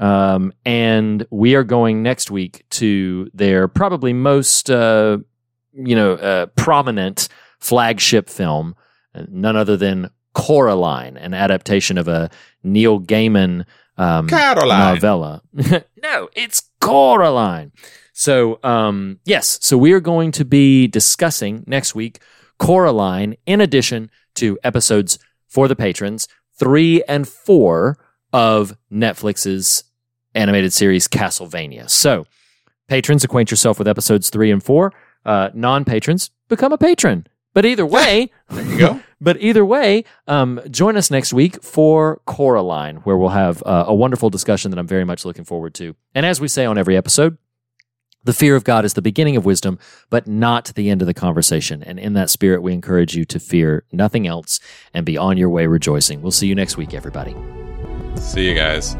um, 0.00 0.52
and 0.66 1.24
we 1.30 1.54
are 1.54 1.62
going 1.62 2.02
next 2.02 2.32
week 2.32 2.64
to 2.70 3.30
their 3.32 3.68
probably 3.68 4.12
most 4.12 4.70
uh, 4.70 5.18
you 5.72 5.94
know 5.94 6.14
uh, 6.14 6.46
prominent 6.46 7.28
flagship 7.60 8.28
film, 8.28 8.74
none 9.28 9.56
other 9.56 9.76
than 9.76 10.10
Coraline, 10.34 11.16
an 11.16 11.34
adaptation 11.34 11.98
of 11.98 12.08
a 12.08 12.30
Neil 12.62 13.00
Gaiman 13.00 13.64
um, 13.96 14.28
Caroline. 14.28 14.94
novella. 14.94 15.42
no, 16.02 16.28
it's 16.34 16.70
Coraline. 16.80 17.72
So, 18.12 18.58
um, 18.62 19.18
yes, 19.24 19.58
so 19.62 19.76
we 19.78 19.92
are 19.92 20.00
going 20.00 20.32
to 20.32 20.44
be 20.44 20.86
discussing 20.86 21.64
next 21.66 21.94
week 21.94 22.20
Coraline 22.58 23.36
in 23.46 23.60
addition 23.60 24.10
to 24.36 24.58
episodes 24.62 25.18
for 25.48 25.68
the 25.68 25.76
patrons, 25.76 26.28
three 26.58 27.02
and 27.08 27.26
four 27.26 27.98
of 28.32 28.76
Netflix's 28.92 29.84
animated 30.34 30.72
series 30.72 31.08
Castlevania. 31.08 31.90
So, 31.90 32.26
patrons, 32.88 33.24
acquaint 33.24 33.50
yourself 33.50 33.78
with 33.78 33.88
episodes 33.88 34.30
three 34.30 34.50
and 34.50 34.62
four. 34.62 34.92
Uh, 35.24 35.50
Non 35.54 35.84
patrons, 35.84 36.30
become 36.48 36.72
a 36.72 36.78
patron. 36.78 37.26
But 37.52 37.64
either 37.64 37.86
way, 37.86 38.30
there 38.48 38.64
you 38.64 38.78
go. 38.78 39.00
but 39.20 39.40
either 39.40 39.64
way, 39.64 40.04
um, 40.26 40.60
join 40.70 40.96
us 40.96 41.10
next 41.10 41.32
week 41.32 41.62
for 41.62 42.20
Coraline, 42.26 42.96
where 42.98 43.16
we'll 43.16 43.30
have 43.30 43.62
uh, 43.64 43.84
a 43.86 43.94
wonderful 43.94 44.30
discussion 44.30 44.70
that 44.70 44.78
I'm 44.78 44.86
very 44.86 45.04
much 45.04 45.24
looking 45.24 45.44
forward 45.44 45.74
to. 45.74 45.96
And 46.14 46.24
as 46.24 46.40
we 46.40 46.48
say 46.48 46.64
on 46.64 46.78
every 46.78 46.96
episode, 46.96 47.38
the 48.22 48.32
fear 48.32 48.54
of 48.54 48.64
God 48.64 48.84
is 48.84 48.94
the 48.94 49.02
beginning 49.02 49.36
of 49.36 49.44
wisdom, 49.44 49.78
but 50.10 50.26
not 50.26 50.72
the 50.74 50.90
end 50.90 51.00
of 51.00 51.06
the 51.06 51.14
conversation. 51.14 51.82
And 51.82 51.98
in 51.98 52.12
that 52.14 52.28
spirit, 52.28 52.62
we 52.62 52.72
encourage 52.72 53.16
you 53.16 53.24
to 53.24 53.40
fear 53.40 53.84
nothing 53.92 54.26
else 54.26 54.60
and 54.92 55.06
be 55.06 55.16
on 55.16 55.38
your 55.38 55.48
way 55.48 55.66
rejoicing. 55.66 56.20
We'll 56.20 56.30
see 56.30 56.46
you 56.46 56.54
next 56.54 56.76
week, 56.76 56.92
everybody. 56.92 57.34
See 58.16 58.46
you 58.46 58.54
guys. 58.54 58.94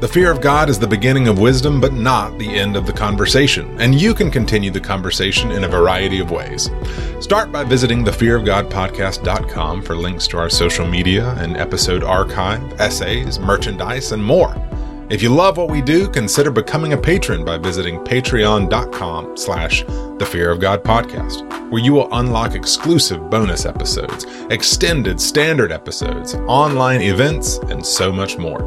The 0.00 0.06
fear 0.06 0.30
of 0.30 0.40
God 0.40 0.68
is 0.68 0.78
the 0.78 0.86
beginning 0.86 1.26
of 1.26 1.40
wisdom, 1.40 1.80
but 1.80 1.92
not 1.92 2.38
the 2.38 2.48
end 2.48 2.76
of 2.76 2.86
the 2.86 2.92
conversation, 2.92 3.76
and 3.80 4.00
you 4.00 4.14
can 4.14 4.30
continue 4.30 4.70
the 4.70 4.78
conversation 4.78 5.50
in 5.50 5.64
a 5.64 5.68
variety 5.68 6.20
of 6.20 6.30
ways. 6.30 6.70
Start 7.18 7.50
by 7.50 7.64
visiting 7.64 8.04
thefearofgodpodcast.com 8.04 9.82
for 9.82 9.96
links 9.96 10.28
to 10.28 10.38
our 10.38 10.48
social 10.48 10.86
media 10.86 11.34
and 11.38 11.56
episode 11.56 12.04
archive, 12.04 12.62
essays, 12.80 13.40
merchandise, 13.40 14.12
and 14.12 14.22
more. 14.22 14.54
If 15.10 15.22
you 15.22 15.30
love 15.30 15.56
what 15.56 15.70
we 15.70 15.80
do, 15.80 16.06
consider 16.10 16.50
becoming 16.50 16.92
a 16.92 16.96
patron 16.98 17.42
by 17.42 17.56
visiting 17.56 17.98
patreon.com 18.00 19.38
slash 19.38 19.82
the 19.82 20.28
Fear 20.30 20.50
of 20.50 20.60
God 20.60 20.84
podcast, 20.84 21.70
where 21.70 21.82
you 21.82 21.94
will 21.94 22.12
unlock 22.12 22.54
exclusive 22.54 23.30
bonus 23.30 23.64
episodes, 23.64 24.26
extended 24.50 25.18
standard 25.18 25.72
episodes, 25.72 26.34
online 26.46 27.00
events, 27.00 27.56
and 27.56 27.84
so 27.84 28.12
much 28.12 28.36
more. 28.36 28.60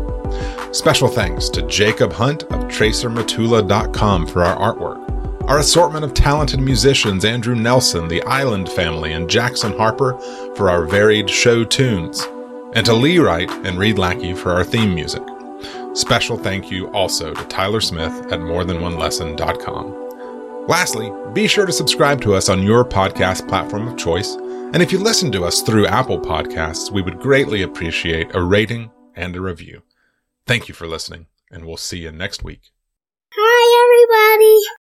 Special 0.73 1.07
thanks 1.07 1.47
to 1.49 1.61
Jacob 1.67 2.11
Hunt 2.11 2.41
of 2.45 2.63
TracerMatula.com 2.63 4.25
for 4.25 4.43
our 4.43 4.75
artwork. 4.75 5.47
Our 5.47 5.59
assortment 5.59 6.05
of 6.05 6.15
talented 6.15 6.59
musicians 6.59 7.23
Andrew 7.23 7.53
Nelson, 7.53 8.07
the 8.07 8.23
Island 8.23 8.67
Family, 8.67 9.13
and 9.13 9.29
Jackson 9.29 9.77
Harper 9.77 10.17
for 10.55 10.71
our 10.71 10.85
varied 10.85 11.29
show 11.29 11.63
tunes. 11.63 12.27
And 12.73 12.83
to 12.87 12.93
Lee 12.93 13.19
Wright 13.19 13.51
and 13.63 13.77
Reed 13.77 13.99
Lackey 13.99 14.33
for 14.33 14.53
our 14.53 14.63
theme 14.63 14.95
music. 14.95 15.21
Special 15.93 16.37
thank 16.37 16.71
you 16.71 16.89
also 16.91 17.33
to 17.33 17.43
Tyler 17.45 17.81
Smith 17.81 18.13
at 18.31 18.39
morethanonelesson.com. 18.39 20.67
Lastly, 20.67 21.11
be 21.33 21.47
sure 21.47 21.65
to 21.65 21.73
subscribe 21.73 22.21
to 22.21 22.35
us 22.35 22.47
on 22.47 22.63
your 22.63 22.85
podcast 22.85 23.47
platform 23.47 23.87
of 23.87 23.97
choice. 23.97 24.35
And 24.73 24.81
if 24.81 24.91
you 24.91 24.99
listen 24.99 25.31
to 25.33 25.43
us 25.43 25.61
through 25.61 25.87
Apple 25.87 26.19
Podcasts, 26.19 26.91
we 26.91 27.01
would 27.01 27.19
greatly 27.19 27.63
appreciate 27.63 28.33
a 28.33 28.41
rating 28.41 28.89
and 29.15 29.35
a 29.35 29.41
review. 29.41 29.81
Thank 30.45 30.69
you 30.69 30.73
for 30.73 30.87
listening, 30.87 31.25
and 31.51 31.65
we'll 31.65 31.77
see 31.77 31.99
you 31.99 32.11
next 32.11 32.43
week. 32.43 32.71
Hi, 33.33 33.83
everybody. 33.83 34.61